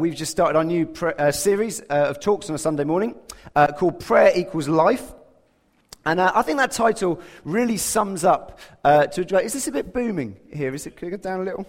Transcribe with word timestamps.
We've 0.00 0.14
just 0.14 0.30
started 0.32 0.56
our 0.56 0.64
new 0.64 0.90
uh, 1.02 1.30
series 1.30 1.82
uh, 1.82 2.06
of 2.08 2.20
talks 2.20 2.48
on 2.48 2.54
a 2.54 2.58
Sunday 2.58 2.84
morning 2.84 3.14
uh, 3.54 3.66
called 3.66 4.00
Prayer 4.00 4.32
Equals 4.34 4.66
Life. 4.66 5.12
And 6.06 6.18
uh, 6.18 6.32
I 6.34 6.40
think 6.40 6.56
that 6.56 6.70
title 6.70 7.20
really 7.44 7.76
sums 7.76 8.24
up 8.24 8.58
uh, 8.82 9.08
to. 9.08 9.42
Is 9.42 9.52
this 9.52 9.68
a 9.68 9.72
bit 9.72 9.92
booming 9.92 10.38
here? 10.50 10.74
Is 10.74 10.86
it? 10.86 10.96
Can 10.96 11.08
I 11.08 11.10
get 11.10 11.22
down 11.22 11.40
a 11.40 11.44
little? 11.44 11.66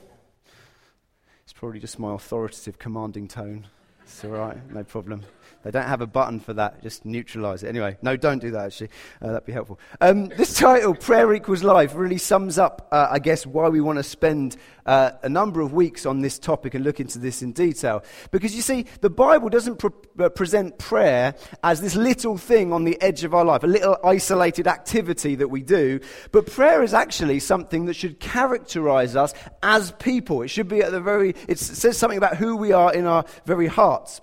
It's 1.44 1.52
probably 1.52 1.82
just 1.82 2.00
my 2.00 2.14
authoritative, 2.14 2.80
commanding 2.80 3.28
tone. 3.28 3.68
It's 4.04 4.24
all 4.24 4.32
right, 4.32 4.72
no 4.72 4.86
problem. 4.86 5.24
They 5.64 5.72
don't 5.72 5.88
have 5.88 6.02
a 6.02 6.08
button 6.08 6.40
for 6.40 6.54
that. 6.54 6.82
Just 6.82 7.06
neutralize 7.06 7.64
it. 7.64 7.68
Anyway, 7.68 7.98
no, 8.02 8.18
don't 8.18 8.40
do 8.40 8.52
that, 8.52 8.66
actually. 8.66 8.90
Uh, 9.22 9.28
that'd 9.28 9.46
be 9.46 9.52
helpful. 9.52 9.80
Um, 10.00 10.28
this 10.30 10.56
title, 10.56 10.96
Prayer 10.96 11.34
Equals 11.34 11.64
Life, 11.64 11.94
really 11.96 12.18
sums 12.18 12.58
up, 12.58 12.88
uh, 12.92 13.08
I 13.12 13.20
guess, 13.20 13.46
why 13.46 13.70
we 13.70 13.82
want 13.82 13.98
to 13.98 14.04
spend 14.04 14.58
uh, 14.86 15.12
a 15.22 15.30
number 15.30 15.62
of 15.62 15.74
weeks 15.74 16.06
on 16.06 16.22
this 16.22 16.40
topic 16.40 16.74
and 16.74 16.84
look 16.84 17.00
into 17.00 17.20
this 17.20 17.42
in 17.42 17.52
detail. 17.52 18.04
Because 18.32 18.56
you 18.56 18.62
see, 18.62 18.86
the 19.02 19.10
Bible 19.10 19.50
doesn't 19.50 19.84
uh, 19.84 20.30
present 20.30 20.78
prayer 20.78 21.36
as 21.64 21.82
this 21.82 21.96
little 21.96 22.38
thing 22.38 22.74
on 22.74 22.84
the 22.84 23.00
edge 23.02 23.24
of 23.24 23.34
our 23.34 23.46
life, 23.46 23.64
a 23.64 23.68
little 23.68 23.98
isolated 24.04 24.68
activity 24.68 25.36
that 25.36 25.50
we 25.50 25.62
do. 25.62 26.00
But 26.32 26.48
prayer 26.48 26.84
is 26.84 26.94
actually 26.94 27.40
something 27.40 27.86
that 27.86 27.96
should 27.96 28.20
characterize 28.20 29.16
us 29.16 29.34
as 29.62 29.92
people. 29.94 30.42
It 30.42 30.48
should 30.48 30.68
be 30.68 30.82
at 30.82 30.92
the 30.92 31.02
very, 31.02 31.36
it 31.48 31.60
says 31.60 31.98
something 31.98 32.18
about 32.18 32.38
who 32.38 32.56
we 32.56 32.72
are 32.72 32.94
in 32.94 33.06
our 33.06 33.26
very 33.46 33.68
hearts. 33.68 34.22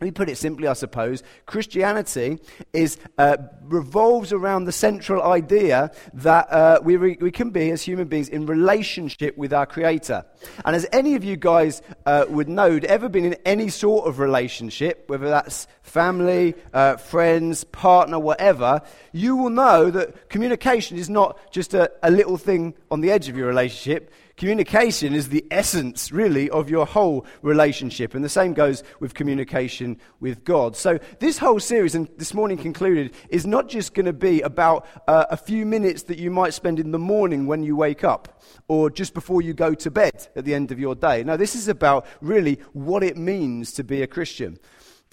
Let 0.00 0.06
me 0.06 0.12
put 0.12 0.30
it 0.30 0.38
simply, 0.38 0.66
I 0.66 0.72
suppose. 0.72 1.22
Christianity 1.44 2.38
is, 2.72 2.96
uh, 3.18 3.36
revolves 3.64 4.32
around 4.32 4.64
the 4.64 4.72
central 4.72 5.22
idea 5.22 5.90
that 6.14 6.50
uh, 6.50 6.80
we, 6.82 6.96
re- 6.96 7.18
we 7.20 7.30
can 7.30 7.50
be, 7.50 7.70
as 7.70 7.82
human 7.82 8.08
beings, 8.08 8.30
in 8.30 8.46
relationship 8.46 9.36
with 9.36 9.52
our 9.52 9.66
Creator. 9.66 10.24
And 10.64 10.74
as 10.74 10.86
any 10.90 11.16
of 11.16 11.22
you 11.22 11.36
guys 11.36 11.82
uh, 12.06 12.24
would 12.30 12.48
know, 12.48 12.80
ever 12.82 13.10
been 13.10 13.26
in 13.26 13.34
any 13.44 13.68
sort 13.68 14.08
of 14.08 14.20
relationship, 14.20 15.04
whether 15.08 15.28
that's 15.28 15.66
family, 15.82 16.54
uh, 16.72 16.96
friends, 16.96 17.64
partner, 17.64 18.18
whatever, 18.18 18.80
you 19.12 19.36
will 19.36 19.50
know 19.50 19.90
that 19.90 20.30
communication 20.30 20.96
is 20.96 21.10
not 21.10 21.38
just 21.52 21.74
a, 21.74 21.92
a 22.02 22.10
little 22.10 22.38
thing 22.38 22.72
on 22.90 23.02
the 23.02 23.10
edge 23.10 23.28
of 23.28 23.36
your 23.36 23.48
relationship. 23.48 24.10
Communication 24.40 25.12
is 25.12 25.28
the 25.28 25.44
essence, 25.50 26.10
really, 26.10 26.48
of 26.48 26.70
your 26.70 26.86
whole 26.86 27.26
relationship. 27.42 28.14
And 28.14 28.24
the 28.24 28.30
same 28.30 28.54
goes 28.54 28.82
with 28.98 29.12
communication 29.12 30.00
with 30.18 30.44
God. 30.44 30.74
So, 30.76 30.98
this 31.18 31.36
whole 31.36 31.60
series, 31.60 31.94
and 31.94 32.08
this 32.16 32.32
morning 32.32 32.56
concluded, 32.56 33.12
is 33.28 33.46
not 33.46 33.68
just 33.68 33.92
going 33.92 34.06
to 34.06 34.14
be 34.14 34.40
about 34.40 34.86
uh, 35.06 35.26
a 35.28 35.36
few 35.36 35.66
minutes 35.66 36.04
that 36.04 36.16
you 36.16 36.30
might 36.30 36.54
spend 36.54 36.80
in 36.80 36.90
the 36.90 36.98
morning 36.98 37.46
when 37.46 37.62
you 37.62 37.76
wake 37.76 38.02
up 38.02 38.40
or 38.66 38.88
just 38.88 39.12
before 39.12 39.42
you 39.42 39.52
go 39.52 39.74
to 39.74 39.90
bed 39.90 40.28
at 40.34 40.46
the 40.46 40.54
end 40.54 40.72
of 40.72 40.80
your 40.80 40.94
day. 40.94 41.22
No, 41.22 41.36
this 41.36 41.54
is 41.54 41.68
about 41.68 42.06
really 42.22 42.60
what 42.72 43.02
it 43.02 43.18
means 43.18 43.72
to 43.72 43.84
be 43.84 44.00
a 44.00 44.06
Christian. 44.06 44.58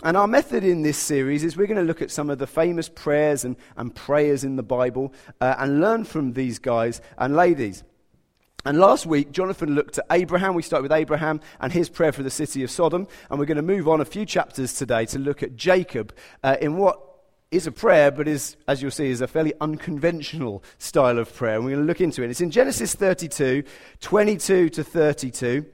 And 0.03 0.15
our 0.15 0.27
method 0.27 0.63
in 0.63 0.83
this 0.83 0.97
series 0.97 1.43
is 1.43 1.57
we're 1.57 1.67
going 1.67 1.75
to 1.75 1.83
look 1.83 2.01
at 2.01 2.11
some 2.11 2.29
of 2.29 2.37
the 2.37 2.47
famous 2.47 2.87
prayers 2.87 3.43
and, 3.43 3.57
and 3.75 3.93
prayers 3.93 4.45
in 4.45 4.55
the 4.55 4.63
Bible 4.63 5.13
uh, 5.41 5.55
and 5.57 5.81
learn 5.81 6.05
from 6.05 6.31
these 6.31 6.59
guys 6.59 7.01
and 7.17 7.35
ladies. 7.35 7.83
And 8.65 8.79
last 8.79 9.05
week, 9.05 9.31
Jonathan 9.31 9.75
looked 9.75 9.97
at 9.97 10.05
Abraham. 10.11 10.55
We 10.55 10.61
started 10.61 10.83
with 10.83 10.91
Abraham 10.91 11.41
and 11.59 11.71
his 11.71 11.89
prayer 11.89 12.11
for 12.11 12.23
the 12.23 12.29
city 12.29 12.63
of 12.63 12.71
Sodom. 12.71 13.07
And 13.29 13.39
we're 13.39 13.45
going 13.45 13.57
to 13.57 13.61
move 13.61 13.87
on 13.87 14.01
a 14.01 14.05
few 14.05 14.25
chapters 14.25 14.73
today 14.73 15.05
to 15.07 15.19
look 15.19 15.41
at 15.41 15.55
Jacob 15.55 16.13
uh, 16.43 16.57
in 16.59 16.77
what 16.77 16.99
is 17.49 17.65
a 17.65 17.71
prayer, 17.71 18.11
but 18.11 18.27
is, 18.27 18.57
as 18.67 18.81
you'll 18.81 18.91
see, 18.91 19.09
is 19.09 19.21
a 19.21 19.27
fairly 19.27 19.53
unconventional 19.61 20.63
style 20.79 21.17
of 21.17 21.33
prayer. 21.33 21.55
And 21.55 21.63
we're 21.63 21.71
going 21.71 21.83
to 21.83 21.87
look 21.87 22.01
into 22.01 22.23
it. 22.23 22.29
It's 22.29 22.41
in 22.41 22.51
Genesis 22.51 22.93
32, 22.93 23.63
22 24.01 24.69
to 24.69 24.83
32. 24.83 25.65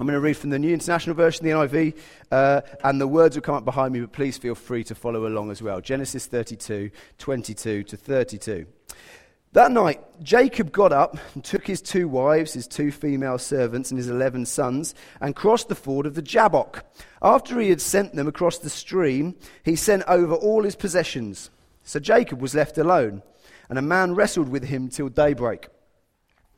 I'm 0.00 0.06
going 0.06 0.14
to 0.14 0.20
read 0.20 0.36
from 0.36 0.50
the 0.50 0.58
New 0.60 0.72
International 0.72 1.16
Version, 1.16 1.44
the 1.44 1.50
NIV, 1.50 1.98
uh, 2.30 2.60
and 2.84 3.00
the 3.00 3.08
words 3.08 3.36
will 3.36 3.42
come 3.42 3.56
up 3.56 3.64
behind 3.64 3.92
me, 3.92 4.00
but 4.00 4.12
please 4.12 4.38
feel 4.38 4.54
free 4.54 4.84
to 4.84 4.94
follow 4.94 5.26
along 5.26 5.50
as 5.50 5.60
well. 5.60 5.80
Genesis 5.80 6.26
32, 6.26 6.90
22 7.18 7.82
to 7.82 7.96
32. 7.96 8.66
That 9.52 9.72
night, 9.72 10.00
Jacob 10.22 10.72
got 10.72 10.92
up 10.92 11.16
and 11.34 11.42
took 11.42 11.66
his 11.66 11.80
two 11.80 12.06
wives, 12.06 12.52
his 12.52 12.68
two 12.68 12.92
female 12.92 13.38
servants, 13.38 13.90
and 13.90 13.96
his 13.96 14.10
eleven 14.10 14.44
sons, 14.44 14.94
and 15.20 15.34
crossed 15.34 15.68
the 15.68 15.74
ford 15.74 16.04
of 16.04 16.14
the 16.14 16.22
Jabbok. 16.22 16.84
After 17.22 17.58
he 17.58 17.70
had 17.70 17.80
sent 17.80 18.14
them 18.14 18.28
across 18.28 18.58
the 18.58 18.68
stream, 18.68 19.36
he 19.64 19.74
sent 19.74 20.02
over 20.06 20.34
all 20.34 20.64
his 20.64 20.76
possessions. 20.76 21.50
So 21.82 21.98
Jacob 21.98 22.42
was 22.42 22.54
left 22.54 22.76
alone, 22.76 23.22
and 23.70 23.78
a 23.78 23.82
man 23.82 24.14
wrestled 24.14 24.50
with 24.50 24.64
him 24.64 24.88
till 24.88 25.08
daybreak. 25.08 25.68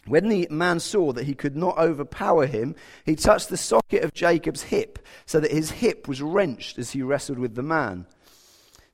When 0.06 0.28
the 0.28 0.48
man 0.50 0.80
saw 0.80 1.12
that 1.12 1.26
he 1.26 1.34
could 1.34 1.56
not 1.56 1.78
overpower 1.78 2.46
him, 2.46 2.74
he 3.06 3.14
touched 3.14 3.50
the 3.50 3.56
socket 3.56 4.02
of 4.02 4.14
Jacob's 4.14 4.62
hip, 4.62 4.98
so 5.26 5.38
that 5.38 5.52
his 5.52 5.70
hip 5.70 6.08
was 6.08 6.22
wrenched 6.22 6.76
as 6.76 6.90
he 6.90 7.02
wrestled 7.02 7.38
with 7.38 7.54
the 7.54 7.62
man. 7.62 8.06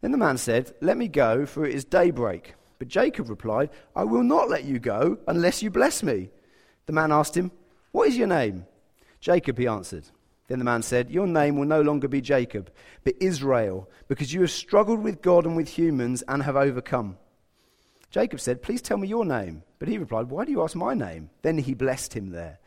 Then 0.03 0.12
the 0.12 0.19
man 0.19 0.37
said, 0.37 0.75
Let 0.83 0.99
me 0.99 1.09
go, 1.09 1.47
for 1.47 1.65
it 1.65 1.75
is 1.75 1.87
daybreak. 1.87 2.53
But 2.78 2.88
Jacob 2.88 3.28
replied, 3.31 3.70
I 3.94 4.04
will 4.04 4.22
not 4.22 4.50
let 4.50 4.64
you 4.64 4.78
go 4.78 5.19
unless 5.26 5.62
you 5.62 5.70
bless 5.70 6.03
me. 6.03 6.31
The 6.87 6.92
man 6.92 7.12
asked 7.12 7.37
him, 7.37 7.50
What 7.92 8.09
is 8.09 8.16
your 8.16 8.26
name? 8.26 8.66
Jacob, 9.20 9.59
he 9.59 9.66
answered. 9.66 10.04
Then 10.48 10.59
the 10.59 10.64
man 10.64 10.82
said, 10.82 11.10
Your 11.10 11.26
name 11.26 11.56
will 11.56 11.66
no 11.66 11.81
longer 11.81 12.09
be 12.09 12.20
Jacob, 12.20 12.70
but 13.04 13.14
Israel, 13.20 13.88
because 14.09 14.32
you 14.32 14.42
have 14.42 14.50
struggled 14.50 15.03
with 15.03 15.22
God 15.22 15.44
and 15.47 15.56
with 15.56 15.69
humans 15.69 16.22
and 16.28 16.42
have 16.42 16.56
overcome. 16.56 17.16
Jacob 18.10 18.41
said, 18.41 18.62
Please 18.62 18.81
tell 18.81 18.98
me 18.98 19.08
your 19.08 19.25
name. 19.25 19.62
But 19.78 19.88
he 19.88 19.98
replied, 19.98 20.31
Why 20.31 20.44
do 20.44 20.53
you 20.53 20.62
ask 20.62 20.76
my 20.76 20.94
name? 20.94 21.31
Then 21.43 21.58
he 21.58 21.75
blessed 21.75 22.14
him 22.14 22.31
there. 22.31 22.58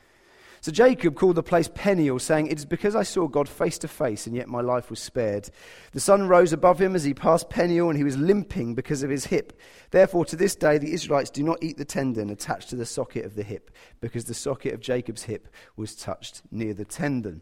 So 0.62 0.72
Jacob 0.72 1.16
called 1.16 1.36
the 1.36 1.44
place 1.44 1.70
Peniel, 1.74 2.20
saying, 2.20 2.48
It 2.48 2.58
is 2.58 2.66
because 2.66 2.96
I 2.96 3.04
saw 3.04 3.28
God 3.28 3.48
face 3.48 3.78
to 3.80 3.88
face, 3.88 4.28
and 4.28 4.36
yet 4.36 4.48
my 4.48 4.62
life 4.62 4.90
was 4.90 5.00
spared. 5.00 5.50
The 5.94 6.00
sun 6.00 6.28
rose 6.28 6.52
above 6.52 6.82
him 6.82 6.96
as 6.96 7.04
he 7.04 7.14
passed 7.14 7.50
Peniel, 7.50 7.90
and 7.90 7.98
he 7.98 8.04
was 8.04 8.18
limping 8.18 8.76
because 8.76 9.02
of 9.04 9.10
his 9.10 9.26
hip. 9.26 9.60
Therefore, 9.92 10.26
to 10.26 10.36
this 10.36 10.56
day, 10.56 10.78
the 10.78 10.94
Israelites 10.94 11.30
do 11.30 11.44
not 11.44 11.64
eat 11.64 11.78
the 11.78 11.86
tendon 11.86 12.30
attached 12.30 12.70
to 12.70 12.76
the 12.76 12.86
socket 12.86 13.26
of 13.26 13.36
the 13.36 13.44
hip, 13.44 13.72
because 14.02 14.26
the 14.26 14.34
socket 14.34 14.74
of 14.74 14.82
Jacob's 14.82 15.24
hip 15.24 15.48
was 15.78 15.96
touched 15.96 16.42
near 16.52 16.74
the 16.74 16.86
tendon. 16.86 17.42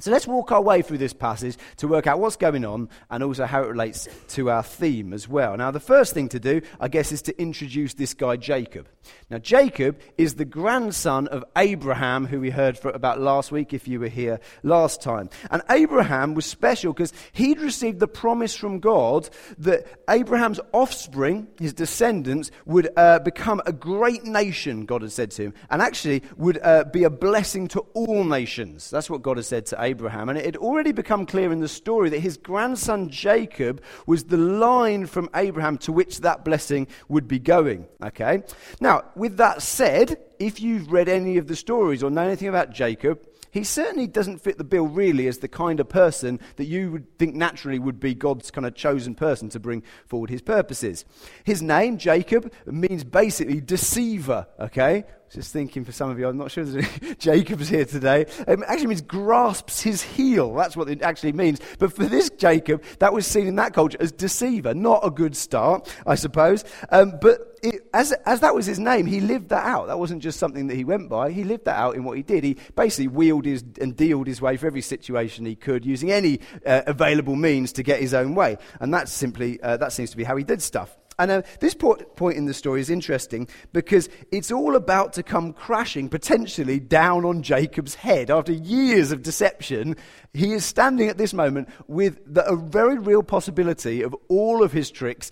So 0.00 0.10
let's 0.10 0.26
walk 0.26 0.50
our 0.50 0.60
way 0.60 0.82
through 0.82 0.98
this 0.98 1.12
passage 1.12 1.56
to 1.76 1.86
work 1.86 2.06
out 2.06 2.18
what's 2.18 2.36
going 2.36 2.64
on 2.64 2.88
and 3.10 3.22
also 3.22 3.46
how 3.46 3.62
it 3.62 3.68
relates 3.68 4.08
to 4.30 4.50
our 4.50 4.62
theme 4.62 5.12
as 5.12 5.28
well. 5.28 5.56
Now, 5.56 5.70
the 5.70 5.80
first 5.80 6.14
thing 6.14 6.28
to 6.30 6.40
do, 6.40 6.62
I 6.80 6.88
guess, 6.88 7.12
is 7.12 7.22
to 7.22 7.40
introduce 7.40 7.94
this 7.94 8.12
guy, 8.12 8.36
Jacob. 8.36 8.88
Now, 9.30 9.38
Jacob 9.38 10.00
is 10.18 10.34
the 10.34 10.44
grandson 10.44 11.28
of 11.28 11.44
Abraham, 11.56 12.26
who 12.26 12.40
we 12.40 12.50
heard 12.50 12.78
about 12.84 13.20
last 13.20 13.52
week, 13.52 13.72
if 13.72 13.86
you 13.86 14.00
were 14.00 14.08
here 14.08 14.40
last 14.62 15.00
time. 15.00 15.30
And 15.50 15.62
Abraham 15.70 16.34
was 16.34 16.46
special 16.46 16.92
because 16.92 17.12
he'd 17.32 17.60
received 17.60 18.00
the 18.00 18.08
promise 18.08 18.54
from 18.54 18.80
God 18.80 19.28
that 19.58 19.86
Abraham's 20.08 20.60
offspring, 20.72 21.46
his 21.58 21.72
descendants, 21.72 22.50
would 22.66 22.88
uh, 22.96 23.20
become 23.20 23.62
a 23.64 23.72
great 23.72 24.24
nation, 24.24 24.86
God 24.86 25.02
had 25.02 25.12
said 25.12 25.30
to 25.32 25.44
him, 25.44 25.54
and 25.70 25.80
actually 25.80 26.22
would 26.36 26.58
uh, 26.62 26.84
be 26.84 27.04
a 27.04 27.10
blessing 27.10 27.68
to 27.68 27.80
all 27.94 28.24
nations. 28.24 28.90
That's 28.90 29.08
what 29.08 29.22
God 29.22 29.36
had 29.36 29.46
said 29.46 29.66
to 29.66 29.80
Abraham. 29.84 30.28
And 30.28 30.38
it 30.38 30.44
had 30.44 30.56
already 30.56 30.92
become 30.92 31.26
clear 31.26 31.52
in 31.52 31.60
the 31.60 31.68
story 31.68 32.10
that 32.10 32.20
his 32.20 32.36
grandson 32.36 33.10
Jacob 33.10 33.82
was 34.06 34.24
the 34.24 34.36
line 34.36 35.06
from 35.06 35.28
Abraham 35.34 35.78
to 35.78 35.92
which 35.92 36.20
that 36.20 36.44
blessing 36.44 36.88
would 37.08 37.28
be 37.28 37.38
going. 37.38 37.86
Okay? 38.02 38.42
Now, 38.80 39.04
with 39.14 39.36
that 39.36 39.62
said, 39.62 40.18
if 40.38 40.60
you've 40.60 40.90
read 40.90 41.08
any 41.08 41.36
of 41.36 41.46
the 41.46 41.56
stories 41.56 42.02
or 42.02 42.10
know 42.10 42.22
anything 42.22 42.48
about 42.48 42.70
Jacob, 42.70 43.20
he 43.54 43.62
certainly 43.62 44.08
doesn't 44.08 44.38
fit 44.38 44.58
the 44.58 44.64
bill 44.64 44.88
really 44.88 45.28
as 45.28 45.38
the 45.38 45.46
kind 45.46 45.78
of 45.78 45.88
person 45.88 46.40
that 46.56 46.64
you 46.64 46.90
would 46.90 47.18
think 47.20 47.36
naturally 47.36 47.78
would 47.78 48.00
be 48.00 48.12
God's 48.12 48.50
kind 48.50 48.66
of 48.66 48.74
chosen 48.74 49.14
person 49.14 49.48
to 49.50 49.60
bring 49.60 49.84
forward 50.06 50.28
his 50.28 50.42
purposes. 50.42 51.04
His 51.44 51.62
name, 51.62 51.96
Jacob, 51.96 52.52
means 52.66 53.04
basically 53.04 53.60
deceiver, 53.60 54.48
okay? 54.58 55.04
Just 55.30 55.52
thinking 55.52 55.84
for 55.84 55.92
some 55.92 56.10
of 56.10 56.18
you, 56.18 56.28
I'm 56.28 56.36
not 56.36 56.50
sure 56.50 56.64
there's 56.64 56.86
any 57.02 57.14
Jacob's 57.18 57.68
here 57.68 57.84
today. 57.84 58.22
It 58.22 58.60
actually 58.66 58.86
means 58.86 59.02
grasps 59.02 59.80
his 59.80 60.02
heel. 60.02 60.54
That's 60.54 60.76
what 60.76 60.88
it 60.88 61.02
actually 61.02 61.32
means. 61.32 61.60
But 61.78 61.92
for 61.92 62.04
this 62.04 62.30
Jacob, 62.30 62.84
that 63.00 63.12
was 63.12 63.26
seen 63.26 63.46
in 63.46 63.56
that 63.56 63.74
culture 63.74 63.98
as 64.00 64.12
deceiver. 64.12 64.74
Not 64.74 65.04
a 65.04 65.10
good 65.10 65.36
start, 65.36 65.92
I 66.06 66.14
suppose. 66.14 66.64
Um, 66.90 67.18
but 67.20 67.58
it, 67.64 67.88
as, 67.92 68.12
as 68.26 68.40
that 68.40 68.54
was 68.54 68.66
his 68.66 68.78
name, 68.78 69.06
he 69.06 69.20
lived 69.20 69.48
that 69.48 69.64
out. 69.64 69.86
That 69.86 69.98
wasn't 69.98 70.22
just 70.22 70.38
something 70.38 70.68
that 70.68 70.76
he 70.76 70.84
went 70.84 71.08
by. 71.08 71.30
He 71.32 71.42
lived 71.42 71.64
that 71.64 71.76
out 71.76 71.96
in 71.96 72.04
what 72.04 72.16
he 72.16 72.22
did. 72.22 72.44
He 72.44 72.56
basically 72.76 73.08
wheeled 73.08 73.46
his, 73.46 73.64
and 73.80 73.96
dealed 73.96 74.26
his 74.26 74.40
way 74.40 74.56
for 74.56 74.66
every 74.66 74.82
situation 74.82 75.46
he 75.46 75.56
could, 75.56 75.84
using 75.84 76.12
any 76.12 76.40
uh, 76.64 76.82
available 76.86 77.34
means 77.34 77.72
to 77.72 77.82
get 77.82 78.00
his 78.00 78.14
own 78.14 78.34
way. 78.34 78.58
And 78.80 78.92
that's 78.92 79.12
simply, 79.12 79.60
uh, 79.62 79.78
that 79.78 79.92
seems 79.92 80.10
to 80.10 80.16
be 80.16 80.24
how 80.24 80.36
he 80.36 80.44
did 80.44 80.62
stuff. 80.62 80.96
And 81.18 81.30
uh, 81.30 81.42
this 81.60 81.74
point 81.74 82.36
in 82.36 82.46
the 82.46 82.54
story 82.54 82.80
is 82.80 82.90
interesting 82.90 83.48
because 83.72 84.08
it's 84.32 84.50
all 84.50 84.76
about 84.76 85.12
to 85.14 85.22
come 85.22 85.52
crashing, 85.52 86.08
potentially 86.08 86.80
down 86.80 87.24
on 87.24 87.42
Jacob's 87.42 87.94
head. 87.94 88.30
After 88.30 88.52
years 88.52 89.12
of 89.12 89.22
deception, 89.22 89.96
he 90.32 90.52
is 90.52 90.64
standing 90.64 91.08
at 91.08 91.18
this 91.18 91.32
moment 91.32 91.68
with 91.86 92.18
the, 92.26 92.44
a 92.46 92.56
very 92.56 92.98
real 92.98 93.22
possibility 93.22 94.02
of 94.02 94.14
all 94.28 94.62
of 94.62 94.72
his 94.72 94.90
tricks 94.90 95.30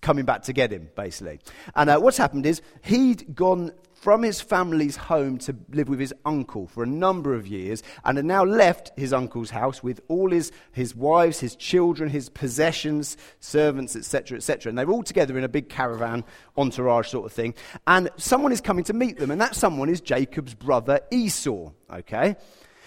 coming 0.00 0.24
back 0.24 0.42
to 0.42 0.52
get 0.52 0.72
him, 0.72 0.88
basically. 0.96 1.40
And 1.74 1.90
uh, 1.90 1.98
what's 1.98 2.16
happened 2.16 2.46
is 2.46 2.62
he'd 2.82 3.34
gone 3.34 3.72
from 4.02 4.24
his 4.24 4.40
family's 4.40 4.96
home 4.96 5.38
to 5.38 5.54
live 5.70 5.88
with 5.88 6.00
his 6.00 6.12
uncle 6.24 6.66
for 6.66 6.82
a 6.82 6.86
number 6.86 7.34
of 7.34 7.46
years 7.46 7.84
and 8.04 8.18
had 8.18 8.26
now 8.26 8.44
left 8.44 8.90
his 8.96 9.12
uncle's 9.12 9.50
house 9.50 9.80
with 9.80 10.00
all 10.08 10.28
his, 10.28 10.50
his 10.72 10.92
wives, 10.96 11.38
his 11.38 11.54
children, 11.54 12.10
his 12.10 12.28
possessions, 12.28 13.16
servants, 13.38 13.94
etc., 13.94 14.38
etc. 14.38 14.70
And 14.70 14.76
they're 14.76 14.90
all 14.90 15.04
together 15.04 15.38
in 15.38 15.44
a 15.44 15.48
big 15.48 15.68
caravan, 15.68 16.24
entourage 16.56 17.10
sort 17.10 17.26
of 17.26 17.32
thing. 17.32 17.54
And 17.86 18.10
someone 18.16 18.50
is 18.50 18.60
coming 18.60 18.82
to 18.84 18.92
meet 18.92 19.18
them, 19.18 19.30
and 19.30 19.40
that 19.40 19.54
someone 19.54 19.88
is 19.88 20.00
Jacob's 20.00 20.54
brother 20.54 20.98
Esau. 21.12 21.70
Okay? 21.88 22.34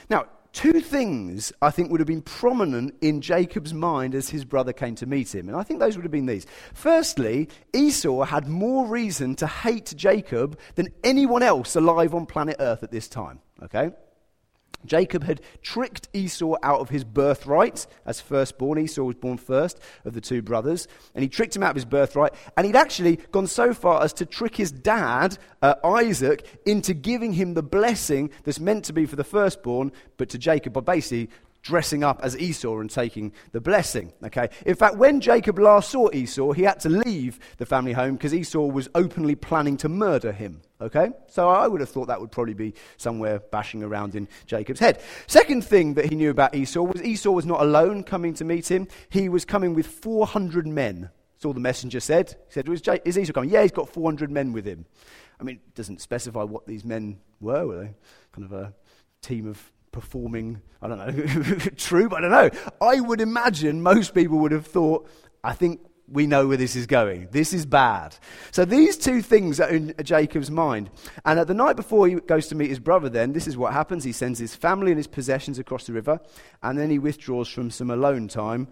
Now, 0.10 0.26
two 0.56 0.80
things 0.80 1.52
I 1.62 1.70
think 1.70 1.92
would 1.92 2.00
have 2.00 2.08
been 2.08 2.22
prominent 2.22 2.96
in 3.02 3.20
Jacob's 3.20 3.74
mind 3.74 4.16
as 4.16 4.30
his 4.30 4.46
brother 4.46 4.72
came 4.72 4.96
to 4.96 5.06
meet 5.06 5.36
him. 5.36 5.50
And 5.50 5.58
I 5.58 5.64
think 5.64 5.82
those 5.82 5.98
would 5.98 6.06
have 6.06 6.12
been 6.12 6.26
these. 6.26 6.48
Firstly, 6.74 7.50
Esau 7.74 8.24
had 8.24 8.48
more 8.48 8.88
reason 8.88 9.36
to 9.36 9.48
hate 9.48 9.94
Jacob 9.98 10.58
than 10.76 10.88
anyone 11.04 11.44
else 11.44 11.76
alive 11.76 12.16
on 12.16 12.26
planet 12.26 12.56
Earth 12.60 12.84
at 12.84 12.92
this 12.92 13.10
time. 13.10 13.42
Okay? 13.62 13.92
Jacob 14.86 15.24
had 15.24 15.42
tricked 15.62 16.10
Esau 16.14 16.56
out 16.64 16.80
of 16.80 16.90
his 16.90 17.04
birthright 17.04 17.88
as 18.06 18.22
firstborn. 18.22 18.80
Esau 18.80 19.04
was 19.04 19.16
born 19.16 19.38
first 19.38 19.80
of 20.04 20.14
the 20.14 20.22
two 20.22 20.42
brothers, 20.42 20.88
and 21.14 21.24
he 21.24 21.30
tricked 21.30 21.56
him 21.56 21.64
out 21.64 21.72
of 21.72 21.76
his 21.76 21.86
birthright. 21.86 22.34
And 22.56 22.66
he'd 22.66 22.76
actually 22.76 23.18
gone 23.32 23.48
so 23.48 23.74
far 23.74 24.04
as 24.04 24.14
to 24.14 24.26
trick 24.26 24.56
his 24.56 24.72
dad, 24.72 25.38
uh, 25.62 25.76
Isaac, 25.84 26.62
into 26.66 26.94
giving 26.94 27.34
him 27.34 27.54
the 27.54 27.64
blessing 27.64 28.30
that's 28.44 28.60
meant 28.60 28.86
to 28.86 28.94
be 28.94 29.06
for 29.06 29.16
the 29.16 29.24
firstborn, 29.24 29.92
but 30.18 30.30
to 30.30 30.38
Jacob 30.38 30.74
by 30.74 30.82
basically 30.82 31.30
dressing 31.66 32.04
up 32.04 32.20
as 32.22 32.38
Esau 32.38 32.78
and 32.78 32.92
taking 32.92 33.34
the 33.52 33.60
blessing. 33.60 34.14
Okay? 34.24 34.50
In 34.68 34.76
fact, 34.76 34.98
when 34.98 35.20
Jacob 35.20 35.58
last 35.58 35.90
saw 35.90 36.10
Esau, 36.14 36.52
he 36.52 36.62
had 36.62 36.80
to 36.82 36.90
leave 36.90 37.40
the 37.58 37.66
family 37.66 37.92
home 37.92 38.14
because 38.14 38.36
Esau 38.36 38.68
was 38.68 38.88
openly 38.94 39.34
planning 39.34 39.76
to 39.78 39.90
murder 39.90 40.32
him. 40.32 40.62
Okay? 40.80 41.10
So 41.28 41.50
I 41.50 41.68
would 41.68 41.82
have 41.82 41.90
thought 41.90 42.06
that 42.08 42.22
would 42.22 42.32
probably 42.32 42.54
be 42.54 42.76
somewhere 42.98 43.40
bashing 43.40 43.82
around 43.82 44.14
in 44.14 44.28
Jacob's 44.46 44.80
head. 44.80 45.02
Second 45.26 45.66
thing 45.66 45.96
that 45.96 46.06
he 46.06 46.16
knew 46.16 46.30
about 46.30 46.54
Esau 46.54 46.84
was 46.84 47.02
Esau 47.02 47.32
was 47.32 47.48
not 47.48 47.62
alone 47.62 48.04
coming 48.04 48.36
to 48.36 48.46
meet 48.46 48.70
him. 48.70 48.88
He 49.10 49.28
was 49.28 49.44
coming 49.44 49.74
with 49.74 49.88
400 49.88 50.68
men. 50.68 51.10
That's 51.34 51.46
all 51.46 51.54
the 51.54 51.60
messenger 51.60 52.00
said. 52.00 52.36
He 52.48 52.54
said, 52.54 52.70
is, 52.70 52.84
is 53.06 53.18
Esau 53.18 53.34
coming? 53.34 53.50
Yeah, 53.50 53.64
he's 53.64 53.72
got 53.72 53.90
400 53.90 54.30
men 54.30 54.54
with 54.54 54.66
him. 54.66 54.86
I 55.40 55.44
mean, 55.44 55.56
it 55.56 55.74
doesn't 55.74 56.00
specify 56.00 56.44
what 56.44 56.68
these 56.68 56.86
men 56.86 57.18
were. 57.42 57.66
Were 57.66 57.84
they 57.86 57.94
kind 58.34 58.46
of 58.46 58.54
a 58.54 58.74
team 59.22 59.48
of 59.48 59.72
performing, 59.96 60.62
I 60.82 60.90
don't 60.90 60.98
know, 60.98 61.56
troop? 61.78 62.14
I 62.14 62.20
don't 62.20 62.30
know. 62.30 62.50
I 62.82 63.00
would 63.00 63.22
imagine 63.22 63.82
most 63.82 64.14
people 64.14 64.38
would 64.40 64.52
have 64.52 64.68
thought, 64.68 65.10
I 65.42 65.54
think 65.54 65.80
we 66.08 66.28
know 66.28 66.48
where 66.48 66.58
this 66.58 66.76
is 66.76 66.86
going. 66.86 67.30
This 67.32 67.54
is 67.54 67.66
bad. 67.66 68.18
So 68.52 68.66
these 68.66 68.98
two 68.98 69.22
things 69.22 69.62
are 69.62 69.70
in 69.70 69.96
Jacob's 70.04 70.52
mind. 70.52 70.90
And 71.24 71.40
at 71.40 71.48
the 71.48 71.54
night 71.54 71.78
before 71.78 72.10
he 72.10 72.16
goes 72.16 72.48
to 72.48 72.56
meet 72.56 72.70
his 72.70 72.80
brother, 72.80 73.08
then, 73.08 73.32
this 73.32 73.48
is 73.48 73.56
what 73.56 73.72
happens. 73.72 74.04
He 74.04 74.12
sends 74.12 74.38
his 74.38 74.54
family 74.54 74.92
and 74.92 74.98
his 74.98 75.08
possessions 75.08 75.60
across 75.60 75.86
the 75.86 75.94
river, 75.94 76.20
and 76.62 76.78
then 76.78 76.90
he 76.90 77.00
withdraws 77.00 77.48
from 77.48 77.72
some 77.72 77.90
alone 77.90 78.28
time. 78.28 78.68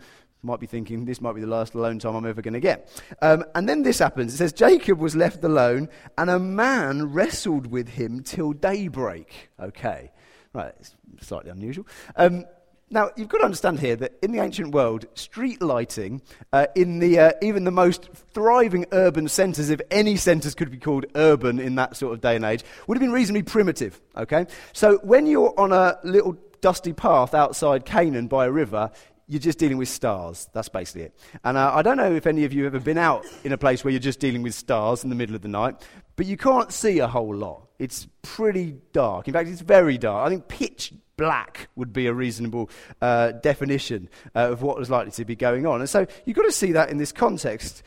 Might 0.46 0.60
be 0.60 0.68
thinking, 0.68 1.06
this 1.06 1.22
might 1.22 1.36
be 1.36 1.42
the 1.42 1.48
last 1.48 1.74
alone 1.74 2.00
time 2.00 2.16
I'm 2.16 2.26
ever 2.26 2.42
going 2.42 2.54
to 2.54 2.60
get. 2.60 3.02
Um, 3.22 3.46
and 3.56 3.68
then 3.68 3.82
this 3.82 4.00
happens. 4.00 4.34
It 4.34 4.38
says, 4.38 4.52
Jacob 4.52 5.00
was 5.00 5.16
left 5.16 5.42
alone, 5.46 5.88
and 6.18 6.30
a 6.30 6.38
man 6.38 7.14
wrestled 7.14 7.68
with 7.68 7.88
him 7.88 8.22
till 8.24 8.52
daybreak. 8.52 9.50
Okay. 9.58 10.12
Right, 10.54 10.74
it's 10.80 10.96
slightly 11.22 11.50
unusual. 11.50 11.88
Um, 12.16 12.46
now, 12.94 13.10
you've 13.16 13.28
got 13.28 13.40
to 13.40 13.46
understand 13.46 13.80
here 13.80 13.96
that 13.96 14.14
in 14.22 14.32
the 14.34 14.40
ancient 14.40 14.72
world, 14.72 15.08
street 15.16 15.64
lighting, 15.64 16.22
uh, 16.52 16.68
in 16.76 17.00
the, 17.00 17.18
uh, 17.18 17.32
even 17.42 17.64
the 17.64 17.72
most 17.72 18.08
thriving 18.34 18.86
urban 18.92 19.28
centres, 19.28 19.72
if 19.72 19.82
any 19.90 20.16
centres 20.16 20.54
could 20.54 20.70
be 20.70 20.78
called 20.78 21.08
urban 21.16 21.60
in 21.60 21.74
that 21.76 21.98
sort 21.98 22.14
of 22.14 22.22
day 22.22 22.36
and 22.36 22.46
age, 22.46 22.64
would 22.86 22.96
have 22.96 23.02
been 23.02 23.12
reasonably 23.12 23.42
primitive. 23.42 24.00
Okay? 24.16 24.46
So 24.74 25.00
when 25.02 25.26
you're 25.26 25.60
on 25.60 25.72
a 25.72 25.98
little 26.04 26.38
dusty 26.62 26.94
path 26.94 27.34
outside 27.34 27.84
Canaan 27.84 28.28
by 28.28 28.46
a 28.46 28.52
river, 28.52 28.92
you're 29.28 29.40
just 29.40 29.58
dealing 29.58 29.78
with 29.78 29.90
stars. 29.90 30.48
That's 30.54 30.70
basically 30.70 31.04
it. 31.04 31.16
And 31.44 31.58
uh, 31.58 31.72
I 31.74 31.82
don't 31.82 31.98
know 31.98 32.12
if 32.14 32.28
any 32.28 32.44
of 32.46 32.54
you 32.54 32.66
have 32.66 32.76
ever 32.76 32.84
been 32.84 32.98
out 32.98 33.26
in 33.44 33.54
a 33.54 33.58
place 33.58 33.84
where 33.84 33.92
you're 33.92 34.00
just 34.00 34.20
dealing 34.20 34.44
with 34.44 34.54
stars 34.54 35.04
in 35.04 35.10
the 35.10 35.16
middle 35.16 35.36
of 35.36 35.42
the 35.42 35.48
night, 35.48 35.76
but 36.16 36.26
you 36.26 36.38
can't 36.38 36.72
see 36.72 37.00
a 37.00 37.08
whole 37.08 37.36
lot. 37.36 37.68
It's 37.80 38.08
pretty 38.22 38.78
dark. 38.92 39.28
In 39.28 39.34
fact, 39.34 39.50
it's 39.50 39.62
very 39.62 39.98
dark. 39.98 40.28
I 40.28 40.30
think 40.30 40.48
pitch 40.48 40.94
black 41.18 41.70
would 41.76 41.94
be 41.94 42.08
a 42.08 42.14
reasonable 42.14 42.70
uh, 43.02 43.32
definition 43.32 44.10
uh, 44.36 44.52
of 44.52 44.62
what 44.62 44.78
was 44.78 44.90
likely 44.90 45.12
to 45.12 45.26
be 45.26 45.36
going 45.36 45.66
on. 45.66 45.80
And 45.80 45.90
so 45.90 46.06
you've 46.26 46.38
got 46.38 46.44
to 46.44 46.52
see 46.52 46.72
that 46.74 46.90
in 46.90 46.98
this 46.98 47.12
context. 47.12 47.84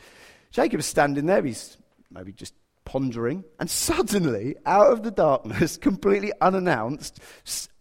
Jacob's 0.51 0.85
standing 0.85 1.25
there, 1.25 1.43
he's 1.43 1.77
maybe 2.11 2.31
just 2.31 2.53
pondering, 2.85 3.43
and 3.59 3.69
suddenly, 3.69 4.55
out 4.65 4.91
of 4.91 5.03
the 5.03 5.11
darkness, 5.11 5.77
completely 5.81 6.31
unannounced, 6.39 7.19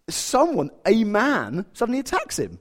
someone, 0.08 0.70
a 0.84 1.04
man, 1.04 1.64
suddenly 1.72 2.00
attacks 2.00 2.38
him. 2.38 2.58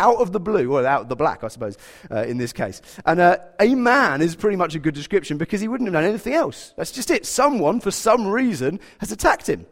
Out 0.00 0.16
of 0.16 0.32
the 0.32 0.40
blue, 0.40 0.72
or 0.72 0.86
out 0.86 1.02
of 1.02 1.08
the 1.10 1.16
black, 1.16 1.44
I 1.44 1.48
suppose, 1.48 1.76
uh, 2.10 2.22
in 2.22 2.38
this 2.38 2.54
case. 2.54 2.80
And 3.04 3.20
uh, 3.20 3.36
a 3.60 3.74
man 3.74 4.22
is 4.22 4.34
pretty 4.34 4.56
much 4.56 4.74
a 4.74 4.78
good 4.78 4.94
description 4.94 5.36
because 5.36 5.60
he 5.60 5.68
wouldn't 5.68 5.88
have 5.88 5.92
done 5.94 6.04
anything 6.04 6.32
else. 6.32 6.72
That's 6.76 6.90
just 6.90 7.10
it. 7.10 7.26
Someone, 7.26 7.80
for 7.80 7.90
some 7.90 8.26
reason, 8.26 8.80
has 8.98 9.12
attacked 9.12 9.46
him. 9.46 9.66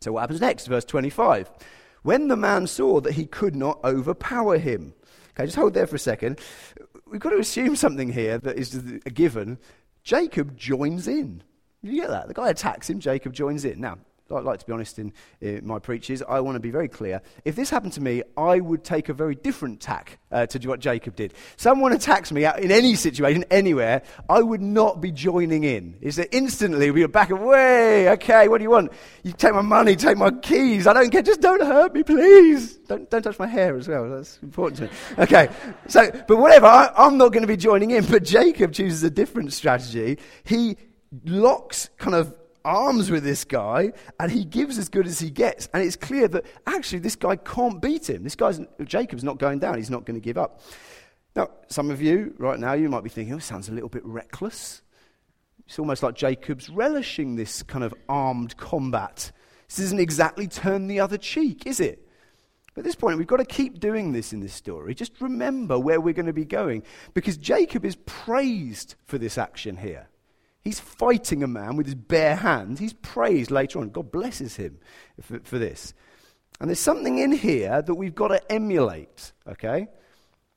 So, 0.00 0.12
what 0.12 0.22
happens 0.22 0.40
next? 0.40 0.66
Verse 0.66 0.84
25. 0.84 1.48
When 2.02 2.26
the 2.26 2.36
man 2.36 2.66
saw 2.66 3.00
that 3.00 3.14
he 3.14 3.26
could 3.26 3.54
not 3.54 3.78
overpower 3.84 4.58
him. 4.58 4.94
Okay, 5.30 5.44
just 5.44 5.56
hold 5.56 5.74
there 5.74 5.86
for 5.86 5.96
a 5.96 6.00
second. 6.00 6.40
We've 7.06 7.20
got 7.20 7.30
to 7.30 7.38
assume 7.38 7.76
something 7.76 8.10
here 8.10 8.38
that 8.38 8.58
is 8.58 8.74
a 8.74 9.10
given. 9.10 9.58
Jacob 10.02 10.56
joins 10.56 11.06
in. 11.06 11.42
You 11.82 12.00
get 12.00 12.10
that? 12.10 12.26
The 12.28 12.34
guy 12.34 12.50
attacks 12.50 12.90
him, 12.90 13.00
Jacob 13.00 13.32
joins 13.32 13.64
in. 13.64 13.80
Now, 13.80 13.98
I 14.30 14.40
like 14.40 14.58
to 14.58 14.66
be 14.66 14.72
honest 14.72 14.98
in, 14.98 15.12
in, 15.40 15.66
my 15.66 15.78
preaches. 15.78 16.22
I 16.22 16.40
want 16.40 16.56
to 16.56 16.60
be 16.60 16.70
very 16.70 16.88
clear. 16.88 17.22
If 17.44 17.54
this 17.54 17.70
happened 17.70 17.92
to 17.92 18.00
me, 18.00 18.22
I 18.36 18.58
would 18.58 18.82
take 18.82 19.08
a 19.08 19.14
very 19.14 19.36
different 19.36 19.80
tack 19.80 20.18
uh, 20.32 20.46
to 20.46 20.68
what 20.68 20.80
Jacob 20.80 21.14
did. 21.14 21.32
Someone 21.56 21.92
attacks 21.92 22.32
me 22.32 22.44
in 22.44 22.72
any 22.72 22.96
situation, 22.96 23.44
anywhere, 23.50 24.02
I 24.28 24.42
would 24.42 24.60
not 24.60 25.00
be 25.00 25.12
joining 25.12 25.62
in. 25.64 25.96
Is 26.00 26.16
that 26.16 26.34
instantly 26.34 26.90
we 26.90 27.04
are 27.04 27.08
back 27.08 27.30
away? 27.30 28.10
Okay, 28.10 28.48
what 28.48 28.58
do 28.58 28.64
you 28.64 28.70
want? 28.70 28.92
You 29.22 29.32
take 29.32 29.54
my 29.54 29.62
money, 29.62 29.94
take 29.94 30.16
my 30.16 30.30
keys. 30.30 30.86
I 30.86 30.92
don't 30.92 31.10
care. 31.10 31.22
Just 31.22 31.40
don't 31.40 31.62
hurt 31.62 31.94
me, 31.94 32.02
please. 32.02 32.76
Don't, 32.78 33.08
don't 33.08 33.22
touch 33.22 33.38
my 33.38 33.46
hair 33.46 33.76
as 33.76 33.86
well. 33.86 34.10
That's 34.10 34.38
important 34.42 34.78
to 34.78 34.84
me. 34.84 34.90
Okay, 35.24 35.48
so, 35.86 36.10
but 36.26 36.36
whatever. 36.36 36.66
I, 36.66 36.90
I'm 36.96 37.16
not 37.16 37.32
going 37.32 37.42
to 37.42 37.48
be 37.48 37.56
joining 37.56 37.92
in. 37.92 38.04
But 38.04 38.24
Jacob 38.24 38.72
chooses 38.72 39.02
a 39.04 39.10
different 39.10 39.52
strategy. 39.52 40.18
He 40.44 40.76
locks 41.24 41.90
kind 41.98 42.14
of 42.16 42.34
arms 42.66 43.10
with 43.10 43.24
this 43.24 43.44
guy 43.44 43.92
and 44.20 44.30
he 44.30 44.44
gives 44.44 44.76
as 44.76 44.88
good 44.88 45.06
as 45.06 45.18
he 45.18 45.30
gets. 45.30 45.68
And 45.72 45.82
it's 45.82 45.96
clear 45.96 46.28
that 46.28 46.44
actually 46.66 46.98
this 46.98 47.16
guy 47.16 47.36
can't 47.36 47.80
beat 47.80 48.10
him. 48.10 48.24
This 48.24 48.36
guy's, 48.36 48.60
Jacob's 48.84 49.24
not 49.24 49.38
going 49.38 49.60
down. 49.60 49.76
He's 49.76 49.90
not 49.90 50.04
going 50.04 50.20
to 50.20 50.24
give 50.24 50.36
up. 50.36 50.60
Now, 51.34 51.50
some 51.68 51.90
of 51.90 52.02
you 52.02 52.34
right 52.38 52.58
now, 52.58 52.72
you 52.72 52.88
might 52.88 53.04
be 53.04 53.10
thinking, 53.10 53.34
oh, 53.34 53.38
sounds 53.38 53.68
a 53.68 53.72
little 53.72 53.88
bit 53.88 54.04
reckless. 54.04 54.82
It's 55.66 55.78
almost 55.78 56.02
like 56.02 56.14
Jacob's 56.14 56.68
relishing 56.68 57.36
this 57.36 57.62
kind 57.62 57.84
of 57.84 57.94
armed 58.08 58.56
combat. 58.56 59.32
This 59.68 59.78
isn't 59.80 60.00
exactly 60.00 60.46
turn 60.46 60.86
the 60.86 61.00
other 61.00 61.18
cheek, 61.18 61.66
is 61.66 61.80
it? 61.80 62.08
But 62.74 62.80
at 62.80 62.84
this 62.84 62.94
point, 62.94 63.18
we've 63.18 63.26
got 63.26 63.38
to 63.38 63.44
keep 63.44 63.80
doing 63.80 64.12
this 64.12 64.32
in 64.32 64.40
this 64.40 64.52
story. 64.52 64.94
Just 64.94 65.20
remember 65.20 65.78
where 65.78 66.00
we're 66.00 66.14
going 66.14 66.26
to 66.26 66.32
be 66.32 66.44
going. 66.44 66.82
Because 67.14 67.36
Jacob 67.36 67.84
is 67.84 67.96
praised 68.04 68.96
for 69.06 69.18
this 69.18 69.38
action 69.38 69.76
here. 69.76 70.08
He's 70.66 70.80
fighting 70.80 71.44
a 71.44 71.46
man 71.46 71.76
with 71.76 71.86
his 71.86 71.94
bare 71.94 72.34
hands. 72.34 72.80
He's 72.80 72.92
praised 72.92 73.52
later 73.52 73.78
on. 73.78 73.90
God 73.90 74.10
blesses 74.10 74.56
him 74.56 74.80
for, 75.22 75.38
for 75.44 75.58
this. 75.58 75.94
And 76.58 76.68
there's 76.68 76.80
something 76.80 77.18
in 77.18 77.30
here 77.30 77.82
that 77.82 77.94
we've 77.94 78.16
got 78.16 78.28
to 78.28 78.52
emulate, 78.52 79.30
okay? 79.46 79.86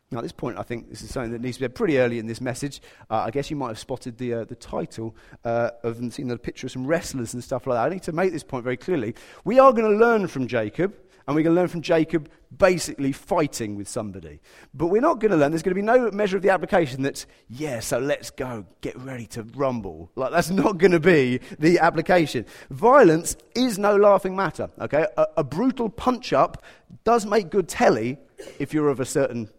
Now, 0.09 0.17
at 0.17 0.23
this 0.23 0.31
point, 0.31 0.57
I 0.57 0.63
think 0.63 0.89
this 0.89 1.03
is 1.03 1.11
something 1.11 1.31
that 1.33 1.41
needs 1.41 1.57
to 1.57 1.69
be 1.69 1.71
pretty 1.71 1.99
early 1.99 2.17
in 2.17 2.25
this 2.25 2.41
message. 2.41 2.81
Uh, 3.07 3.17
I 3.17 3.29
guess 3.29 3.51
you 3.51 3.55
might 3.55 3.67
have 3.67 3.77
spotted 3.77 4.17
the, 4.17 4.33
uh, 4.33 4.43
the 4.45 4.55
title 4.55 5.15
uh, 5.45 5.69
of 5.83 5.99
and 5.99 6.11
seen 6.11 6.27
the 6.27 6.39
picture 6.39 6.65
of 6.65 6.71
some 6.71 6.87
wrestlers 6.87 7.35
and 7.35 7.43
stuff 7.43 7.67
like 7.67 7.77
that. 7.77 7.85
I 7.85 7.89
need 7.89 8.01
to 8.01 8.11
make 8.11 8.31
this 8.31 8.43
point 8.43 8.63
very 8.63 8.77
clearly. 8.77 9.13
We 9.45 9.59
are 9.59 9.71
going 9.71 9.91
to 9.91 10.03
learn 10.03 10.25
from 10.25 10.47
Jacob 10.47 10.95
and 11.29 11.35
we're 11.35 11.43
going 11.43 11.55
to 11.55 11.61
learn 11.61 11.67
from 11.67 11.83
Jacob 11.83 12.27
basically 12.57 13.11
fighting 13.11 13.75
with 13.75 13.87
somebody. 13.87 14.39
But 14.73 14.87
we're 14.87 14.99
not 14.99 15.19
going 15.19 15.29
to 15.29 15.37
learn, 15.37 15.51
there's 15.51 15.61
going 15.61 15.75
to 15.75 15.79
be 15.79 15.83
no 15.83 16.09
measure 16.09 16.37
of 16.37 16.41
the 16.41 16.49
application 16.49 17.03
that's, 17.03 17.27
yeah, 17.47 17.81
so 17.81 17.99
let's 17.99 18.31
go, 18.31 18.65
get 18.81 18.97
ready 18.97 19.27
to 19.27 19.43
rumble. 19.43 20.09
Like, 20.15 20.31
that's 20.31 20.49
not 20.49 20.79
going 20.79 20.93
to 20.93 20.99
be 20.99 21.39
the 21.59 21.77
application. 21.77 22.47
Violence 22.71 23.37
is 23.53 23.77
no 23.77 23.95
laughing 23.95 24.35
matter, 24.35 24.71
okay? 24.81 25.05
A, 25.17 25.27
a 25.37 25.43
brutal 25.43 25.87
punch 25.87 26.33
up 26.33 26.63
does 27.03 27.27
make 27.27 27.51
good 27.51 27.67
telly 27.69 28.17
if 28.57 28.73
you're 28.73 28.89
of 28.89 28.99
a 28.99 29.05
certain 29.05 29.51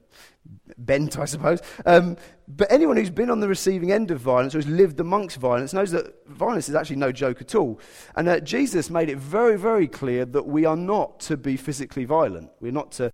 bent, 0.79 1.19
I 1.19 1.25
suppose. 1.25 1.61
Um, 1.87 2.17
but 2.49 2.71
anyone 2.71 2.97
who's 2.97 3.11
been 3.11 3.31
on 3.31 3.41
the 3.41 3.49
receiving 3.49 3.93
end 3.93 4.11
of 4.11 4.21
violence 4.21 4.55
or 4.55 4.59
has 4.59 4.67
lived 4.67 5.01
amongst 5.01 5.37
violence 5.37 5.73
knows 5.73 5.91
that 5.91 6.27
violence 6.27 6.69
is 6.69 6.75
actually 6.75 6.97
no 6.97 7.13
joke 7.13 7.41
at 7.41 7.55
all. 7.55 7.81
And 8.17 8.29
uh, 8.29 8.41
Jesus 8.41 8.91
made 8.91 9.09
it 9.09 9.19
very, 9.19 9.57
very 9.57 9.87
clear 9.87 10.25
that 10.25 10.47
we 10.47 10.65
are 10.65 10.77
not 10.77 11.21
to 11.21 11.37
be 11.37 11.57
physically 11.57 12.05
violent. 12.05 12.51
We're 12.61 12.73
not 12.73 12.93
to 12.93 13.13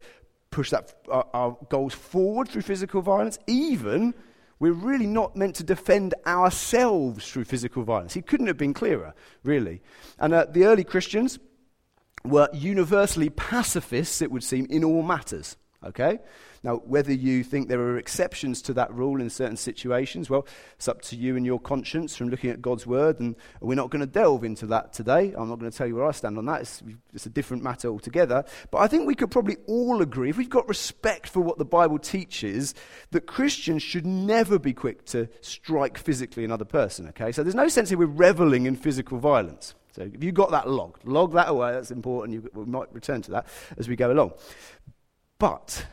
push 0.50 0.70
that, 0.70 0.94
our, 1.08 1.26
our 1.34 1.58
goals 1.68 1.92
forward 1.92 2.48
through 2.48 2.62
physical 2.62 3.02
violence, 3.02 3.38
even 3.46 4.14
We're 4.58 4.72
really 4.72 5.06
not 5.06 5.36
meant 5.36 5.56
to 5.56 5.64
defend 5.64 6.14
ourselves 6.26 7.30
through 7.30 7.44
physical 7.44 7.82
violence. 7.82 8.14
He 8.14 8.22
couldn't 8.22 8.46
have 8.46 8.56
been 8.56 8.72
clearer, 8.72 9.14
really. 9.42 9.82
And 10.18 10.32
uh, 10.32 10.46
the 10.50 10.64
early 10.64 10.84
Christians 10.84 11.38
were 12.24 12.48
universally 12.54 13.28
pacifists, 13.28 14.22
it 14.22 14.30
would 14.30 14.42
seem, 14.42 14.66
in 14.70 14.82
all 14.82 15.02
matters. 15.02 15.56
Okay? 15.86 16.18
Now, 16.62 16.76
whether 16.78 17.12
you 17.12 17.44
think 17.44 17.68
there 17.68 17.80
are 17.80 17.96
exceptions 17.96 18.60
to 18.62 18.72
that 18.74 18.92
rule 18.92 19.20
in 19.20 19.30
certain 19.30 19.56
situations, 19.56 20.28
well, 20.28 20.46
it's 20.74 20.88
up 20.88 21.00
to 21.02 21.16
you 21.16 21.36
and 21.36 21.46
your 21.46 21.60
conscience 21.60 22.16
from 22.16 22.28
looking 22.28 22.50
at 22.50 22.60
God's 22.60 22.86
word, 22.86 23.20
and 23.20 23.36
we're 23.60 23.76
not 23.76 23.90
going 23.90 24.00
to 24.00 24.06
delve 24.06 24.42
into 24.42 24.66
that 24.66 24.92
today. 24.92 25.32
I'm 25.36 25.48
not 25.48 25.60
going 25.60 25.70
to 25.70 25.76
tell 25.76 25.86
you 25.86 25.94
where 25.94 26.06
I 26.06 26.10
stand 26.10 26.38
on 26.38 26.46
that. 26.46 26.62
It's, 26.62 26.82
it's, 27.14 27.26
a 27.26 27.30
different 27.30 27.62
matter 27.62 27.88
altogether. 27.88 28.44
But 28.70 28.78
I 28.78 28.88
think 28.88 29.06
we 29.06 29.14
could 29.14 29.30
probably 29.30 29.56
all 29.66 30.02
agree, 30.02 30.30
if 30.30 30.36
we've 30.36 30.50
got 30.50 30.68
respect 30.68 31.28
for 31.28 31.40
what 31.40 31.58
the 31.58 31.64
Bible 31.64 32.00
teaches, 32.00 32.74
that 33.12 33.26
Christians 33.26 33.82
should 33.82 34.06
never 34.06 34.58
be 34.58 34.72
quick 34.72 35.04
to 35.06 35.28
strike 35.42 35.98
physically 35.98 36.44
another 36.44 36.64
person, 36.64 37.06
okay? 37.08 37.30
So 37.30 37.44
there's 37.44 37.54
no 37.54 37.68
sense 37.68 37.90
here 37.90 37.98
we're 37.98 38.06
reveling 38.06 38.66
in 38.66 38.74
physical 38.74 39.18
violence. 39.18 39.74
So 39.92 40.02
if 40.02 40.22
you've 40.22 40.34
got 40.34 40.50
that 40.50 40.68
logged, 40.68 41.06
log 41.06 41.32
that 41.32 41.48
away, 41.48 41.72
that's 41.72 41.90
important. 41.90 42.34
You, 42.34 42.50
we 42.52 42.66
might 42.66 42.92
return 42.92 43.22
to 43.22 43.30
that 43.30 43.46
as 43.78 43.88
we 43.88 43.96
go 43.96 44.10
along. 44.10 44.32
But 45.38 45.86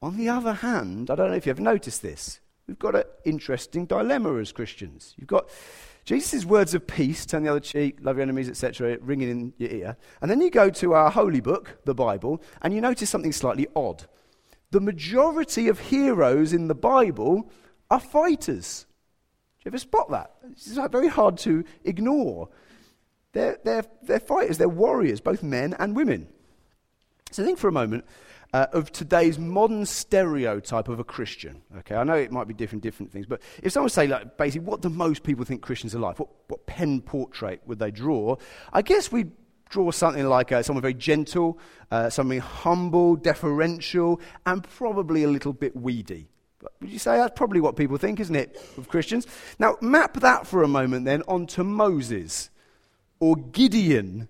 on 0.00 0.16
the 0.16 0.28
other 0.28 0.54
hand, 0.54 1.10
I 1.10 1.14
don't 1.16 1.30
know 1.30 1.36
if 1.36 1.46
you've 1.46 1.60
noticed 1.60 2.02
this, 2.02 2.40
we've 2.66 2.78
got 2.78 2.94
an 2.94 3.04
interesting 3.24 3.86
dilemma 3.86 4.36
as 4.36 4.52
Christians. 4.52 5.14
You've 5.16 5.28
got 5.28 5.50
Jesus' 6.04 6.44
words 6.44 6.74
of 6.74 6.86
peace, 6.86 7.26
turn 7.26 7.42
the 7.42 7.50
other 7.50 7.60
cheek, 7.60 7.98
love 8.00 8.16
your 8.16 8.22
enemies, 8.22 8.48
etc., 8.48 8.98
ringing 9.00 9.30
in 9.30 9.52
your 9.58 9.70
ear. 9.70 9.96
And 10.22 10.30
then 10.30 10.40
you 10.40 10.50
go 10.50 10.70
to 10.70 10.94
our 10.94 11.10
holy 11.10 11.40
book, 11.40 11.78
the 11.84 11.94
Bible, 11.94 12.42
and 12.62 12.72
you 12.72 12.80
notice 12.80 13.10
something 13.10 13.32
slightly 13.32 13.66
odd. 13.74 14.06
The 14.70 14.80
majority 14.80 15.68
of 15.68 15.80
heroes 15.80 16.52
in 16.52 16.68
the 16.68 16.74
Bible 16.74 17.50
are 17.90 18.00
fighters. 18.00 18.86
Do 19.58 19.64
you 19.64 19.70
ever 19.70 19.78
spot 19.78 20.10
that? 20.10 20.34
It's 20.52 20.78
very 20.90 21.08
hard 21.08 21.38
to 21.38 21.64
ignore. 21.84 22.48
They're, 23.32 23.58
they're, 23.64 23.84
they're 24.02 24.20
fighters, 24.20 24.58
they're 24.58 24.68
warriors, 24.68 25.20
both 25.20 25.42
men 25.42 25.74
and 25.78 25.96
women. 25.96 26.28
So 27.30 27.44
think 27.44 27.58
for 27.58 27.68
a 27.68 27.72
moment 27.72 28.04
uh, 28.52 28.66
of 28.72 28.90
today's 28.92 29.38
modern 29.38 29.84
stereotype 29.84 30.88
of 30.88 30.98
a 30.98 31.04
Christian. 31.04 31.62
Okay, 31.78 31.94
I 31.94 32.04
know 32.04 32.14
it 32.14 32.32
might 32.32 32.48
be 32.48 32.54
different, 32.54 32.82
different 32.82 33.12
things, 33.12 33.26
but 33.26 33.42
if 33.62 33.72
someone 33.72 33.90
say, 33.90 34.06
like, 34.06 34.36
basically, 34.36 34.66
what 34.66 34.80
do 34.80 34.88
most 34.88 35.22
people 35.22 35.44
think 35.44 35.62
Christians 35.62 35.94
are 35.94 35.98
like? 35.98 36.18
What, 36.18 36.28
what 36.48 36.66
pen 36.66 37.00
portrait 37.00 37.62
would 37.66 37.78
they 37.78 37.90
draw? 37.90 38.36
I 38.72 38.82
guess 38.82 39.12
we 39.12 39.26
draw 39.68 39.90
something 39.90 40.26
like 40.26 40.50
uh, 40.50 40.62
someone 40.62 40.80
very 40.80 40.94
gentle, 40.94 41.58
uh, 41.90 42.08
something 42.08 42.40
humble, 42.40 43.16
deferential, 43.16 44.20
and 44.46 44.64
probably 44.64 45.24
a 45.24 45.28
little 45.28 45.52
bit 45.52 45.76
weedy. 45.76 46.28
But 46.58 46.72
Would 46.80 46.90
you 46.90 46.98
say 46.98 47.16
that's 47.16 47.36
probably 47.36 47.60
what 47.60 47.76
people 47.76 47.98
think, 47.98 48.18
isn't 48.18 48.34
it, 48.34 48.60
of 48.76 48.88
Christians? 48.88 49.26
Now, 49.58 49.76
map 49.80 50.14
that 50.20 50.46
for 50.46 50.62
a 50.62 50.68
moment 50.68 51.04
then 51.04 51.22
onto 51.28 51.62
Moses, 51.62 52.50
or 53.20 53.36
Gideon, 53.36 54.28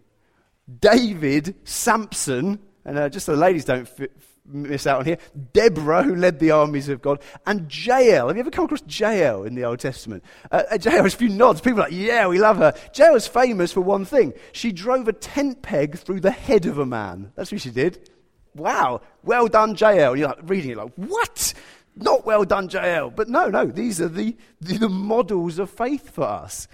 David, 0.81 1.55
Samson, 1.65 2.59
and 2.89 2.99
uh, 2.99 3.09
just 3.11 3.27
so 3.27 3.33
the 3.33 3.39
ladies 3.39 3.67
don't 3.67 3.83
f- 3.83 4.09
miss 4.47 4.87
out 4.87 5.01
on 5.01 5.05
here, 5.05 5.19
Deborah, 5.53 6.03
who 6.03 6.15
led 6.15 6.39
the 6.39 6.53
armies 6.53 6.89
of 6.89 7.03
God, 7.03 7.21
and 7.47 7.73
Jael. 7.75 8.29
Have 8.29 8.37
you 8.37 8.41
ever 8.41 8.51
come 8.51 8.65
across 8.65 8.83
Jael 8.87 9.45
in 9.45 9.55
the 9.55 9.65
Old 9.65 9.79
Testament? 9.79 10.25
Uh, 10.51 10.63
uh 10.71 10.79
Jael 10.81 11.05
a 11.05 11.11
few 11.11 11.29
nods. 11.29 11.61
People 11.61 11.81
are 11.81 11.85
like, 11.85 11.93
yeah, 11.93 12.27
we 12.27 12.39
love 12.39 12.57
her. 12.57 12.73
Jael 12.95 13.13
Jael's 13.13 13.27
famous 13.27 13.73
for 13.73 13.83
one 13.83 14.05
thing. 14.05 14.33
She 14.53 14.73
drove 14.73 15.07
a 15.07 15.13
tent 15.13 15.61
peg 15.63 15.99
through 15.99 16.21
the 16.21 16.31
head 16.31 16.67
of 16.67 16.79
a 16.79 16.87
man. 16.87 17.33
That's 17.35 17.53
what 17.53 17.61
she 17.61 17.71
did. 17.71 18.11
Wow, 18.55 19.03
well 19.23 19.49
done, 19.49 19.77
Jael. 19.77 20.17
You're 20.17 20.29
like 20.29 20.39
reading 20.45 20.71
it 20.71 20.79
like, 20.79 20.93
what? 20.97 21.53
Not 21.95 22.25
well 22.25 22.45
done, 22.45 22.71
Jael. 22.71 23.11
But 23.11 23.29
no, 23.29 23.49
no, 23.49 23.67
these 23.67 24.01
are 24.01 24.09
the, 24.09 24.37
the, 24.61 24.79
the 24.79 24.89
models 24.89 25.59
of 25.59 25.69
faith 25.69 26.11
for 26.11 26.25
us. 26.25 26.69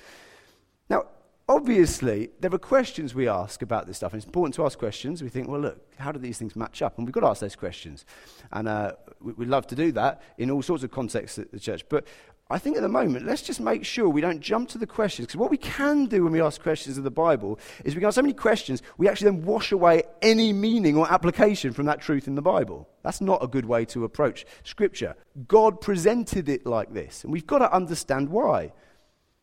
Obviously, 1.46 2.30
there 2.40 2.52
are 2.54 2.58
questions 2.58 3.14
we 3.14 3.28
ask 3.28 3.60
about 3.60 3.86
this 3.86 3.98
stuff, 3.98 4.14
and 4.14 4.18
it's 4.18 4.26
important 4.26 4.54
to 4.54 4.64
ask 4.64 4.78
questions. 4.78 5.22
We 5.22 5.28
think, 5.28 5.46
well, 5.46 5.60
look, 5.60 5.78
how 5.98 6.10
do 6.10 6.18
these 6.18 6.38
things 6.38 6.56
match 6.56 6.80
up? 6.80 6.96
And 6.96 7.06
we've 7.06 7.12
got 7.12 7.20
to 7.20 7.26
ask 7.26 7.42
those 7.42 7.54
questions. 7.54 8.06
And 8.50 8.66
uh, 8.66 8.92
we, 9.20 9.34
would 9.34 9.48
love 9.48 9.66
to 9.66 9.74
do 9.74 9.92
that 9.92 10.22
in 10.38 10.50
all 10.50 10.62
sorts 10.62 10.84
of 10.84 10.90
contexts 10.90 11.38
at 11.38 11.52
the 11.52 11.60
church. 11.60 11.84
But 11.90 12.06
I 12.48 12.56
think 12.56 12.76
at 12.76 12.82
the 12.82 12.88
moment, 12.88 13.26
let's 13.26 13.42
just 13.42 13.60
make 13.60 13.84
sure 13.84 14.08
we 14.08 14.22
don't 14.22 14.40
jump 14.40 14.70
to 14.70 14.78
the 14.78 14.86
questions. 14.86 15.26
Because 15.26 15.36
what 15.36 15.50
we 15.50 15.58
can 15.58 16.06
do 16.06 16.24
when 16.24 16.32
we 16.32 16.40
ask 16.40 16.62
questions 16.62 16.96
of 16.96 17.04
the 17.04 17.10
Bible 17.10 17.58
is 17.84 17.94
we 17.94 18.00
can 18.00 18.08
ask 18.08 18.14
so 18.14 18.22
many 18.22 18.32
questions, 18.32 18.82
we 18.96 19.06
actually 19.06 19.30
then 19.30 19.44
wash 19.44 19.70
away 19.70 20.04
any 20.22 20.50
meaning 20.50 20.96
or 20.96 21.10
application 21.12 21.74
from 21.74 21.84
that 21.86 22.00
truth 22.00 22.26
in 22.26 22.36
the 22.36 22.42
Bible. 22.42 22.88
That's 23.02 23.20
not 23.20 23.44
a 23.44 23.48
good 23.48 23.66
way 23.66 23.84
to 23.86 24.04
approach 24.04 24.46
Scripture. 24.62 25.14
God 25.46 25.82
presented 25.82 26.48
it 26.48 26.64
like 26.64 26.94
this, 26.94 27.22
and 27.22 27.30
we've 27.30 27.46
got 27.46 27.58
to 27.58 27.70
understand 27.70 28.30
why. 28.30 28.72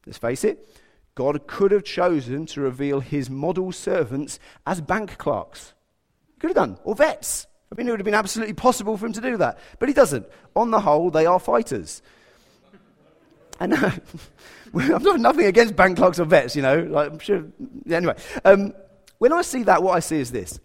Let's 0.08 0.17
face 0.17 0.43
it, 0.43 0.67
God 1.15 1.48
could 1.48 1.72
have 1.72 1.84
chosen 1.84 2.46
to 2.48 2.62
reveal 2.62 3.00
his 3.00 3.30
model 3.30 3.72
servants 3.72 4.39
as 4.65 4.82
bank 4.82 5.18
clerks. 5.18 5.74
He 6.34 6.39
could 6.39 6.50
have 6.51 6.56
done, 6.56 6.77
or 6.84 6.96
vets. 6.96 7.48
I 7.72 7.75
mean, 7.75 7.88
it 7.88 7.91
would 7.91 8.00
have 8.00 8.06
been 8.06 8.13
absolutely 8.13 8.53
possible 8.53 8.98
for 8.98 9.06
him 9.06 9.13
to 9.13 9.22
do 9.22 9.38
that. 9.38 9.60
But 9.80 9.89
he 9.89 9.94
doesn't. 9.94 10.27
On 10.56 10.72
the 10.72 10.82
whole, 10.82 11.10
they 11.10 11.25
are 11.25 11.39
fighters. 11.39 12.01
And 13.60 13.74
uh, 13.75 13.91
I've 14.74 15.03
got 15.03 15.20
nothing 15.20 15.46
against 15.46 15.75
bank 15.75 15.98
clerks 15.98 16.20
or 16.20 16.25
vets, 16.25 16.56
you 16.56 16.62
know. 16.62 16.80
Like, 16.82 17.12
I'm 17.12 17.20
sure. 17.20 17.46
Anyway, 17.89 18.15
um, 18.44 18.74
when 19.20 19.32
I 19.32 19.41
see 19.41 19.63
that, 19.63 19.84
what 19.84 19.96
I 19.96 20.00
see 20.00 20.20
is 20.20 20.32
this 20.32 20.60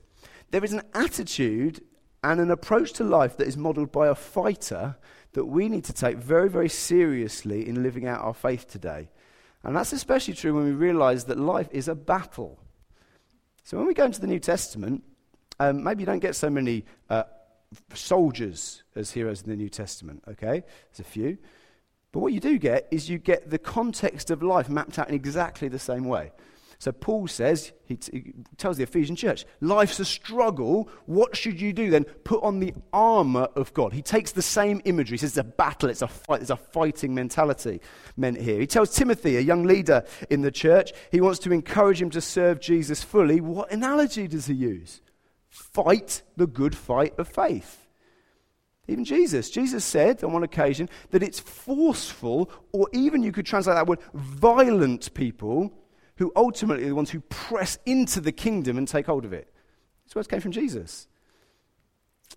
there 0.51 0.65
is 0.65 0.73
an 0.73 0.83
attitude 0.95 1.83
and 2.25 2.41
an 2.41 2.51
approach 2.51 2.93
to 2.95 3.05
life 3.05 3.37
that 3.37 3.47
is 3.47 3.57
modeled 3.57 3.93
by 3.93 4.09
a 4.09 4.15
fighter 4.15 4.97
that 5.33 5.45
we 5.45 5.69
need 5.69 5.85
to 5.85 5.93
take 5.93 6.17
very, 6.17 6.49
very 6.49 6.69
seriously 6.69 7.69
in 7.69 7.83
living 7.83 8.07
out 8.07 8.23
our 8.23 8.35
faith 8.35 8.67
today. 8.69 9.09
And 9.67 9.75
that's 9.75 9.93
especially 9.93 10.35
true 10.35 10.55
when 10.55 10.65
we 10.65 10.71
realize 10.71 11.25
that 11.25 11.39
life 11.39 11.69
is 11.73 11.89
a 11.89 11.95
battle. 11.97 12.57
So 13.65 13.77
when 13.77 13.89
we 13.89 13.95
go 13.95 14.05
into 14.05 14.21
the 14.21 14.29
New 14.29 14.39
Testament, 14.39 15.03
um, 15.59 15.83
maybe 15.83 16.03
you 16.03 16.07
don't 16.07 16.21
get 16.21 16.37
so 16.37 16.49
many 16.49 16.85
uh, 17.11 17.25
soldiers 17.93 18.85
as 18.95 19.11
heroes 19.11 19.43
in 19.43 19.51
the 19.51 19.57
New 19.57 19.69
Testament, 19.69 20.23
okay? 20.29 20.63
There's 20.93 21.01
a 21.01 21.03
few. 21.03 21.37
But 22.13 22.21
what 22.21 22.33
you 22.33 22.39
do 22.39 22.59
get 22.59 22.87
is 22.93 23.11
you 23.11 23.19
get 23.19 23.51
the 23.51 23.59
context 23.59 24.31
of 24.31 24.41
life 24.41 24.69
mapped 24.69 25.01
out 25.01 25.09
in 25.09 25.17
exactly 25.17 25.67
the 25.67 25.81
same 25.81 26.05
way. 26.05 26.31
So 26.79 26.93
Paul 26.93 27.27
says, 27.27 27.73
he, 27.87 27.97
t- 27.97 28.13
he, 28.13 28.33
tells 28.59 28.77
the 28.77 28.83
Ephesian 28.83 29.17
church, 29.17 29.47
life's 29.61 29.99
a 29.99 30.05
struggle. 30.05 30.91
What 31.07 31.37
should 31.37 31.61
you 31.61 31.73
do 31.73 31.91
then? 31.91 32.05
Put 32.05 32.43
on 32.43 32.61
the 32.61 32.75
armor 32.93 33.49
of 33.57 33.73
God. 33.73 33.93
He 33.95 34.03
takes 34.03 34.33
the 34.33 34.43
same 34.43 34.83
imagery. 34.85 35.15
He 35.15 35.21
says 35.21 35.31
it's 35.31 35.39
a 35.39 35.45
battle, 35.45 35.89
it's 35.89 36.03
a 36.03 36.09
fight, 36.09 36.41
there's 36.41 36.51
a 36.51 36.57
fighting 36.57 37.15
mentality 37.15 37.81
meant 38.17 38.41
here. 38.41 38.61
He 38.61 38.67
tells 38.67 38.95
Timothy, 38.95 39.37
a 39.37 39.41
young 39.41 39.65
leader 39.65 40.05
in 40.29 40.43
the 40.43 40.51
church, 40.51 40.93
he 41.11 41.21
wants 41.21 41.39
to 41.41 41.53
encourage 41.53 42.01
him 42.03 42.11
to 42.11 42.21
serve 42.21 42.61
Jesus 42.61 43.03
fully. 43.03 43.41
What 43.41 43.73
analogy 43.73 44.29
does 44.29 44.47
he 44.47 44.55
use? 44.55 45.01
Fight 45.49 46.23
the 46.37 46.47
good 46.47 46.77
fight 46.77 47.19
of 47.19 47.29
faith. 47.29 47.87
Even 48.89 49.05
Jesus. 49.05 49.51
Jesus 49.51 49.85
said 49.85 50.23
on 50.23 50.33
one 50.33 50.43
occasion 50.43 50.89
that 51.11 51.23
it's 51.23 51.41
forceful, 51.41 52.51
or 52.73 52.89
even 52.93 53.23
you 53.23 53.33
could 53.33 53.47
translate 53.47 53.77
that 53.77 53.87
word, 53.87 53.99
violent 54.13 55.13
people 55.15 55.73
who 56.17 56.33
ultimately 56.35 56.85
are 56.85 56.89
the 56.89 56.95
ones 56.95 57.11
who 57.11 57.21
press 57.21 57.79
into 57.87 58.21
the 58.21 58.33
kingdom 58.33 58.79
and 58.79 58.89
take 58.89 59.07
hold 59.07 59.25
of 59.25 59.33
it. 59.33 59.53
These 60.07 60.15
words 60.15 60.29
came 60.29 60.41
from 60.41 60.53
Jesus. 60.53 61.09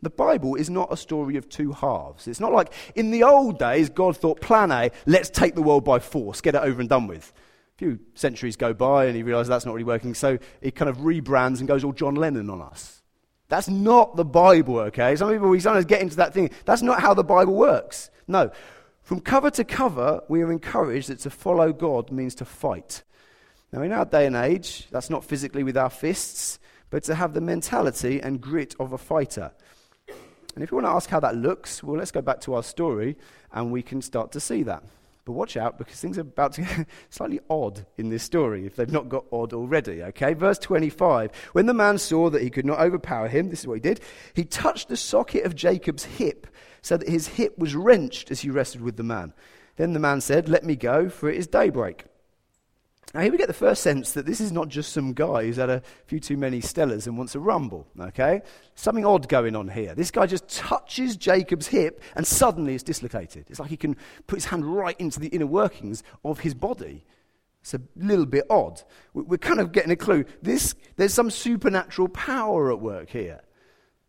The 0.01 0.09
Bible 0.09 0.55
is 0.55 0.69
not 0.69 0.93
a 0.93 0.97
story 0.97 1.35
of 1.35 1.49
two 1.49 1.71
halves. 1.71 2.27
It's 2.27 2.39
not 2.39 2.53
like 2.53 2.73
in 2.95 3.11
the 3.11 3.23
old 3.23 3.59
days, 3.59 3.89
God 3.89 4.15
thought, 4.15 4.39
plan 4.39 4.71
A, 4.71 4.91
let's 5.05 5.29
take 5.29 5.55
the 5.55 5.61
world 5.61 5.83
by 5.83 5.99
force, 5.99 6.41
get 6.41 6.55
it 6.55 6.61
over 6.61 6.79
and 6.79 6.89
done 6.89 7.07
with. 7.07 7.33
A 7.75 7.77
few 7.77 7.99
centuries 8.13 8.55
go 8.55 8.73
by 8.73 9.05
and 9.05 9.15
he 9.15 9.23
realizes 9.23 9.49
that's 9.49 9.65
not 9.65 9.73
really 9.73 9.83
working, 9.83 10.13
so 10.13 10.37
he 10.61 10.71
kind 10.71 10.89
of 10.89 10.97
rebrands 10.97 11.59
and 11.59 11.67
goes 11.67 11.83
all 11.83 11.93
John 11.93 12.15
Lennon 12.15 12.49
on 12.49 12.61
us. 12.61 13.01
That's 13.49 13.67
not 13.67 14.15
the 14.15 14.25
Bible, 14.25 14.79
okay? 14.79 15.15
Some 15.15 15.31
people, 15.31 15.49
we 15.49 15.59
sometimes 15.59 15.85
get 15.85 16.01
into 16.01 16.17
that 16.17 16.33
thing. 16.33 16.51
That's 16.65 16.83
not 16.83 17.01
how 17.01 17.13
the 17.13 17.23
Bible 17.23 17.55
works. 17.55 18.11
No. 18.27 18.51
From 19.01 19.19
cover 19.19 19.49
to 19.51 19.63
cover, 19.63 20.21
we 20.29 20.43
are 20.43 20.51
encouraged 20.51 21.09
that 21.09 21.19
to 21.19 21.31
follow 21.31 21.73
God 21.73 22.11
means 22.11 22.35
to 22.35 22.45
fight. 22.45 23.03
Now, 23.71 23.83
in 23.83 23.91
our 23.91 24.05
day 24.05 24.25
and 24.25 24.35
age, 24.35 24.87
that's 24.89 25.09
not 25.09 25.23
physically 25.23 25.63
with 25.63 25.77
our 25.77 25.89
fists, 25.89 26.59
but 26.89 27.03
to 27.03 27.15
have 27.15 27.33
the 27.33 27.41
mentality 27.41 28.19
and 28.19 28.41
grit 28.41 28.75
of 28.79 28.93
a 28.93 28.97
fighter. 28.97 29.51
And 30.55 30.63
if 30.63 30.71
you 30.71 30.75
want 30.75 30.87
to 30.87 30.91
ask 30.91 31.09
how 31.09 31.19
that 31.19 31.35
looks, 31.35 31.83
well, 31.83 31.97
let's 31.97 32.11
go 32.11 32.21
back 32.21 32.41
to 32.41 32.55
our 32.55 32.63
story 32.63 33.15
and 33.51 33.71
we 33.71 33.81
can 33.81 34.01
start 34.01 34.31
to 34.31 34.39
see 34.39 34.63
that. 34.63 34.83
But 35.25 35.33
watch 35.33 35.57
out 35.57 35.77
because 35.77 35.99
things 35.99 36.17
are 36.17 36.21
about 36.21 36.53
to 36.53 36.61
get 36.61 36.87
slightly 37.11 37.39
odd 37.51 37.85
in 37.97 38.09
this 38.09 38.23
story 38.23 38.65
if 38.65 38.75
they've 38.75 38.91
not 38.91 39.09
got 39.09 39.25
odd 39.31 39.53
already. 39.53 40.01
Okay, 40.01 40.33
verse 40.33 40.57
25. 40.57 41.31
When 41.51 41.67
the 41.67 41.73
man 41.73 41.99
saw 41.99 42.31
that 42.31 42.41
he 42.41 42.49
could 42.49 42.65
not 42.65 42.79
overpower 42.79 43.27
him, 43.27 43.49
this 43.49 43.59
is 43.59 43.67
what 43.67 43.75
he 43.75 43.79
did, 43.79 44.01
he 44.33 44.43
touched 44.43 44.89
the 44.89 44.97
socket 44.97 45.45
of 45.45 45.55
Jacob's 45.55 46.05
hip 46.05 46.47
so 46.81 46.97
that 46.97 47.07
his 47.07 47.27
hip 47.27 47.59
was 47.59 47.75
wrenched 47.75 48.31
as 48.31 48.39
he 48.39 48.49
wrestled 48.49 48.83
with 48.83 48.97
the 48.97 49.03
man. 49.03 49.33
Then 49.75 49.93
the 49.93 49.99
man 49.99 50.19
said, 50.19 50.49
Let 50.49 50.65
me 50.65 50.75
go, 50.75 51.09
for 51.09 51.29
it 51.29 51.37
is 51.37 51.45
daybreak. 51.45 52.05
Now, 53.13 53.21
here 53.21 53.31
we 53.31 53.39
get 53.39 53.47
the 53.47 53.53
first 53.53 53.81
sense 53.81 54.11
that 54.11 54.27
this 54.27 54.39
is 54.39 54.51
not 54.51 54.67
just 54.67 54.93
some 54.93 55.13
guy 55.13 55.43
who's 55.43 55.55
had 55.55 55.71
a 55.71 55.81
few 56.05 56.19
too 56.19 56.37
many 56.37 56.61
Stellas 56.61 57.07
and 57.07 57.17
wants 57.17 57.33
a 57.33 57.39
rumble, 57.39 57.87
okay? 57.99 58.43
Something 58.75 59.03
odd 59.03 59.27
going 59.27 59.55
on 59.55 59.67
here. 59.67 59.95
This 59.95 60.11
guy 60.11 60.27
just 60.27 60.47
touches 60.47 61.17
Jacob's 61.17 61.67
hip 61.67 62.03
and 62.15 62.27
suddenly 62.27 62.75
it's 62.75 62.83
dislocated. 62.83 63.45
It's 63.49 63.59
like 63.59 63.71
he 63.71 63.77
can 63.77 63.95
put 64.27 64.37
his 64.37 64.45
hand 64.45 64.63
right 64.63 64.95
into 64.99 65.19
the 65.19 65.29
inner 65.29 65.47
workings 65.47 66.03
of 66.23 66.41
his 66.41 66.53
body. 66.53 67.03
It's 67.61 67.73
a 67.73 67.81
little 67.95 68.27
bit 68.27 68.45
odd. 68.47 68.83
We're 69.13 69.37
kind 69.37 69.59
of 69.59 69.71
getting 69.71 69.91
a 69.91 69.95
clue. 69.95 70.25
This, 70.43 70.75
there's 70.95 71.13
some 71.13 71.31
supernatural 71.31 72.09
power 72.09 72.71
at 72.71 72.79
work 72.79 73.09
here. 73.09 73.41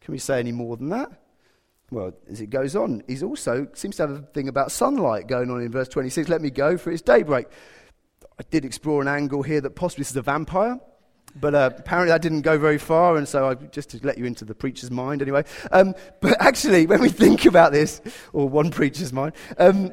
Can 0.02 0.12
we 0.12 0.18
say 0.18 0.38
any 0.38 0.52
more 0.52 0.76
than 0.76 0.90
that? 0.90 1.10
Well, 1.90 2.12
as 2.30 2.40
it 2.40 2.50
goes 2.50 2.76
on, 2.76 3.02
he 3.08 3.20
also 3.22 3.66
seems 3.72 3.96
to 3.96 4.02
have 4.06 4.10
a 4.10 4.18
thing 4.18 4.48
about 4.48 4.70
sunlight 4.70 5.26
going 5.26 5.50
on 5.50 5.62
in 5.62 5.72
verse 5.72 5.88
26. 5.88 6.28
Let 6.28 6.42
me 6.42 6.50
go, 6.50 6.76
for 6.76 6.92
it's 6.92 7.02
daybreak. 7.02 7.46
I 8.40 8.44
did 8.50 8.64
explore 8.64 9.02
an 9.02 9.08
angle 9.08 9.42
here 9.42 9.60
that 9.60 9.76
possibly 9.76 10.00
this 10.00 10.12
is 10.12 10.16
a 10.16 10.22
vampire, 10.22 10.80
but 11.38 11.54
uh, 11.54 11.72
apparently 11.76 12.10
that 12.10 12.22
didn't 12.22 12.40
go 12.40 12.58
very 12.58 12.78
far, 12.78 13.18
and 13.18 13.28
so 13.28 13.50
I 13.50 13.54
just 13.54 13.90
to 13.90 14.00
let 14.02 14.16
you 14.16 14.24
into 14.24 14.46
the 14.46 14.54
preacher's 14.54 14.90
mind 14.90 15.20
anyway. 15.20 15.44
Um, 15.70 15.94
but 16.22 16.40
actually, 16.40 16.86
when 16.86 17.02
we 17.02 17.10
think 17.10 17.44
about 17.44 17.70
this, 17.70 18.00
or 18.32 18.48
one 18.48 18.70
preacher's 18.70 19.12
mind, 19.12 19.34
um, 19.58 19.92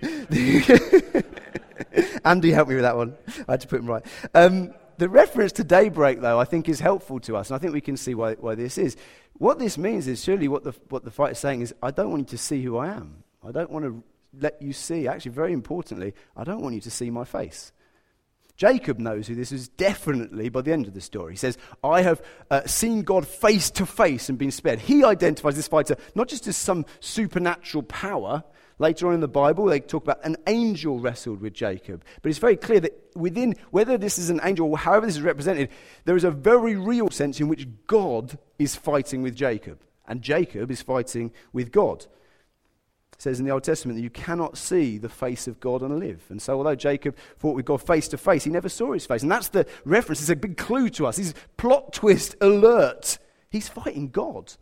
Andy 2.24 2.52
helped 2.52 2.70
me 2.70 2.76
with 2.76 2.84
that 2.84 2.96
one. 2.96 3.18
I 3.46 3.52
had 3.52 3.60
to 3.60 3.68
put 3.68 3.80
him 3.80 3.86
right. 3.86 4.06
Um, 4.32 4.72
the 4.96 5.10
reference 5.10 5.52
to 5.52 5.62
daybreak, 5.62 6.22
though, 6.22 6.40
I 6.40 6.46
think 6.46 6.70
is 6.70 6.80
helpful 6.80 7.20
to 7.20 7.36
us, 7.36 7.50
and 7.50 7.56
I 7.56 7.58
think 7.58 7.74
we 7.74 7.82
can 7.82 7.98
see 7.98 8.14
why, 8.14 8.32
why 8.36 8.54
this 8.54 8.78
is. 8.78 8.96
What 9.34 9.58
this 9.58 9.76
means 9.76 10.06
is 10.06 10.24
surely 10.24 10.48
what 10.48 10.64
the, 10.64 10.72
what 10.88 11.04
the 11.04 11.10
fight 11.10 11.32
is 11.32 11.38
saying 11.38 11.60
is, 11.60 11.74
I 11.82 11.90
don't 11.90 12.08
want 12.08 12.20
you 12.20 12.38
to 12.38 12.42
see 12.42 12.62
who 12.62 12.78
I 12.78 12.86
am. 12.86 13.24
I 13.46 13.52
don't 13.52 13.68
want 13.68 13.84
to 13.84 14.02
let 14.40 14.60
you 14.60 14.72
see, 14.72 15.08
actually, 15.08 15.32
very 15.32 15.52
importantly, 15.52 16.14
I 16.36 16.44
don't 16.44 16.60
want 16.60 16.74
you 16.74 16.80
to 16.82 16.90
see 16.90 17.10
my 17.10 17.24
face. 17.24 17.72
Jacob 18.56 19.00
knows 19.00 19.26
who 19.26 19.34
this 19.34 19.50
is 19.50 19.68
definitely 19.68 20.48
by 20.48 20.62
the 20.62 20.72
end 20.72 20.86
of 20.86 20.94
the 20.94 21.00
story. 21.00 21.32
He 21.32 21.38
says, 21.38 21.58
I 21.82 22.02
have 22.02 22.22
uh, 22.50 22.62
seen 22.66 23.02
God 23.02 23.26
face 23.26 23.70
to 23.72 23.86
face 23.86 24.28
and 24.28 24.38
been 24.38 24.52
spared. 24.52 24.78
He 24.78 25.04
identifies 25.04 25.56
this 25.56 25.66
fighter 25.66 25.96
not 26.14 26.28
just 26.28 26.46
as 26.46 26.56
some 26.56 26.86
supernatural 27.00 27.82
power. 27.82 28.44
Later 28.78 29.08
on 29.08 29.14
in 29.14 29.20
the 29.20 29.28
Bible, 29.28 29.66
they 29.66 29.78
talk 29.78 30.02
about 30.02 30.24
an 30.24 30.36
angel 30.48 30.98
wrestled 30.98 31.40
with 31.40 31.52
Jacob. 31.52 32.04
But 32.22 32.30
it's 32.30 32.40
very 32.40 32.56
clear 32.56 32.80
that 32.80 32.92
within, 33.14 33.54
whether 33.70 33.96
this 33.96 34.18
is 34.18 34.30
an 34.30 34.40
angel 34.42 34.68
or 34.68 34.78
however 34.78 35.06
this 35.06 35.16
is 35.16 35.22
represented, 35.22 35.68
there 36.04 36.16
is 36.16 36.24
a 36.24 36.30
very 36.32 36.74
real 36.74 37.08
sense 37.10 37.38
in 37.38 37.46
which 37.46 37.68
God 37.86 38.36
is 38.58 38.74
fighting 38.74 39.22
with 39.22 39.36
Jacob. 39.36 39.80
And 40.06 40.22
Jacob 40.22 40.70
is 40.72 40.82
fighting 40.82 41.32
with 41.52 41.70
God. 41.70 42.06
Says 43.18 43.38
in 43.38 43.46
the 43.46 43.52
Old 43.52 43.64
Testament 43.64 43.96
that 43.96 44.02
you 44.02 44.10
cannot 44.10 44.58
see 44.58 44.98
the 44.98 45.08
face 45.08 45.46
of 45.46 45.60
God 45.60 45.82
and 45.82 45.98
live. 45.98 46.22
And 46.28 46.42
so, 46.42 46.58
although 46.58 46.74
Jacob 46.74 47.16
fought 47.38 47.54
with 47.54 47.64
God 47.64 47.80
face 47.80 48.08
to 48.08 48.18
face, 48.18 48.44
he 48.44 48.50
never 48.50 48.68
saw 48.68 48.92
his 48.92 49.06
face. 49.06 49.22
And 49.22 49.30
that's 49.30 49.48
the 49.48 49.66
reference. 49.84 50.20
It's 50.20 50.30
a 50.30 50.36
big 50.36 50.56
clue 50.56 50.90
to 50.90 51.06
us. 51.06 51.16
He's 51.16 51.34
plot 51.56 51.92
twist 51.92 52.36
alert. 52.40 53.18
He's 53.50 53.68
fighting 53.68 54.08
God. 54.08 54.52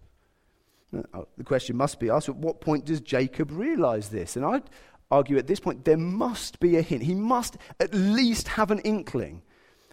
Uh, 0.94 1.22
the 1.38 1.44
question 1.44 1.76
must 1.76 1.98
be 1.98 2.10
asked 2.10 2.28
at 2.28 2.36
what 2.36 2.60
point 2.60 2.84
does 2.84 3.00
Jacob 3.00 3.50
realize 3.50 4.10
this? 4.10 4.36
And 4.36 4.44
I'd 4.44 4.68
argue 5.10 5.38
at 5.38 5.46
this 5.46 5.60
point 5.60 5.84
there 5.84 5.96
must 5.96 6.60
be 6.60 6.76
a 6.76 6.82
hint. 6.82 7.02
He 7.02 7.14
must 7.14 7.56
at 7.80 7.94
least 7.94 8.48
have 8.48 8.70
an 8.70 8.80
inkling. 8.80 9.42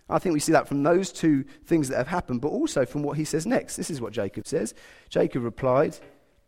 I 0.09 0.19
think 0.19 0.33
we 0.33 0.39
see 0.39 0.51
that 0.53 0.67
from 0.67 0.83
those 0.83 1.11
two 1.11 1.45
things 1.65 1.87
that 1.89 1.97
have 1.97 2.07
happened, 2.07 2.41
but 2.41 2.49
also 2.49 2.85
from 2.85 3.03
what 3.03 3.17
he 3.17 3.25
says 3.25 3.45
next. 3.45 3.75
This 3.75 3.91
is 3.91 4.01
what 4.01 4.11
Jacob 4.11 4.47
says. 4.47 4.73
Jacob 5.09 5.43
replied, 5.43 5.97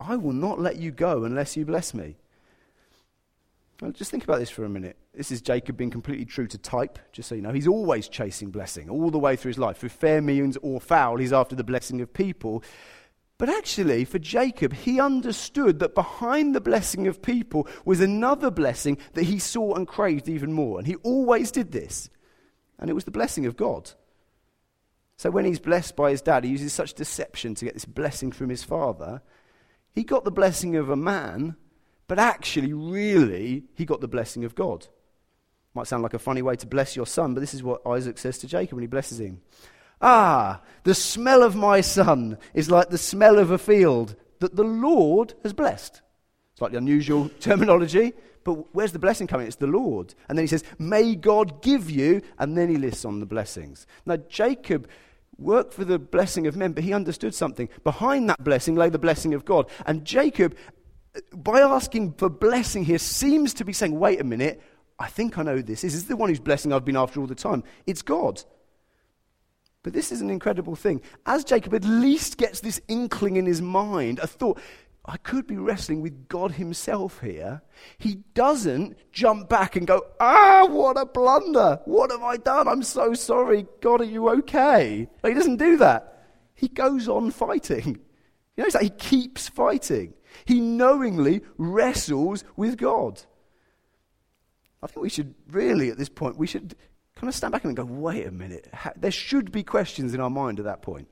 I 0.01 0.15
will 0.15 0.33
not 0.33 0.59
let 0.59 0.77
you 0.77 0.91
go 0.91 1.23
unless 1.23 1.55
you 1.55 1.65
bless 1.65 1.93
me. 1.93 2.15
Well, 3.81 3.91
just 3.91 4.11
think 4.11 4.23
about 4.23 4.39
this 4.39 4.49
for 4.49 4.63
a 4.63 4.69
minute. 4.69 4.95
This 5.13 5.31
is 5.31 5.41
Jacob 5.41 5.75
being 5.75 5.89
completely 5.89 6.25
true 6.25 6.47
to 6.47 6.57
type, 6.57 6.99
just 7.11 7.27
so 7.27 7.35
you 7.35 7.41
know. 7.41 7.51
He's 7.51 7.67
always 7.67 8.07
chasing 8.07 8.51
blessing 8.51 8.89
all 8.89 9.09
the 9.09 9.17
way 9.17 9.35
through 9.35 9.49
his 9.49 9.57
life. 9.57 9.77
Through 9.77 9.89
fair 9.89 10.21
means 10.21 10.55
or 10.61 10.79
foul, 10.79 11.17
he's 11.17 11.33
after 11.33 11.55
the 11.55 11.63
blessing 11.63 11.99
of 11.99 12.13
people. 12.13 12.63
But 13.39 13.49
actually, 13.49 14.05
for 14.05 14.19
Jacob, 14.19 14.71
he 14.71 14.99
understood 14.99 15.79
that 15.79 15.95
behind 15.95 16.53
the 16.53 16.61
blessing 16.61 17.07
of 17.07 17.23
people 17.23 17.67
was 17.83 17.99
another 17.99 18.51
blessing 18.51 18.99
that 19.13 19.23
he 19.23 19.39
saw 19.39 19.73
and 19.73 19.87
craved 19.87 20.29
even 20.29 20.53
more. 20.53 20.77
And 20.77 20.85
he 20.85 20.95
always 20.97 21.49
did 21.49 21.71
this. 21.71 22.09
And 22.77 22.87
it 22.87 22.93
was 22.93 23.05
the 23.05 23.11
blessing 23.11 23.47
of 23.47 23.57
God. 23.57 23.91
So 25.17 25.31
when 25.31 25.45
he's 25.45 25.59
blessed 25.59 25.95
by 25.95 26.11
his 26.11 26.21
dad, 26.21 26.43
he 26.43 26.51
uses 26.51 26.71
such 26.71 26.93
deception 26.93 27.55
to 27.55 27.65
get 27.65 27.73
this 27.73 27.85
blessing 27.85 28.31
from 28.31 28.49
his 28.49 28.63
father 28.63 29.23
he 29.93 30.03
got 30.03 30.23
the 30.23 30.31
blessing 30.31 30.75
of 30.75 30.89
a 30.89 30.95
man, 30.95 31.55
but 32.07 32.19
actually, 32.19 32.73
really, 32.73 33.63
he 33.75 33.85
got 33.85 34.01
the 34.01 34.07
blessing 34.07 34.45
of 34.45 34.55
God. 34.55 34.87
Might 35.73 35.87
sound 35.87 36.03
like 36.03 36.13
a 36.13 36.19
funny 36.19 36.41
way 36.41 36.55
to 36.57 36.67
bless 36.67 36.95
your 36.95 37.05
son, 37.05 37.33
but 37.33 37.39
this 37.39 37.53
is 37.53 37.63
what 37.63 37.85
Isaac 37.85 38.17
says 38.17 38.37
to 38.39 38.47
Jacob 38.47 38.73
when 38.73 38.83
he 38.83 38.87
blesses 38.87 39.19
him. 39.19 39.41
Ah, 40.01 40.61
the 40.83 40.95
smell 40.95 41.43
of 41.43 41.55
my 41.55 41.79
son 41.81 42.37
is 42.53 42.71
like 42.71 42.89
the 42.89 42.97
smell 42.97 43.37
of 43.37 43.51
a 43.51 43.57
field 43.57 44.15
that 44.39 44.55
the 44.55 44.63
Lord 44.63 45.33
has 45.43 45.53
blessed. 45.53 46.01
It's 46.51 46.59
slightly 46.59 46.77
unusual 46.77 47.29
terminology, 47.39 48.13
but 48.43 48.73
where's 48.73 48.91
the 48.91 48.99
blessing 48.99 49.27
coming? 49.27 49.47
It's 49.47 49.55
the 49.57 49.67
Lord. 49.67 50.15
And 50.27 50.37
then 50.37 50.43
he 50.43 50.47
says, 50.47 50.63
May 50.79 51.15
God 51.15 51.61
give 51.61 51.89
you, 51.89 52.21
and 52.39 52.57
then 52.57 52.69
he 52.69 52.77
lists 52.77 53.05
on 53.05 53.19
the 53.19 53.25
blessings. 53.25 53.85
Now, 54.05 54.17
Jacob 54.17 54.87
worked 55.37 55.73
for 55.73 55.85
the 55.85 55.99
blessing 55.99 56.47
of 56.47 56.55
men, 56.55 56.73
but 56.73 56.83
he 56.83 56.93
understood 56.93 57.33
something. 57.33 57.69
Behind 57.83 58.29
that 58.29 58.43
blessing 58.43 58.75
lay 58.75 58.89
the 58.89 58.99
blessing 58.99 59.33
of 59.33 59.45
God. 59.45 59.69
And 59.85 60.05
Jacob, 60.05 60.55
by 61.33 61.61
asking 61.61 62.13
for 62.13 62.29
blessing 62.29 62.85
here, 62.85 62.99
seems 62.99 63.53
to 63.55 63.65
be 63.65 63.73
saying, 63.73 63.99
wait 63.99 64.21
a 64.21 64.23
minute, 64.23 64.61
I 64.99 65.07
think 65.07 65.37
I 65.37 65.43
know 65.43 65.61
this. 65.61 65.81
This 65.81 65.95
is 65.95 66.05
the 66.05 66.15
one 66.15 66.29
whose 66.29 66.39
blessing 66.39 66.71
I've 66.71 66.85
been 66.85 66.97
after 66.97 67.19
all 67.19 67.27
the 67.27 67.35
time. 67.35 67.63
It's 67.87 68.01
God. 68.01 68.43
But 69.83 69.93
this 69.93 70.11
is 70.11 70.21
an 70.21 70.29
incredible 70.29 70.75
thing. 70.75 71.01
As 71.25 71.43
Jacob 71.43 71.73
at 71.73 71.83
least 71.83 72.37
gets 72.37 72.59
this 72.59 72.79
inkling 72.87 73.37
in 73.37 73.47
his 73.47 73.61
mind, 73.61 74.19
a 74.19 74.27
thought, 74.27 74.59
I 75.03 75.17
could 75.17 75.47
be 75.47 75.57
wrestling 75.57 76.01
with 76.01 76.27
God 76.27 76.53
Himself 76.53 77.21
here. 77.21 77.63
He 77.97 78.19
doesn't 78.35 78.97
jump 79.11 79.49
back 79.49 79.75
and 79.75 79.87
go, 79.87 80.05
Ah, 80.19 80.67
what 80.69 80.99
a 80.99 81.05
blunder. 81.05 81.79
What 81.85 82.11
have 82.11 82.21
I 82.21 82.37
done? 82.37 82.67
I'm 82.67 82.83
so 82.83 83.13
sorry. 83.13 83.65
God, 83.81 84.01
are 84.01 84.05
you 84.05 84.29
okay? 84.29 85.09
he 85.25 85.33
doesn't 85.33 85.57
do 85.57 85.77
that. 85.77 86.25
He 86.53 86.67
goes 86.67 87.07
on 87.07 87.31
fighting. 87.31 87.99
You 88.57 88.63
know, 88.63 88.69
like 88.73 88.83
he 88.83 88.89
keeps 88.89 89.47
fighting. 89.47 90.13
He 90.45 90.59
knowingly 90.59 91.41
wrestles 91.57 92.43
with 92.55 92.77
God. 92.77 93.21
I 94.83 94.87
think 94.87 95.03
we 95.03 95.09
should 95.09 95.33
really, 95.49 95.89
at 95.89 95.97
this 95.97 96.09
point, 96.09 96.37
we 96.37 96.47
should 96.47 96.75
kind 97.15 97.27
of 97.29 97.35
stand 97.35 97.53
back 97.53 97.63
and 97.63 97.75
go, 97.75 97.85
wait 97.85 98.27
a 98.27 98.31
minute. 98.31 98.67
There 98.97 99.11
should 99.11 99.51
be 99.51 99.63
questions 99.63 100.13
in 100.13 100.19
our 100.19 100.29
mind 100.29 100.59
at 100.59 100.65
that 100.65 100.81
point. 100.81 101.07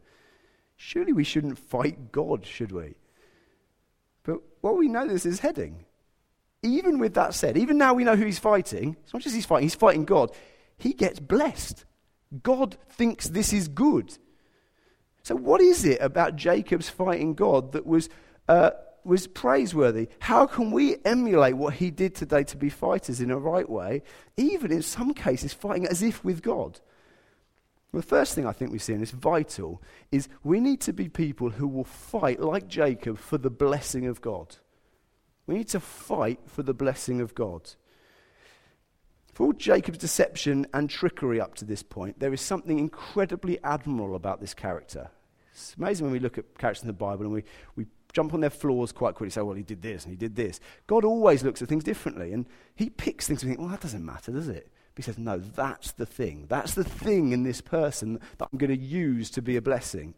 Surely 0.75 1.13
we 1.13 1.23
shouldn't 1.23 1.57
fight 1.57 2.11
God, 2.11 2.45
should 2.45 2.71
we? 2.71 2.95
But 4.29 4.41
what 4.61 4.77
we 4.77 4.87
know 4.87 5.07
this 5.07 5.25
is 5.25 5.39
heading. 5.39 5.85
Even 6.61 6.99
with 6.99 7.15
that 7.15 7.33
said, 7.33 7.57
even 7.57 7.79
now 7.79 7.95
we 7.95 8.03
know 8.03 8.15
who 8.15 8.25
he's 8.25 8.37
fighting. 8.37 8.95
It's 9.03 9.11
not 9.11 9.23
just 9.23 9.33
he's 9.33 9.47
fighting, 9.47 9.63
he's 9.63 9.73
fighting 9.73 10.05
God. 10.05 10.31
He 10.77 10.93
gets 10.93 11.19
blessed. 11.19 11.83
God 12.43 12.77
thinks 12.91 13.27
this 13.27 13.53
is 13.53 13.67
good. 13.67 14.15
So, 15.23 15.35
what 15.35 15.61
is 15.61 15.83
it 15.83 15.99
about 15.99 16.35
Jacob's 16.35 16.89
fighting 16.89 17.33
God 17.33 17.71
that 17.71 17.87
was, 17.87 18.07
uh, 18.47 18.71
was 19.03 19.25
praiseworthy? 19.25 20.09
How 20.19 20.45
can 20.45 20.69
we 20.69 20.97
emulate 21.05 21.57
what 21.57 21.73
he 21.73 21.89
did 21.89 22.13
today 22.13 22.43
to 22.43 22.57
be 22.57 22.69
fighters 22.69 23.21
in 23.21 23.31
a 23.31 23.37
right 23.37 23.67
way, 23.67 24.03
even 24.37 24.71
in 24.71 24.83
some 24.83 25.15
cases 25.15 25.53
fighting 25.53 25.87
as 25.87 26.03
if 26.03 26.23
with 26.23 26.43
God? 26.43 26.79
The 27.91 28.01
first 28.03 28.35
thing 28.35 28.45
I 28.45 28.51
think 28.51 28.71
we 28.71 28.77
see, 28.77 28.93
and 28.93 29.01
it's 29.01 29.11
vital, 29.11 29.81
is 30.11 30.29
we 30.43 30.59
need 30.59 30.79
to 30.81 30.93
be 30.93 31.09
people 31.09 31.49
who 31.49 31.67
will 31.67 31.83
fight, 31.83 32.39
like 32.39 32.67
Jacob, 32.67 33.17
for 33.17 33.37
the 33.37 33.49
blessing 33.49 34.05
of 34.05 34.21
God. 34.21 34.57
We 35.47 35.55
need 35.55 35.69
to 35.69 35.79
fight 35.79 36.39
for 36.45 36.61
the 36.61 36.75
blessing 36.75 37.19
of 37.19 37.33
God. 37.33 37.71
For 39.33 39.45
all 39.45 39.53
Jacob's 39.53 39.97
deception 39.97 40.67
and 40.73 40.89
trickery 40.89 41.41
up 41.41 41.55
to 41.55 41.65
this 41.65 41.81
point, 41.81 42.19
there 42.19 42.33
is 42.33 42.41
something 42.41 42.77
incredibly 42.77 43.57
admirable 43.63 44.15
about 44.15 44.39
this 44.39 44.53
character. 44.53 45.09
It's 45.51 45.75
amazing 45.75 46.05
when 46.05 46.13
we 46.13 46.19
look 46.19 46.37
at 46.37 46.57
characters 46.59 46.83
in 46.83 46.87
the 46.87 46.93
Bible 46.93 47.25
and 47.25 47.33
we, 47.33 47.43
we 47.75 47.87
jump 48.13 48.33
on 48.33 48.41
their 48.41 48.49
flaws 48.51 48.91
quite 48.91 49.15
quickly, 49.15 49.31
say, 49.31 49.41
oh, 49.41 49.45
well, 49.45 49.55
he 49.55 49.63
did 49.63 49.81
this 49.81 50.03
and 50.03 50.11
he 50.11 50.17
did 50.17 50.35
this. 50.35 50.59
God 50.85 51.03
always 51.03 51.43
looks 51.43 51.61
at 51.61 51.67
things 51.67 51.83
differently, 51.83 52.33
and 52.33 52.45
he 52.75 52.89
picks 52.91 53.27
things 53.27 53.41
and 53.41 53.49
thinks, 53.49 53.59
well, 53.59 53.69
that 53.69 53.81
doesn't 53.81 54.05
matter, 54.05 54.31
does 54.31 54.49
it? 54.49 54.71
He 54.95 55.01
says, 55.01 55.17
No, 55.17 55.39
that's 55.39 55.91
the 55.93 56.05
thing. 56.05 56.45
That's 56.49 56.73
the 56.73 56.83
thing 56.83 57.31
in 57.31 57.43
this 57.43 57.61
person 57.61 58.19
that 58.37 58.49
I'm 58.51 58.57
going 58.57 58.77
to 58.77 58.77
use 58.77 59.29
to 59.31 59.41
be 59.41 59.55
a 59.55 59.61
blessing. 59.61 60.13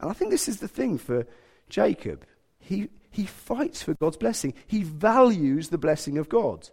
And 0.00 0.10
I 0.10 0.14
think 0.14 0.30
this 0.30 0.48
is 0.48 0.60
the 0.60 0.68
thing 0.68 0.98
for 0.98 1.26
Jacob. 1.68 2.24
He, 2.58 2.88
he 3.10 3.24
fights 3.24 3.82
for 3.82 3.94
God's 3.94 4.16
blessing, 4.16 4.54
he 4.66 4.82
values 4.82 5.68
the 5.68 5.78
blessing 5.78 6.18
of 6.18 6.28
God. 6.28 6.70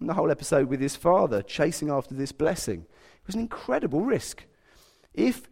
And 0.00 0.08
the 0.08 0.14
whole 0.14 0.30
episode 0.30 0.68
with 0.68 0.80
his 0.80 0.94
father 0.96 1.42
chasing 1.42 1.90
after 1.90 2.14
this 2.14 2.32
blessing 2.32 2.82
it 2.82 3.26
was 3.26 3.34
an 3.34 3.40
incredible 3.40 4.02
risk. 4.02 4.44
If 5.12 5.42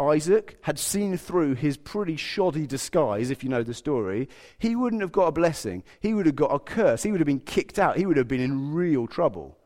Isaac 0.00 0.58
had 0.62 0.78
seen 0.78 1.16
through 1.16 1.56
his 1.56 1.76
pretty 1.76 2.16
shoddy 2.16 2.66
disguise, 2.66 3.30
if 3.30 3.44
you 3.44 3.50
know 3.50 3.62
the 3.62 3.74
story, 3.74 4.28
he 4.58 4.74
wouldn't 4.74 5.02
have 5.02 5.12
got 5.12 5.26
a 5.26 5.32
blessing. 5.32 5.84
He 6.00 6.14
would 6.14 6.26
have 6.26 6.36
got 6.36 6.54
a 6.54 6.58
curse. 6.58 7.02
He 7.02 7.10
would 7.10 7.20
have 7.20 7.26
been 7.26 7.40
kicked 7.40 7.78
out. 7.78 7.96
He 7.96 8.06
would 8.06 8.16
have 8.16 8.28
been 8.28 8.40
in 8.40 8.72
real 8.72 9.06
trouble. 9.06 9.58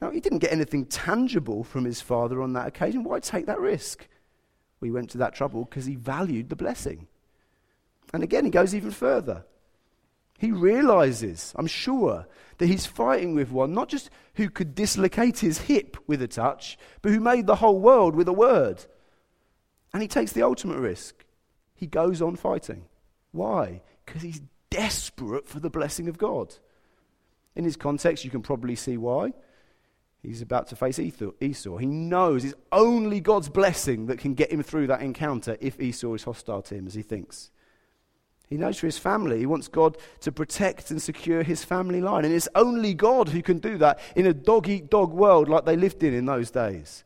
Now, 0.00 0.10
he 0.10 0.20
didn't 0.20 0.38
get 0.38 0.52
anything 0.52 0.86
tangible 0.86 1.64
from 1.64 1.84
his 1.84 2.00
father 2.00 2.40
on 2.40 2.52
that 2.52 2.68
occasion. 2.68 3.02
Why 3.02 3.18
take 3.20 3.46
that 3.46 3.60
risk? 3.60 4.06
He 4.80 4.90
went 4.90 5.10
to 5.10 5.18
that 5.18 5.34
trouble 5.34 5.64
because 5.64 5.86
he 5.86 5.96
valued 5.96 6.48
the 6.48 6.56
blessing. 6.56 7.08
And 8.12 8.22
again, 8.22 8.44
he 8.44 8.50
goes 8.50 8.74
even 8.74 8.92
further. 8.92 9.44
He 10.38 10.52
realizes, 10.52 11.52
I'm 11.56 11.66
sure, 11.66 12.26
that 12.58 12.66
he's 12.66 12.86
fighting 12.86 13.34
with 13.34 13.50
one, 13.50 13.74
not 13.74 13.88
just 13.88 14.08
who 14.34 14.48
could 14.48 14.76
dislocate 14.76 15.40
his 15.40 15.58
hip 15.58 15.96
with 16.06 16.22
a 16.22 16.28
touch, 16.28 16.78
but 17.02 17.10
who 17.10 17.18
made 17.18 17.46
the 17.46 17.56
whole 17.56 17.80
world 17.80 18.14
with 18.14 18.28
a 18.28 18.32
word. 18.32 18.84
And 19.92 20.00
he 20.00 20.08
takes 20.08 20.32
the 20.32 20.44
ultimate 20.44 20.78
risk. 20.78 21.24
He 21.74 21.88
goes 21.88 22.22
on 22.22 22.36
fighting. 22.36 22.84
Why? 23.32 23.82
Because 24.06 24.22
he's 24.22 24.40
desperate 24.70 25.48
for 25.48 25.58
the 25.58 25.70
blessing 25.70 26.08
of 26.08 26.18
God. 26.18 26.54
In 27.56 27.64
his 27.64 27.76
context, 27.76 28.24
you 28.24 28.30
can 28.30 28.42
probably 28.42 28.76
see 28.76 28.96
why. 28.96 29.32
He's 30.22 30.42
about 30.42 30.66
to 30.68 30.76
face 30.76 30.98
Esau. 30.98 31.76
He 31.76 31.86
knows 31.86 32.44
it's 32.44 32.54
only 32.72 33.20
God's 33.20 33.48
blessing 33.48 34.06
that 34.06 34.18
can 34.18 34.34
get 34.34 34.52
him 34.52 34.62
through 34.62 34.88
that 34.88 35.00
encounter 35.00 35.56
if 35.60 35.80
Esau 35.80 36.14
is 36.14 36.24
hostile 36.24 36.62
to 36.62 36.74
him, 36.74 36.86
as 36.86 36.94
he 36.94 37.02
thinks. 37.02 37.50
He 38.48 38.56
knows 38.56 38.78
for 38.78 38.86
his 38.86 38.98
family. 38.98 39.38
He 39.38 39.46
wants 39.46 39.68
God 39.68 39.96
to 40.20 40.32
protect 40.32 40.90
and 40.90 41.00
secure 41.00 41.42
his 41.42 41.64
family 41.64 42.00
line. 42.00 42.24
And 42.24 42.34
it's 42.34 42.48
only 42.54 42.94
God 42.94 43.28
who 43.28 43.42
can 43.42 43.58
do 43.58 43.78
that 43.78 44.00
in 44.16 44.26
a 44.26 44.32
dog 44.32 44.68
eat 44.68 44.90
dog 44.90 45.12
world 45.12 45.48
like 45.48 45.66
they 45.66 45.76
lived 45.76 46.02
in 46.02 46.14
in 46.14 46.24
those 46.24 46.50
days. 46.50 47.04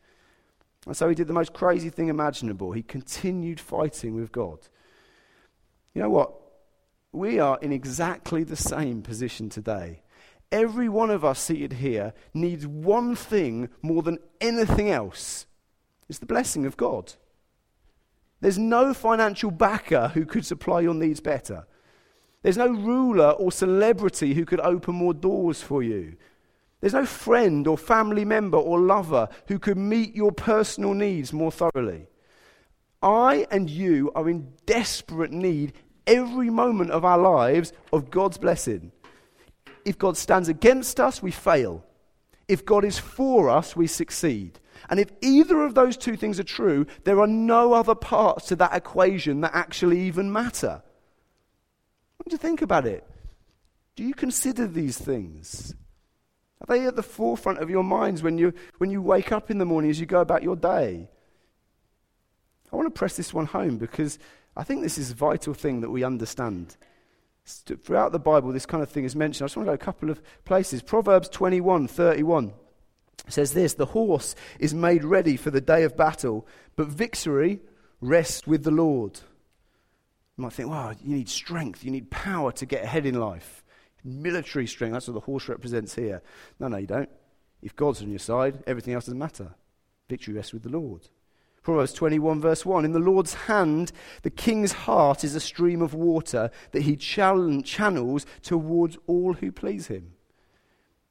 And 0.86 0.96
so 0.96 1.08
he 1.08 1.14
did 1.14 1.26
the 1.26 1.32
most 1.32 1.52
crazy 1.52 1.90
thing 1.90 2.08
imaginable. 2.08 2.72
He 2.72 2.82
continued 2.82 3.60
fighting 3.60 4.14
with 4.14 4.32
God. 4.32 4.58
You 5.94 6.02
know 6.02 6.10
what? 6.10 6.32
We 7.10 7.40
are 7.40 7.58
in 7.60 7.72
exactly 7.72 8.44
the 8.44 8.56
same 8.56 9.02
position 9.02 9.48
today. 9.48 10.01
Every 10.52 10.88
one 10.88 11.10
of 11.10 11.24
us 11.24 11.40
seated 11.40 11.74
here 11.74 12.12
needs 12.32 12.66
one 12.66 13.16
thing 13.16 13.70
more 13.82 14.02
than 14.02 14.18
anything 14.40 14.90
else 14.90 15.46
it's 16.12 16.18
the 16.18 16.26
blessing 16.26 16.66
of 16.66 16.76
God. 16.76 17.14
There's 18.42 18.58
no 18.58 18.92
financial 18.92 19.50
backer 19.50 20.08
who 20.08 20.26
could 20.26 20.44
supply 20.44 20.80
your 20.80 20.92
needs 20.92 21.20
better. 21.20 21.66
There's 22.42 22.58
no 22.58 22.68
ruler 22.68 23.30
or 23.30 23.50
celebrity 23.50 24.34
who 24.34 24.44
could 24.44 24.60
open 24.60 24.94
more 24.94 25.14
doors 25.14 25.62
for 25.62 25.82
you. 25.82 26.16
There's 26.80 26.92
no 26.92 27.06
friend 27.06 27.66
or 27.66 27.78
family 27.78 28.26
member 28.26 28.58
or 28.58 28.78
lover 28.78 29.30
who 29.46 29.58
could 29.58 29.78
meet 29.78 30.14
your 30.14 30.32
personal 30.32 30.92
needs 30.92 31.32
more 31.32 31.50
thoroughly. 31.50 32.08
I 33.00 33.46
and 33.50 33.70
you 33.70 34.12
are 34.14 34.28
in 34.28 34.52
desperate 34.66 35.32
need 35.32 35.72
every 36.06 36.50
moment 36.50 36.90
of 36.90 37.06
our 37.06 37.16
lives 37.16 37.72
of 37.90 38.10
God's 38.10 38.36
blessing. 38.36 38.92
If 39.84 39.98
God 39.98 40.16
stands 40.16 40.48
against 40.48 41.00
us, 41.00 41.22
we 41.22 41.30
fail. 41.30 41.84
If 42.48 42.64
God 42.64 42.84
is 42.84 42.98
for 42.98 43.50
us, 43.50 43.74
we 43.76 43.86
succeed. 43.86 44.58
And 44.90 44.98
if 45.00 45.10
either 45.20 45.62
of 45.62 45.74
those 45.74 45.96
two 45.96 46.16
things 46.16 46.40
are 46.40 46.44
true, 46.44 46.86
there 47.04 47.20
are 47.20 47.26
no 47.26 47.72
other 47.72 47.94
parts 47.94 48.46
to 48.48 48.56
that 48.56 48.74
equation 48.74 49.40
that 49.40 49.54
actually 49.54 50.00
even 50.02 50.32
matter. 50.32 50.82
What 52.16 52.28
do 52.28 52.34
you 52.34 52.38
think 52.38 52.62
about 52.62 52.86
it? 52.86 53.06
Do 53.96 54.04
you 54.04 54.14
consider 54.14 54.66
these 54.66 54.98
things? 54.98 55.74
Are 56.60 56.66
they 56.66 56.86
at 56.86 56.96
the 56.96 57.02
forefront 57.02 57.58
of 57.58 57.70
your 57.70 57.82
minds 57.82 58.22
when 58.22 58.38
you, 58.38 58.54
when 58.78 58.90
you 58.90 59.02
wake 59.02 59.32
up 59.32 59.50
in 59.50 59.58
the 59.58 59.64
morning 59.64 59.90
as 59.90 59.98
you 59.98 60.06
go 60.06 60.20
about 60.20 60.42
your 60.42 60.56
day? 60.56 61.08
I 62.72 62.76
want 62.76 62.86
to 62.86 62.98
press 62.98 63.16
this 63.16 63.34
one 63.34 63.46
home 63.46 63.76
because 63.78 64.18
I 64.56 64.64
think 64.64 64.82
this 64.82 64.98
is 64.98 65.10
a 65.10 65.14
vital 65.14 65.54
thing 65.54 65.80
that 65.80 65.90
we 65.90 66.04
understand. 66.04 66.76
Throughout 67.44 68.12
the 68.12 68.20
Bible, 68.20 68.52
this 68.52 68.66
kind 68.66 68.82
of 68.82 68.90
thing 68.90 69.04
is 69.04 69.16
mentioned. 69.16 69.44
I 69.44 69.46
just 69.46 69.56
want 69.56 69.66
to 69.66 69.70
go 69.70 69.74
a 69.74 69.78
couple 69.78 70.10
of 70.10 70.22
places. 70.44 70.80
Proverbs 70.80 71.28
21 71.28 71.88
31 71.88 72.52
says 73.28 73.52
this 73.52 73.74
The 73.74 73.86
horse 73.86 74.34
is 74.60 74.72
made 74.72 75.04
ready 75.04 75.36
for 75.36 75.50
the 75.50 75.60
day 75.60 75.82
of 75.82 75.96
battle, 75.96 76.46
but 76.76 76.86
victory 76.86 77.60
rests 78.00 78.46
with 78.46 78.62
the 78.62 78.70
Lord. 78.70 79.20
You 80.36 80.42
might 80.42 80.52
think, 80.52 80.70
wow, 80.70 80.94
you 81.02 81.16
need 81.16 81.28
strength, 81.28 81.84
you 81.84 81.90
need 81.90 82.10
power 82.10 82.52
to 82.52 82.66
get 82.66 82.84
ahead 82.84 83.06
in 83.06 83.18
life. 83.18 83.64
Military 84.04 84.66
strength, 84.66 84.92
that's 84.92 85.08
what 85.08 85.14
the 85.14 85.20
horse 85.20 85.48
represents 85.48 85.94
here. 85.94 86.22
No, 86.58 86.68
no, 86.68 86.78
you 86.78 86.86
don't. 86.86 87.10
If 87.60 87.76
God's 87.76 88.02
on 88.02 88.10
your 88.10 88.18
side, 88.18 88.62
everything 88.66 88.94
else 88.94 89.04
doesn't 89.06 89.18
matter. 89.18 89.54
Victory 90.08 90.34
rests 90.34 90.52
with 90.52 90.62
the 90.62 90.68
Lord. 90.68 91.08
Proverbs 91.62 91.92
21, 91.92 92.40
verse 92.40 92.66
1 92.66 92.84
In 92.84 92.92
the 92.92 92.98
Lord's 92.98 93.34
hand, 93.34 93.92
the 94.22 94.30
king's 94.30 94.72
heart 94.72 95.22
is 95.22 95.34
a 95.34 95.40
stream 95.40 95.80
of 95.80 95.94
water 95.94 96.50
that 96.72 96.82
he 96.82 96.96
channels 96.96 98.26
towards 98.42 98.98
all 99.06 99.34
who 99.34 99.52
please 99.52 99.86
him. 99.86 100.12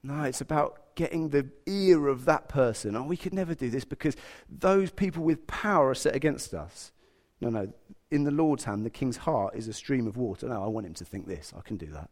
No, 0.03 0.23
it's 0.23 0.41
about 0.41 0.95
getting 0.95 1.29
the 1.29 1.49
ear 1.65 2.07
of 2.07 2.25
that 2.25 2.49
person. 2.49 2.95
Oh, 2.95 3.03
we 3.03 3.17
could 3.17 3.33
never 3.33 3.53
do 3.53 3.69
this 3.69 3.85
because 3.85 4.17
those 4.49 4.91
people 4.91 5.23
with 5.23 5.47
power 5.47 5.89
are 5.89 5.95
set 5.95 6.15
against 6.15 6.53
us. 6.53 6.91
No, 7.39 7.49
no. 7.49 7.71
In 8.09 8.23
the 8.23 8.31
Lord's 8.31 8.65
hand, 8.65 8.85
the 8.85 8.89
king's 8.89 9.17
heart 9.17 9.55
is 9.55 9.67
a 9.67 9.73
stream 9.73 10.05
of 10.05 10.17
water. 10.17 10.49
No, 10.49 10.63
I 10.63 10.67
want 10.67 10.85
him 10.85 10.93
to 10.95 11.05
think 11.05 11.27
this. 11.27 11.53
I 11.57 11.61
can 11.61 11.77
do 11.77 11.87
that. 11.87 12.09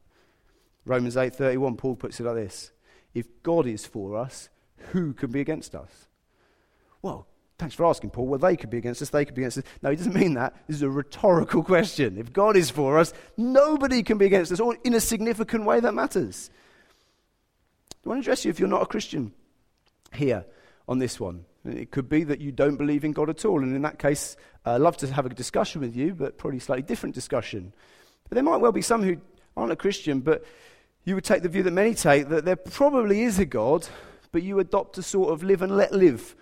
Romans 0.86 1.17
8:31 1.17 1.78
Paul 1.78 1.95
puts 1.95 2.19
it 2.19 2.23
like 2.23 2.36
this. 2.36 2.71
If 3.13 3.28
God 3.43 3.67
is 3.67 3.86
for 3.86 4.15
us, 4.15 4.49
who 4.91 5.13
can 5.13 5.32
be 5.32 5.41
against 5.41 5.75
us? 5.75 6.08
Well, 7.02 7.28
thanks 7.60 7.76
for 7.76 7.86
asking, 7.86 8.10
Paul. 8.10 8.28
Well, 8.28 8.39
they 8.39 8.56
could 8.56 8.69
be 8.69 8.78
against 8.78 9.02
us, 9.02 9.10
they 9.10 9.26
could 9.26 9.36
be 9.36 9.41
against 9.41 9.60
us. 9.60 9.63
No, 9.84 9.89
he 9.91 9.98
doesn't 9.98 10.15
mean 10.15 10.34
that. 10.36 10.56
This 10.65 10.78
is 10.78 10.82
a 10.82 10.89
rhetorical 10.89 11.62
question. 11.76 12.17
If 12.17 12.34
God 12.34 12.56
is 12.58 12.72
for 12.72 12.98
us, 12.98 13.13
nobody 13.38 14.02
can 14.02 14.17
be 14.17 14.26
against 14.26 14.52
us, 14.52 14.60
or 14.60 14.78
in 14.84 14.93
a 14.95 15.02
significant 15.02 15.65
way 15.65 15.80
that 15.82 15.93
matters. 15.93 16.50
I 18.04 18.10
want 18.10 18.19
to 18.19 18.22
address 18.22 18.45
you 18.45 18.50
if 18.50 18.60
you're 18.60 18.69
not 18.69 18.82
a 18.82 18.88
Christian 18.88 19.34
here 20.13 20.45
on 20.88 20.98
this 20.98 21.19
one. 21.19 21.45
It 21.65 21.91
could 21.91 22.08
be 22.08 22.24
that 22.24 22.39
you 22.39 22.54
don't 22.54 22.78
believe 22.78 23.04
in 23.04 23.12
God 23.12 23.30
at 23.30 23.43
all, 23.43 23.62
and 23.62 23.76
in 23.76 23.82
that 23.82 24.00
case, 24.00 24.38
I'd 24.65 24.78
love 24.78 24.98
to 24.98 25.08
have 25.13 25.26
a 25.26 25.30
discussion 25.30 25.82
with 25.82 25.95
you, 25.95 26.15
but 26.15 26.38
probably 26.38 26.60
slightly 26.60 26.84
different 26.84 27.13
discussion. 27.13 27.74
But 28.30 28.36
there 28.36 28.43
might 28.43 28.58
well 28.58 28.72
be 28.72 28.82
some 28.82 29.04
who 29.04 29.17
aren't 29.58 29.74
a 29.74 29.76
Christian, 29.76 30.22
but 30.22 30.45
you 31.04 31.15
would 31.15 31.26
take 31.26 31.43
the 31.43 31.50
view 31.50 31.63
that 31.63 31.72
many 31.72 31.93
take 31.93 32.30
that 32.30 32.45
there 32.45 32.56
probably 32.56 33.24
is 33.24 33.38
a 33.38 33.45
God, 33.45 33.88
but 34.32 34.43
you 34.43 34.60
adopt 34.60 34.98
a 34.98 35.04
sort 35.04 35.34
of 35.34 35.43
live 35.43 35.62
and 35.62 35.76
let 35.76 35.91
live 35.91 36.36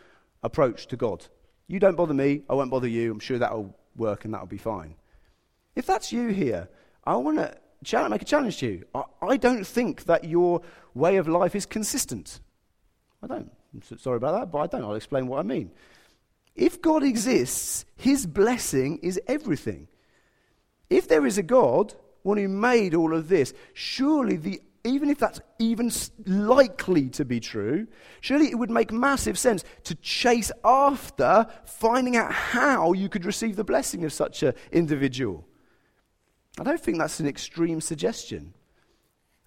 approach 0.44 0.88
to 0.88 0.98
God. 0.98 1.26
You 1.68 1.80
don't 1.80 1.96
bother 1.96 2.14
me, 2.14 2.44
I 2.50 2.54
won't 2.54 2.72
bother 2.72 2.88
you, 2.88 3.12
I'm 3.12 3.20
sure 3.20 3.40
that'll 3.40 3.76
work 3.96 4.26
and 4.26 4.34
that'll 4.34 4.48
be 4.48 4.58
fine. 4.58 4.96
If 5.76 5.86
that's 5.86 6.12
you 6.12 6.30
here, 6.30 6.70
I 7.04 7.16
want 7.16 7.38
to 7.38 8.10
make 8.10 8.22
a 8.22 8.26
challenge 8.26 8.58
to 8.58 8.68
you. 8.68 8.86
I, 8.96 9.04
I 9.22 9.38
don't 9.38 9.66
think 9.66 10.06
that 10.06 10.24
your 10.24 10.62
way 10.94 11.18
of 11.18 11.28
life 11.28 11.56
is 11.56 11.66
consistent. 11.66 12.40
I 13.22 13.28
don't. 13.28 13.52
I'm 13.74 13.98
sorry 13.98 14.18
about 14.18 14.40
that, 14.40 14.52
but 14.52 14.60
I 14.60 14.68
don't. 14.68 14.84
I'll 14.84 14.96
explain 14.96 15.28
what 15.28 15.40
I 15.40 15.44
mean. 15.44 15.72
If 16.56 16.82
God 16.82 17.04
exists, 17.04 17.86
his 17.96 18.26
blessing 18.26 18.98
is 19.04 19.20
everything. 19.28 19.88
If 20.90 21.08
there 21.08 21.26
is 21.26 21.38
a 21.38 21.44
God, 21.44 21.94
one 22.24 22.38
who 22.38 22.48
made 22.48 22.96
all 22.96 23.14
of 23.14 23.30
this, 23.30 23.54
surely 23.74 24.38
the 24.38 24.62
even 24.88 25.10
if 25.10 25.18
that's 25.18 25.40
even 25.60 25.92
likely 26.26 27.10
to 27.10 27.26
be 27.26 27.40
true, 27.40 27.88
surely 28.22 28.48
it 28.48 28.56
would 28.58 28.72
make 28.72 28.92
massive 28.92 29.38
sense 29.38 29.64
to 29.84 29.96
chase 29.96 30.52
after 30.64 31.46
finding 31.66 32.16
out 32.16 32.32
how 32.32 32.94
you 32.94 33.10
could 33.10 33.26
receive 33.26 33.56
the 33.56 33.64
blessing 33.64 34.06
of 34.06 34.14
such 34.14 34.44
an 34.44 34.54
individual. 34.72 35.46
I 36.60 36.64
don't 36.64 36.80
think 36.80 36.98
that's 36.98 37.20
an 37.20 37.28
extreme 37.28 37.82
suggestion. 37.82 38.54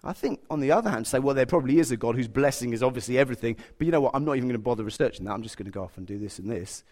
I 0.03 0.13
think, 0.13 0.41
on 0.49 0.59
the 0.59 0.71
other 0.71 0.89
hand, 0.89 1.05
say, 1.05 1.19
well, 1.19 1.35
there 1.35 1.45
probably 1.45 1.77
is 1.77 1.91
a 1.91 1.97
God 1.97 2.15
whose 2.15 2.27
blessing 2.27 2.73
is 2.73 2.81
obviously 2.81 3.17
everything, 3.17 3.57
but 3.77 3.85
you 3.85 3.91
know 3.91 4.01
what? 4.01 4.15
I'm 4.15 4.25
not 4.25 4.35
even 4.35 4.47
going 4.47 4.59
to 4.59 4.63
bother 4.63 4.83
researching 4.83 5.25
that. 5.25 5.33
I'm 5.33 5.43
just 5.43 5.57
going 5.57 5.65
to 5.65 5.71
go 5.71 5.83
off 5.83 5.97
and 5.97 6.07
do 6.07 6.17
this 6.17 6.39
and 6.39 6.49
this. 6.49 6.83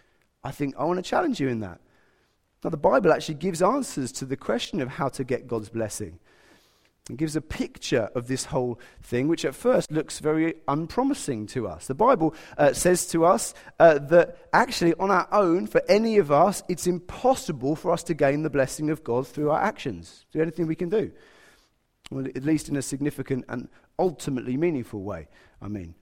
I 0.44 0.52
think 0.52 0.74
I 0.78 0.84
want 0.84 0.98
to 0.98 1.08
challenge 1.08 1.40
you 1.40 1.48
in 1.48 1.60
that. 1.60 1.80
Now, 2.62 2.70
the 2.70 2.76
Bible 2.76 3.12
actually 3.12 3.36
gives 3.36 3.62
answers 3.62 4.12
to 4.12 4.24
the 4.24 4.36
question 4.36 4.80
of 4.80 4.88
how 4.88 5.08
to 5.08 5.24
get 5.24 5.48
God's 5.48 5.70
blessing. 5.70 6.18
It 7.08 7.16
gives 7.16 7.34
a 7.34 7.40
picture 7.40 8.10
of 8.14 8.28
this 8.28 8.46
whole 8.46 8.78
thing, 9.02 9.26
which 9.26 9.44
at 9.44 9.54
first 9.54 9.90
looks 9.90 10.20
very 10.20 10.54
unpromising 10.68 11.46
to 11.48 11.66
us. 11.66 11.86
The 11.86 11.94
Bible 11.94 12.34
uh, 12.56 12.72
says 12.72 13.06
to 13.08 13.24
us 13.24 13.54
uh, 13.80 13.98
that 13.98 14.36
actually, 14.52 14.94
on 14.94 15.10
our 15.10 15.26
own, 15.32 15.66
for 15.66 15.82
any 15.88 16.18
of 16.18 16.30
us, 16.30 16.62
it's 16.68 16.86
impossible 16.86 17.74
for 17.74 17.90
us 17.90 18.02
to 18.04 18.14
gain 18.14 18.42
the 18.42 18.50
blessing 18.50 18.90
of 18.90 19.02
God 19.02 19.26
through 19.26 19.50
our 19.50 19.60
actions, 19.60 20.26
through 20.30 20.42
anything 20.42 20.66
we 20.66 20.76
can 20.76 20.88
do. 20.88 21.10
Well, 22.10 22.26
at 22.26 22.44
least 22.44 22.68
in 22.68 22.76
a 22.76 22.82
significant 22.82 23.44
and 23.48 23.68
ultimately 23.98 24.56
meaningful 24.56 25.02
way, 25.02 25.28
I 25.60 25.68
mean. 25.68 25.94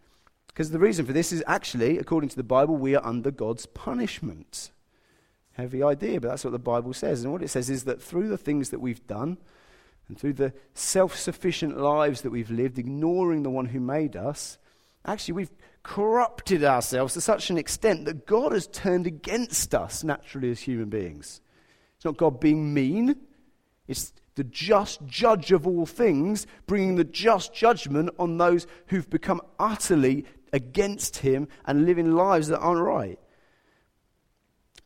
Because 0.49 0.71
the 0.71 0.79
reason 0.79 1.07
for 1.07 1.13
this 1.13 1.33
is 1.33 1.45
actually, 1.47 1.99
according 1.99 2.31
to 2.31 2.37
the 2.37 2.43
Bible, 2.43 2.77
we 2.77 2.97
are 2.97 3.07
under 3.07 3.31
God's 3.31 3.67
punishment. 3.67 4.73
Heavy 5.53 5.83
idea, 5.83 6.21
but 6.21 6.29
that's 6.29 6.45
what 6.45 6.51
the 6.51 6.59
Bible 6.59 6.93
says. 6.93 7.23
And 7.23 7.33
what 7.33 7.43
it 7.43 7.49
says 7.49 7.71
is 7.71 7.85
that 7.85 8.03
through 8.03 8.29
the 8.29 8.39
things 8.39 8.71
that 8.71 8.81
we've 8.81 9.07
done, 9.07 9.39
and 10.09 10.19
through 10.19 10.35
the 10.35 10.53
self 10.75 11.17
sufficient 11.17 11.79
lives 11.79 12.23
that 12.23 12.31
we've 12.31 12.51
lived, 12.51 12.79
ignoring 12.79 13.43
the 13.43 13.51
one 13.51 13.67
who 13.67 13.81
made 13.81 14.17
us, 14.17 14.59
actually 15.05 15.35
we've 15.35 15.53
corrupted 15.83 16.65
ourselves 16.65 17.15
to 17.15 17.21
such 17.21 17.51
an 17.51 17.59
extent 17.59 18.05
that 18.07 18.27
God 18.27 18.53
has 18.53 18.67
turned 18.67 19.07
against 19.07 19.75
us 19.75 20.03
naturally 20.05 20.51
as 20.51 20.61
human 20.61 20.89
beings. 20.89 21.41
It's 21.97 22.05
not 22.05 22.17
God 22.17 22.41
being 22.41 22.73
mean, 22.75 23.17
it's 23.87 24.13
the 24.35 24.45
just 24.45 25.05
judge 25.05 25.51
of 25.51 25.67
all 25.67 25.85
things, 25.85 26.47
bringing 26.67 26.95
the 26.95 27.05
just 27.05 27.53
judgment 27.53 28.11
on 28.19 28.39
those 28.39 28.67
who've 28.87 29.11
become 29.11 29.41
utterly 29.59 30.27
against 30.53 31.19
Him 31.19 31.49
and 31.67 31.87
living 31.87 32.13
lives 32.13 32.49
that 32.49 32.61
aren't 32.61 32.81
right. 32.81 33.19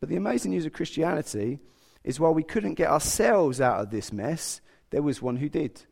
But 0.00 0.08
the 0.08 0.16
amazing 0.16 0.52
news 0.52 0.66
of 0.66 0.72
Christianity 0.72 1.60
is 2.02 2.18
while 2.18 2.34
we 2.34 2.42
couldn't 2.42 2.74
get 2.74 2.90
ourselves 2.90 3.60
out 3.60 3.80
of 3.80 3.90
this 3.90 4.12
mess, 4.12 4.60
there 4.92 5.02
was 5.02 5.20
one 5.20 5.36
who 5.36 5.48
did. 5.48 5.82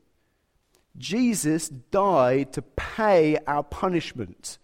Jesus 0.96 1.68
died 1.68 2.52
to 2.52 2.62
pay 2.62 3.38
our 3.46 3.64
punishment. 3.64 4.58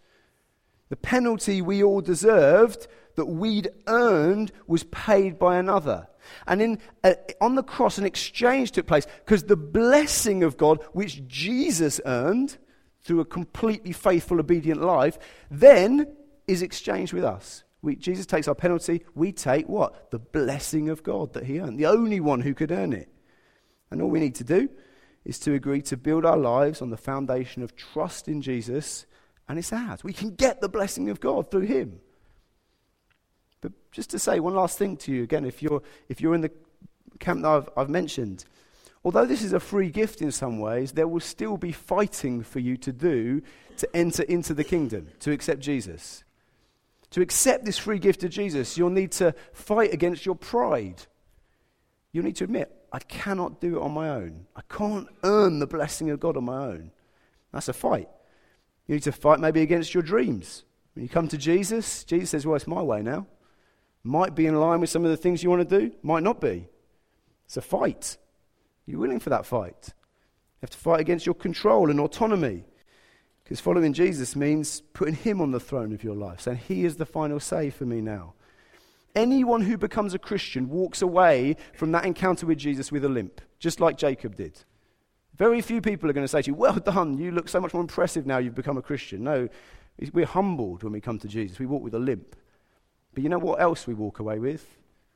The 0.89 0.97
penalty 0.97 1.61
we 1.61 1.83
all 1.83 2.01
deserved, 2.01 2.87
that 3.17 3.27
we'd 3.27 3.71
earned, 3.89 4.53
was 4.67 4.85
paid 4.85 5.39
by 5.39 5.57
another. 5.57 6.07
And 6.47 6.61
in, 6.61 6.79
uh, 7.03 7.15
on 7.41 7.55
the 7.55 7.63
cross, 7.63 7.99
an 7.99 8.05
exchange 8.05 8.73
took 8.73 8.87
place 8.87 9.07
because 9.25 9.45
the 9.45 9.57
blessing 9.57 10.43
of 10.43 10.57
God, 10.57 10.83
which 10.93 11.27
Jesus 11.27 12.01
earned 12.05 12.59
through 13.03 13.21
a 13.21 13.25
completely 13.25 13.93
faithful, 13.93 14.39
obedient 14.39 14.83
life, 14.83 15.19
then 15.51 16.15
is 16.47 16.63
exchanged 16.63 17.13
with 17.13 17.25
us. 17.25 17.65
We, 17.83 17.97
Jesus 17.97 18.27
takes 18.27 18.49
our 18.49 18.55
penalty. 18.55 19.05
We 19.15 19.33
take 19.33 19.69
what? 19.69 20.11
The 20.11 20.19
blessing 20.19 20.89
of 20.89 21.03
God 21.03 21.33
that 21.35 21.45
he 21.45 21.61
earned, 21.61 21.79
the 21.79 21.87
only 21.87 22.21
one 22.21 22.41
who 22.41 22.53
could 22.53 22.73
earn 22.73 22.93
it. 22.93 23.09
And 23.91 24.03
all 24.03 24.09
we 24.09 24.21
need 24.21 24.35
to 24.37 24.45
do 24.45 24.69
is 25.25 25.39
to 25.41 25.55
agree 25.55 25.83
to 25.83 25.97
build 25.97 26.25
our 26.25 26.37
lives 26.37 26.81
on 26.81 26.91
the 26.91 26.97
foundation 26.97 27.63
of 27.63 27.75
trust 27.75 28.29
in 28.29 28.43
Jesus, 28.43 29.07
and 29.49 29.59
it's 29.59 29.73
ours. 29.73 30.05
We 30.05 30.13
can 30.13 30.35
get 30.35 30.61
the 30.61 30.69
blessing 30.69 31.11
of 31.11 31.21
God 31.21 31.51
through 31.51 31.63
him. 31.63 32.01
But 33.61 33.73
just 33.91 34.11
to 34.11 34.19
say 34.19 34.41
one 34.41 34.55
last 34.55 34.79
thing 34.79 34.97
to 34.99 35.13
you 35.13 35.23
again, 35.23 35.45
if 35.45 35.63
you're, 35.63 35.83
if 36.09 36.21
you're 36.21 36.35
in 36.35 36.43
the 36.43 36.53
camp 37.19 37.43
that 37.43 37.49
I've, 37.49 37.69
I've 37.77 37.91
mentioned, 37.91 38.45
although 39.05 39.27
this 39.27 39.43
is 39.43 39.53
a 39.53 39.61
free 39.61 39.91
gift 39.91 40.23
in 40.23 40.31
some 40.31 40.59
ways, 40.59 40.93
there 40.93 41.09
will 41.09 41.21
still 41.21 41.57
be 41.57 41.73
fighting 41.73 42.43
for 42.43 42.61
you 42.61 42.77
to 42.79 42.93
do 42.93 43.43
to 43.79 43.97
enter 43.97 44.23
into 44.25 44.55
the 44.55 44.65
kingdom, 44.65 45.09
to 45.21 45.33
accept 45.33 45.61
Jesus. 45.61 46.25
To 47.11 47.21
accept 47.21 47.65
this 47.65 47.79
free 47.79 47.99
gift 47.99 48.25
of 48.25 48.31
Jesus, 48.31 48.77
you'll 48.77 48.91
need 48.91 49.13
to 49.13 49.35
fight 49.53 49.93
against 49.93 50.27
your 50.27 50.35
pride. 50.35 51.03
You'll 52.13 52.25
need 52.25 52.37
to 52.37 52.45
admit, 52.45 52.73
I 52.97 53.01
cannot 53.01 53.61
do 53.61 53.77
it 53.77 53.83
on 53.83 53.93
my 53.93 54.09
own. 54.09 54.47
I 54.57 54.63
can't 54.71 55.07
earn 55.23 55.59
the 55.59 55.67
blessing 55.67 56.09
of 56.09 56.19
God 56.19 56.35
on 56.39 56.45
my 56.45 56.65
own. 56.65 56.93
That's 57.53 57.69
a 57.69 57.75
fight. 57.75 58.09
You 58.87 58.95
need 58.95 59.03
to 59.03 59.13
fight 59.13 59.39
maybe 59.39 59.61
against 59.61 59.93
your 59.93 60.03
dreams. 60.03 60.65
When 60.95 61.03
you 61.03 61.09
come 61.11 61.29
to 61.29 61.37
Jesus, 61.37 62.05
Jesus 62.05 62.31
says, 62.31 62.47
Well, 62.47 62.57
it's 62.57 62.67
my 62.67 62.81
way 62.81 63.03
now. 63.03 63.27
Might 64.03 64.35
be 64.35 64.47
in 64.47 64.59
line 64.59 64.81
with 64.81 64.89
some 64.89 65.05
of 65.05 65.11
the 65.11 65.17
things 65.19 65.43
you 65.43 65.51
want 65.51 65.69
to 65.69 65.79
do, 65.79 65.95
might 66.03 66.23
not 66.23 66.41
be. 66.41 66.69
It's 67.45 67.59
a 67.59 67.61
fight. 67.61 68.17
You're 68.87 69.01
willing 69.01 69.21
for 69.21 69.29
that 69.29 69.45
fight. 69.45 69.77
You 69.89 70.63
have 70.63 70.71
to 70.71 70.79
fight 70.79 71.01
against 71.01 71.27
your 71.27 71.35
control 71.35 71.91
and 71.91 72.01
autonomy. 72.01 72.65
Because 73.45 73.61
following 73.61 73.93
Jesus 73.93 74.35
means 74.35 74.81
putting 74.95 75.17
Him 75.17 75.43
on 75.43 75.51
the 75.51 75.61
throne 75.61 75.93
of 75.93 76.03
your 76.03 76.17
life, 76.17 76.41
saying, 76.41 76.61
He 76.67 76.87
is 76.87 76.97
the 76.97 77.05
final 77.05 77.41
say 77.41 77.69
for 77.69 77.85
me 77.85 78.01
now. 78.01 78.33
Anyone 79.17 79.63
who 79.63 79.79
becomes 79.79 80.13
a 80.13 80.19
Christian 80.19 80.69
walks 80.69 81.01
away 81.01 81.57
from 81.73 81.91
that 81.93 82.05
encounter 82.05 82.45
with 82.45 82.59
Jesus 82.59 82.93
with 82.93 83.03
a 83.03 83.09
limp, 83.09 83.41
just 83.59 83.81
like 83.81 83.97
Jacob 83.97 84.37
did. 84.37 84.63
Very 85.35 85.63
few 85.63 85.81
people 85.81 86.09
are 86.11 86.13
going 86.13 86.25
to 86.25 86.29
say 86.29 86.43
to 86.43 86.51
you, 86.51 86.55
Well 86.55 86.75
done, 86.75 87.17
you 87.17 87.31
look 87.31 87.49
so 87.49 87.59
much 87.59 87.73
more 87.73 87.81
impressive 87.81 88.27
now 88.27 88.37
you've 88.37 88.55
become 88.55 88.77
a 88.77 88.83
Christian. 88.83 89.25
No, 89.25 89.49
we're 90.13 90.27
humbled 90.27 90.83
when 90.83 90.93
we 90.93 91.01
come 91.01 91.19
to 91.19 91.29
Jesus. 91.29 91.59
We 91.59 91.65
walk 91.65 91.83
with 91.83 91.95
a 91.95 91.99
limp. 91.99 92.37
But 93.15 93.23
you 93.23 93.31
know 93.31 93.39
what 93.39 93.59
else 93.61 93.87
we 93.87 93.95
walk 93.95 94.19
away 94.19 94.39
with? 94.39 94.67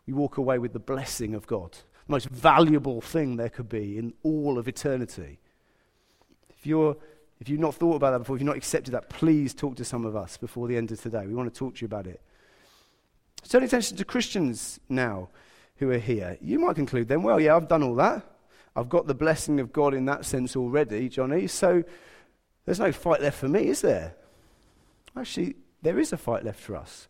We 0.07 0.15
walk 0.15 0.39
away 0.39 0.59
with 0.59 0.73
the 0.73 0.81
blessing 0.81 1.35
of 1.35 1.47
God, 1.47 1.73
the 1.73 2.13
most 2.13 2.31
valuable 2.31 3.03
thing 3.03 3.37
there 3.37 3.51
could 3.51 3.69
be 3.69 3.99
in 3.99 4.15
all 4.23 4.59
of 4.59 4.67
eternity. 4.67 5.39
If 6.49 6.67
you're 6.67 6.97
if 7.39 7.49
you've 7.49 7.61
not 7.61 7.75
thought 7.75 7.97
about 7.97 8.13
that 8.13 8.19
before, 8.21 8.37
if 8.37 8.41
you've 8.41 8.47
not 8.47 8.57
accepted 8.57 8.93
that, 8.93 9.09
please 9.09 9.55
talk 9.55 9.77
to 9.77 9.85
some 9.85 10.05
of 10.05 10.15
us 10.15 10.37
before 10.37 10.69
the 10.69 10.77
end 10.77 10.91
of 10.93 11.01
today. 11.01 11.27
We 11.27 11.35
want 11.35 11.53
to 11.53 11.59
talk 11.59 11.77
to 11.77 11.81
you 11.83 11.87
about 11.87 12.07
it. 12.07 12.21
Turn 13.49 13.63
attention 13.63 13.97
to 13.97 14.05
Christians 14.05 14.79
now 14.89 15.29
who 15.77 15.91
are 15.91 15.99
here. 15.99 16.39
You 16.41 16.59
might 16.59 16.77
conclude 16.77 17.09
then, 17.09 17.23
well, 17.23 17.41
yeah, 17.41 17.57
I've 17.57 17.69
done 17.69 17.83
all 17.83 17.95
that. 17.97 18.25
I've 18.77 18.89
got 18.89 19.07
the 19.07 19.15
blessing 19.15 19.59
of 19.59 19.73
God 19.73 19.95
in 19.95 20.05
that 20.05 20.25
sense 20.25 20.55
already, 20.55 21.09
Johnny, 21.09 21.47
so 21.47 21.83
there's 22.65 22.79
no 22.79 22.93
fight 22.93 23.21
left 23.21 23.39
for 23.39 23.49
me, 23.49 23.69
is 23.69 23.81
there? 23.81 24.15
Actually, 25.17 25.57
there 25.83 25.99
is 25.99 26.13
a 26.13 26.17
fight 26.17 26.45
left 26.45 26.61
for 26.61 26.77
us. 26.77 27.09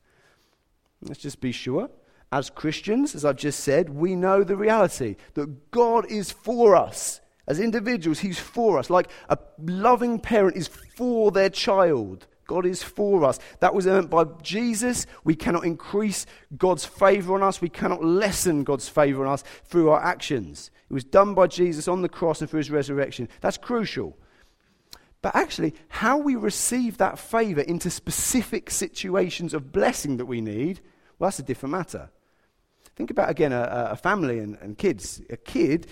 Let's 1.03 1.21
just 1.21 1.40
be 1.40 1.53
sure. 1.53 1.90
As 2.33 2.49
Christians, 2.49 3.14
as 3.14 3.25
I've 3.25 3.37
just 3.37 3.61
said, 3.61 3.90
we 3.90 4.14
know 4.14 4.45
the 4.45 4.57
reality 4.57 5.16
that 5.35 5.71
God 5.71 6.07
is 6.11 6.31
for 6.31 6.77
us. 6.77 7.21
As 7.47 7.59
individuals, 7.59 8.21
He's 8.21 8.38
for 8.38 8.79
us. 8.79 8.88
Like 8.88 9.11
a 9.29 9.38
loving 9.59 10.21
parent 10.21 10.57
is 10.57 10.69
for 10.69 11.33
their 11.33 11.51
child. 11.51 12.27
God 12.51 12.67
is 12.67 12.83
for 12.83 13.25
us. 13.25 13.39
That 13.61 13.77
was 13.77 13.87
earned 13.87 14.11
by 14.11 14.25
Jesus. 14.43 15.07
We 15.23 15.37
cannot 15.37 15.65
increase 15.65 16.27
God's 16.59 16.85
favor 16.85 17.33
on 17.37 17.45
us. 17.45 17.61
We 17.61 17.69
cannot 17.69 18.05
lessen 18.05 18.65
God's 18.65 18.89
favor 18.89 19.25
on 19.25 19.33
us 19.33 19.45
through 19.67 19.91
our 19.91 20.03
actions. 20.03 20.73
It 20.91 20.93
was 20.93 21.05
done 21.05 21.35
by 21.35 21.47
Jesus 21.47 21.87
on 21.87 22.03
the 22.03 22.09
cross 22.09 22.41
and 22.41 22.51
through 22.51 22.59
his 22.59 22.71
resurrection. 22.73 23.29
That's 23.41 23.57
crucial. 23.57 24.19
But 25.23 25.37
actually, 25.37 25.77
how 25.91 26.19
we 26.19 26.35
receive 26.35 26.97
that 26.97 27.21
favor 27.21 27.61
into 27.61 27.89
specific 27.89 28.69
situations 28.69 29.55
of 29.55 29.71
blessing 29.71 30.17
that 30.17 30.27
we 30.27 30.41
need, 30.41 30.81
well, 31.21 31.29
that's 31.29 31.39
a 31.39 31.45
different 31.45 31.71
matter. 31.71 32.11
Think 32.97 33.13
about 33.13 33.31
again 33.31 33.53
a, 33.53 33.91
a 33.93 33.97
family 33.97 34.41
and, 34.41 34.59
and, 34.61 34.77
kids. 34.77 35.23
A 35.31 35.37
kid 35.37 35.87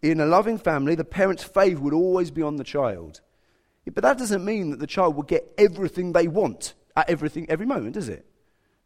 in 0.00 0.20
a 0.20 0.26
loving 0.26 0.58
family, 0.58 0.94
the 0.94 1.04
parent's 1.04 1.42
favor 1.42 1.80
would 1.80 1.92
always 1.92 2.30
be 2.30 2.42
on 2.42 2.54
the 2.54 2.62
child. 2.62 3.20
But 3.92 4.02
that 4.02 4.18
doesn't 4.18 4.44
mean 4.44 4.70
that 4.70 4.78
the 4.78 4.86
child 4.86 5.14
will 5.16 5.22
get 5.22 5.52
everything 5.58 6.12
they 6.12 6.28
want 6.28 6.74
at 6.96 7.10
everything 7.10 7.46
every 7.48 7.66
moment, 7.66 7.94
does 7.94 8.08
it? 8.08 8.26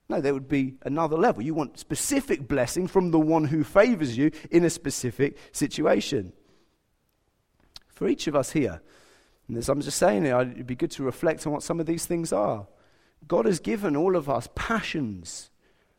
No, 0.08 0.20
there 0.20 0.32
would 0.32 0.48
be 0.48 0.76
another 0.82 1.16
level. 1.16 1.42
You 1.42 1.54
want 1.54 1.78
specific 1.78 2.48
blessing 2.48 2.88
from 2.88 3.10
the 3.10 3.20
one 3.20 3.44
who 3.44 3.62
favors 3.62 4.16
you 4.16 4.30
in 4.50 4.64
a 4.64 4.70
specific 4.70 5.36
situation. 5.52 6.32
For 7.88 8.08
each 8.08 8.26
of 8.26 8.34
us 8.34 8.52
here, 8.52 8.80
and 9.46 9.56
as 9.56 9.68
I'm 9.68 9.80
just 9.80 9.98
saying 9.98 10.24
it, 10.24 10.32
it'd 10.32 10.66
be 10.66 10.74
good 10.74 10.90
to 10.92 11.02
reflect 11.02 11.46
on 11.46 11.52
what 11.52 11.62
some 11.62 11.80
of 11.80 11.86
these 11.86 12.06
things 12.06 12.32
are. 12.32 12.66
God 13.26 13.44
has 13.44 13.60
given 13.60 13.96
all 13.96 14.16
of 14.16 14.30
us 14.30 14.48
passions 14.54 15.50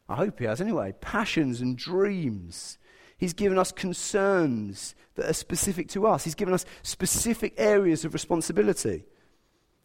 I 0.09 0.15
hope 0.15 0.39
he 0.39 0.45
has 0.45 0.59
anyway. 0.59 0.95
Passions 0.99 1.61
and 1.61 1.77
dreams. 1.77 2.79
He's 3.19 3.33
given 3.33 3.59
us 3.59 3.73
concerns 3.73 4.95
that 5.15 5.29
are 5.29 5.33
specific 5.33 5.89
to 5.89 6.07
us. 6.07 6.23
He's 6.23 6.35
given 6.35 6.53
us 6.53 6.65
specific 6.83 7.53
areas 7.57 8.05
of 8.05 8.13
responsibility. 8.13 9.03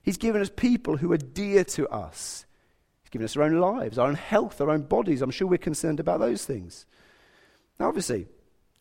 He's 0.03 0.17
given 0.17 0.41
us 0.41 0.51
people 0.55 0.97
who 0.97 1.13
are 1.13 1.19
dear 1.19 1.65
to 1.65 1.89
us. 1.89 2.47
He's 3.03 3.11
given 3.11 3.25
us 3.25 3.37
our 3.37 3.43
own 3.43 3.59
lives, 3.59 3.99
our 3.99 4.07
own 4.07 4.15
health, 4.15 4.61
our 4.61 4.71
own 4.71 4.83
bodies. 4.83 5.21
I'm 5.21 5.33
sure 5.33 5.49
we're 5.49 5.59
concerned 5.59 5.99
about 5.99 6.21
those 6.21 6.45
things. 6.45 6.87
Now, 7.81 7.89
obviously, 7.89 8.29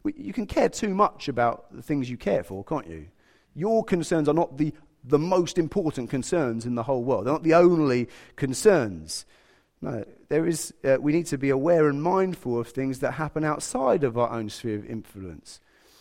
we, 0.04 0.14
you 0.16 0.34
can 0.34 0.46
care 0.46 0.70
too 0.70 0.94
much 0.94 1.28
about 1.28 1.76
the 1.76 1.82
things 1.82 2.08
you 2.08 2.18
care 2.18 2.44
for, 2.44 2.64
can't 2.64 2.88
you? 2.88 3.08
Your 3.56 3.84
concerns 3.84 4.30
are 4.30 4.36
not 4.36 4.60
the, 4.60 4.72
the 5.04 5.18
most 5.18 5.58
important 5.58 6.12
concerns 6.12 6.68
in 6.68 6.76
the 6.76 6.84
whole 6.84 7.04
world, 7.04 7.26
they're 7.26 7.34
not 7.34 7.44
the 7.44 7.56
only 7.56 8.08
concerns. 8.36 9.26
No, 9.84 10.06
there 10.30 10.48
is, 10.48 10.74
uh, 10.86 10.96
we 11.02 11.12
need 11.12 11.26
to 11.26 11.38
be 11.38 11.50
aware 11.50 11.90
and 11.90 12.02
mindful 12.02 12.58
of 12.58 12.70
things 12.70 13.00
that 13.00 13.16
happen 13.16 13.44
outside 13.44 14.06
of 14.06 14.18
our 14.18 14.32
own 14.32 14.50
sphere 14.50 14.78
of 14.78 14.86
influence. 14.86 15.60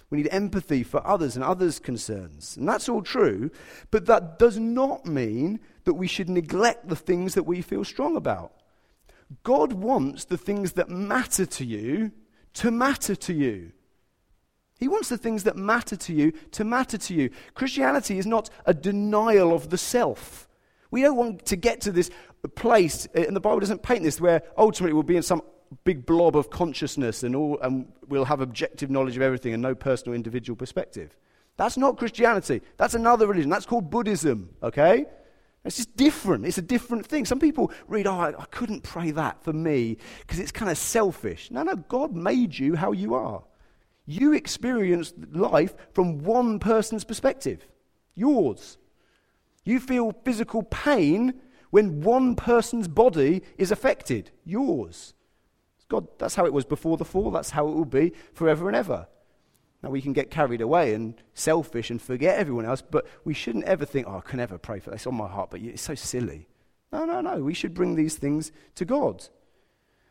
We 0.08 0.18
need 0.18 0.28
empathy 0.30 0.84
for 0.84 1.04
others 1.04 1.34
and 1.34 1.44
others' 1.44 1.80
concerns. 1.80 2.56
And 2.56 2.68
that's 2.68 2.88
all 2.88 3.02
true, 3.02 3.50
but 3.90 4.06
that 4.06 4.38
does 4.38 4.56
not 4.56 5.04
mean 5.04 5.58
that 5.82 5.94
we 5.94 6.06
should 6.06 6.28
neglect 6.28 6.90
the 6.90 6.94
things 6.94 7.34
that 7.34 7.42
we 7.42 7.60
feel 7.60 7.82
strong 7.82 8.14
about. 8.14 8.52
God 9.42 9.72
wants 9.72 10.26
the 10.26 10.38
things 10.38 10.74
that 10.74 10.88
matter 10.88 11.44
to 11.44 11.64
you 11.64 12.12
to 12.54 12.70
matter 12.70 13.16
to 13.16 13.32
you. 13.32 13.72
He 14.78 14.86
wants 14.86 15.08
the 15.08 15.18
things 15.18 15.42
that 15.42 15.56
matter 15.56 15.96
to 15.96 16.14
you 16.14 16.30
to 16.52 16.62
matter 16.62 16.98
to 16.98 17.14
you. 17.14 17.30
Christianity 17.54 18.16
is 18.18 18.26
not 18.26 18.48
a 18.64 18.74
denial 18.74 19.52
of 19.52 19.70
the 19.70 19.78
self. 19.78 20.48
We 20.92 21.00
don't 21.00 21.16
want 21.16 21.46
to 21.46 21.56
get 21.56 21.80
to 21.80 21.90
this 21.90 22.10
place, 22.48 23.08
uh, 23.16 23.22
and 23.22 23.36
the 23.36 23.40
Bible 23.40 23.60
doesn't 23.60 23.82
paint 23.82 24.02
this, 24.02 24.20
where 24.20 24.42
ultimately 24.56 24.92
we'll 24.92 25.02
be 25.02 25.16
in 25.16 25.22
some 25.22 25.42
big 25.84 26.04
blob 26.04 26.36
of 26.36 26.50
consciousness 26.50 27.22
and, 27.22 27.34
all, 27.34 27.58
and 27.60 27.90
we'll 28.08 28.24
have 28.26 28.40
objective 28.40 28.90
knowledge 28.90 29.16
of 29.16 29.22
everything 29.22 29.54
and 29.54 29.62
no 29.62 29.74
personal 29.74 30.14
individual 30.14 30.56
perspective. 30.56 31.16
That's 31.56 31.76
not 31.76 31.98
Christianity. 31.98 32.62
That's 32.76 32.94
another 32.94 33.26
religion. 33.26 33.50
That's 33.50 33.66
called 33.66 33.90
Buddhism, 33.90 34.50
okay? 34.62 35.06
It's 35.64 35.76
just 35.76 35.96
different. 35.96 36.44
It's 36.44 36.58
a 36.58 36.62
different 36.62 37.06
thing. 37.06 37.24
Some 37.24 37.38
people 37.38 37.70
read, 37.86 38.06
oh, 38.06 38.18
I, 38.18 38.28
I 38.30 38.44
couldn't 38.50 38.82
pray 38.82 39.12
that 39.12 39.42
for 39.44 39.52
me 39.52 39.98
because 40.20 40.40
it's 40.40 40.52
kind 40.52 40.70
of 40.70 40.78
selfish. 40.78 41.50
No, 41.50 41.62
no, 41.62 41.76
God 41.76 42.14
made 42.14 42.58
you 42.58 42.74
how 42.74 42.92
you 42.92 43.14
are. 43.14 43.42
You 44.06 44.32
experience 44.32 45.14
life 45.30 45.74
from 45.92 46.18
one 46.24 46.58
person's 46.58 47.04
perspective, 47.04 47.64
yours. 48.14 48.78
You 49.64 49.78
feel 49.78 50.12
physical 50.24 50.64
pain 50.64 51.34
when 51.72 52.02
one 52.02 52.36
person's 52.36 52.86
body 52.86 53.42
is 53.56 53.72
affected, 53.72 54.30
yours. 54.44 55.14
God, 55.88 56.06
that's 56.18 56.34
how 56.34 56.44
it 56.44 56.52
was 56.52 56.66
before 56.66 56.98
the 56.98 57.04
fall, 57.06 57.30
that's 57.30 57.48
how 57.48 57.66
it 57.66 57.74
will 57.74 57.86
be 57.86 58.12
forever 58.34 58.68
and 58.68 58.76
ever. 58.76 59.08
Now, 59.82 59.88
we 59.88 60.02
can 60.02 60.12
get 60.12 60.30
carried 60.30 60.60
away 60.60 60.92
and 60.92 61.14
selfish 61.32 61.88
and 61.88 62.00
forget 62.00 62.38
everyone 62.38 62.66
else, 62.66 62.82
but 62.82 63.06
we 63.24 63.32
shouldn't 63.32 63.64
ever 63.64 63.86
think, 63.86 64.06
oh, 64.06 64.18
I 64.18 64.20
can 64.20 64.36
never 64.36 64.58
pray 64.58 64.80
for 64.80 64.90
this 64.90 65.06
on 65.06 65.14
my 65.14 65.26
heart, 65.26 65.50
but 65.50 65.62
it's 65.62 65.80
so 65.80 65.94
silly. 65.94 66.46
No, 66.92 67.06
no, 67.06 67.22
no. 67.22 67.42
We 67.42 67.54
should 67.54 67.72
bring 67.72 67.94
these 67.94 68.16
things 68.16 68.52
to 68.74 68.84
God. 68.84 69.26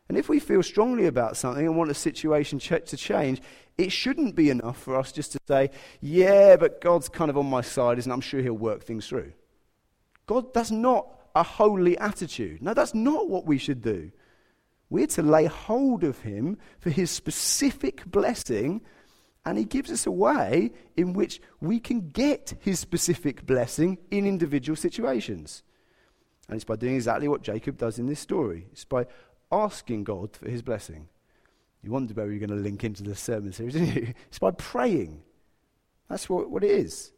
And 0.09 0.17
if 0.17 0.29
we 0.29 0.39
feel 0.39 0.63
strongly 0.63 1.05
about 1.05 1.37
something 1.37 1.63
and 1.63 1.77
want 1.77 1.91
a 1.91 1.93
situation 1.93 2.57
to 2.57 2.97
change, 2.97 3.39
it 3.77 3.91
shouldn't 3.91 4.35
be 4.35 4.49
enough 4.49 4.81
for 4.81 4.97
us 4.97 5.11
just 5.11 5.33
to 5.33 5.39
say, 5.47 5.69
yeah, 6.01 6.55
but 6.55 6.81
God's 6.81 7.07
kind 7.07 7.29
of 7.29 7.37
on 7.37 7.45
my 7.45 7.61
side, 7.61 7.99
and 7.99 8.11
I'm 8.11 8.19
sure 8.19 8.41
He'll 8.41 8.53
work 8.53 8.83
things 8.83 9.07
through. 9.07 9.33
God, 10.25 10.55
that's 10.55 10.71
not 10.71 11.20
a 11.35 11.43
holy 11.43 11.97
attitude. 11.97 12.61
No, 12.61 12.73
that's 12.73 12.93
not 12.93 13.29
what 13.29 13.45
we 13.45 13.57
should 13.57 13.81
do. 13.81 14.11
We're 14.89 15.07
to 15.07 15.21
lay 15.21 15.45
hold 15.45 16.03
of 16.03 16.19
Him 16.19 16.57
for 16.79 16.89
His 16.89 17.09
specific 17.11 18.05
blessing, 18.05 18.81
and 19.45 19.57
He 19.57 19.65
gives 19.65 19.91
us 19.91 20.05
a 20.05 20.11
way 20.11 20.71
in 20.97 21.13
which 21.13 21.41
we 21.61 21.79
can 21.79 22.09
get 22.09 22.53
His 22.59 22.79
specific 22.79 23.45
blessing 23.45 23.97
in 24.11 24.25
individual 24.25 24.75
situations. 24.75 25.63
And 26.47 26.57
it's 26.57 26.65
by 26.65 26.75
doing 26.75 26.95
exactly 26.95 27.29
what 27.29 27.41
Jacob 27.41 27.77
does 27.77 27.97
in 27.97 28.07
this 28.07 28.19
story. 28.19 28.67
It's 28.73 28.83
by 28.83 29.05
asking 29.51 30.03
God 30.03 30.35
for 30.35 30.49
his 30.49 30.61
blessing. 30.61 31.07
You 31.81 31.91
wondered 31.91 32.15
where 32.15 32.29
you're 32.29 32.45
going 32.45 32.49
to 32.49 32.63
link 32.63 32.83
into 32.83 33.03
the 33.03 33.15
sermon 33.15 33.53
series, 33.53 33.73
didn't 33.75 33.95
you? 33.95 34.13
It's 34.27 34.39
by 34.39 34.51
praying. 34.51 35.21
That's 36.09 36.29
what, 36.29 36.49
what 36.49 36.63
it 36.63 36.71
is. 36.71 37.13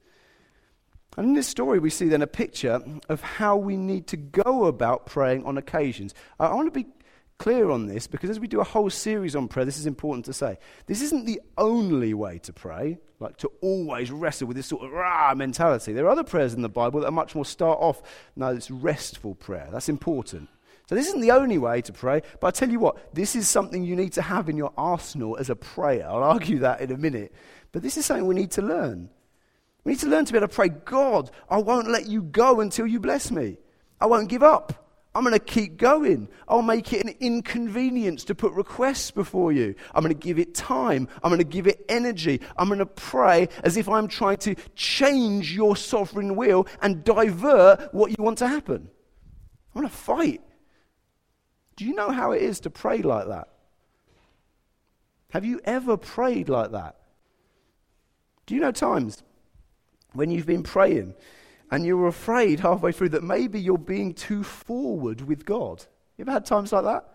And 1.15 1.27
in 1.27 1.33
this 1.33 1.47
story, 1.47 1.79
we 1.79 1.89
see 1.89 2.07
then 2.07 2.21
a 2.21 2.27
picture 2.27 2.81
of 3.07 3.21
how 3.21 3.55
we 3.55 3.77
need 3.77 4.07
to 4.07 4.17
go 4.17 4.65
about 4.65 5.05
praying 5.05 5.45
on 5.45 5.57
occasions. 5.57 6.15
I, 6.39 6.53
want 6.53 6.73
to 6.73 6.79
be 6.79 6.87
clear 7.37 7.69
on 7.69 7.87
this 7.87 8.07
because 8.07 8.29
as 8.29 8.39
we 8.39 8.47
do 8.47 8.61
a 8.61 8.63
whole 8.63 8.89
series 8.89 9.35
on 9.35 9.47
prayer, 9.47 9.65
this 9.65 9.77
is 9.77 9.85
important 9.85 10.25
to 10.25 10.33
say. 10.33 10.57
This 10.87 11.01
isn't 11.01 11.25
the 11.25 11.39
only 11.57 12.15
way 12.15 12.39
to 12.39 12.53
pray, 12.53 12.97
like 13.19 13.37
to 13.37 13.51
always 13.61 14.11
wrestle 14.11 14.47
with 14.47 14.57
this 14.57 14.65
sort 14.65 14.85
of 14.85 14.91
rah 14.91 15.35
mentality. 15.35 15.93
There 15.93 16.05
are 16.05 16.09
other 16.09 16.23
prayers 16.23 16.55
in 16.55 16.63
the 16.63 16.69
Bible 16.69 17.01
that 17.01 17.07
are 17.07 17.11
much 17.11 17.35
more 17.35 17.45
start 17.45 17.79
off. 17.79 18.01
No, 18.35 18.47
it's 18.47 18.71
restful 18.71 19.35
prayer. 19.35 19.69
That's 19.71 19.89
important. 19.89 20.49
So, 20.89 20.95
this 20.95 21.07
isn't 21.07 21.21
the 21.21 21.31
only 21.31 21.57
way 21.57 21.81
to 21.81 21.93
pray, 21.93 22.21
but 22.41 22.47
I 22.47 22.51
tell 22.51 22.69
you 22.69 22.79
what, 22.79 23.15
this 23.15 23.35
is 23.35 23.47
something 23.47 23.85
you 23.85 23.95
need 23.95 24.13
to 24.13 24.21
have 24.21 24.49
in 24.49 24.57
your 24.57 24.73
arsenal 24.77 25.37
as 25.37 25.49
a 25.49 25.55
prayer. 25.55 26.07
I'll 26.09 26.23
argue 26.23 26.59
that 26.59 26.81
in 26.81 26.91
a 26.91 26.97
minute. 26.97 27.33
But 27.71 27.83
this 27.83 27.97
is 27.97 28.05
something 28.05 28.27
we 28.27 28.35
need 28.35 28.51
to 28.51 28.61
learn. 28.61 29.09
We 29.83 29.91
need 29.91 29.99
to 29.99 30.07
learn 30.07 30.25
to 30.25 30.31
be 30.31 30.37
able 30.37 30.47
to 30.47 30.53
pray, 30.53 30.69
God, 30.69 31.29
I 31.49 31.57
won't 31.57 31.89
let 31.89 32.07
you 32.07 32.21
go 32.21 32.61
until 32.61 32.87
you 32.87 32.99
bless 32.99 33.31
me. 33.31 33.57
I 33.99 34.05
won't 34.05 34.29
give 34.29 34.43
up. 34.43 34.83
I'm 35.15 35.23
going 35.23 35.33
to 35.33 35.39
keep 35.39 35.77
going. 35.77 36.27
I'll 36.47 36.63
make 36.63 36.91
it 36.91 37.05
an 37.05 37.13
inconvenience 37.19 38.23
to 38.25 38.35
put 38.35 38.53
requests 38.53 39.11
before 39.11 39.51
you. 39.51 39.75
I'm 39.93 40.01
going 40.01 40.13
to 40.13 40.19
give 40.19 40.39
it 40.39 40.55
time. 40.55 41.07
I'm 41.21 41.29
going 41.29 41.37
to 41.37 41.43
give 41.43 41.67
it 41.67 41.85
energy. 41.87 42.41
I'm 42.57 42.67
going 42.67 42.79
to 42.79 42.85
pray 42.87 43.49
as 43.63 43.77
if 43.77 43.87
I'm 43.87 44.07
trying 44.07 44.37
to 44.37 44.55
change 44.75 45.53
your 45.53 45.75
sovereign 45.75 46.35
will 46.35 46.67
and 46.81 47.03
divert 47.03 47.93
what 47.93 48.09
you 48.09 48.23
want 48.23 48.39
to 48.39 48.47
happen. 48.47 48.89
I'm 49.75 49.81
going 49.81 49.89
to 49.89 49.95
fight. 49.95 50.41
Do 51.75 51.85
you 51.85 51.93
know 51.93 52.09
how 52.09 52.31
it 52.31 52.41
is 52.41 52.61
to 52.61 52.69
pray 52.69 53.01
like 53.03 53.27
that? 53.27 53.49
Have 55.31 55.45
you 55.45 55.59
ever 55.63 55.97
prayed 55.97 56.49
like 56.49 56.71
that? 56.71 56.95
Do 58.45 58.55
you 58.55 58.61
know 58.61 58.71
times 58.71 59.21
when 60.13 60.31
you've 60.31 60.45
been 60.45 60.63
praying 60.63 61.15
and 61.71 61.85
you're 61.85 62.07
afraid 62.07 62.59
halfway 62.59 62.91
through 62.91 63.09
that 63.09 63.23
maybe 63.23 63.59
you're 63.59 63.77
being 63.77 64.13
too 64.13 64.43
forward 64.43 65.21
with 65.21 65.45
God? 65.45 65.85
You 66.17 66.23
ever 66.23 66.31
had 66.31 66.45
times 66.45 66.71
like 66.71 66.83
that? 66.83 67.09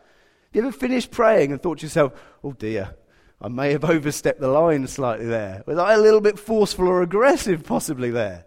You 0.52 0.62
ever 0.62 0.72
finished 0.72 1.10
praying 1.10 1.52
and 1.52 1.62
thought 1.62 1.78
to 1.78 1.86
yourself, 1.86 2.12
oh 2.42 2.52
dear, 2.52 2.94
I 3.40 3.48
may 3.48 3.72
have 3.72 3.84
overstepped 3.84 4.40
the 4.40 4.48
line 4.48 4.86
slightly 4.86 5.26
there? 5.26 5.62
Was 5.66 5.78
I 5.78 5.94
a 5.94 5.98
little 5.98 6.20
bit 6.20 6.38
forceful 6.38 6.88
or 6.88 7.02
aggressive 7.02 7.64
possibly 7.64 8.10
there? 8.10 8.46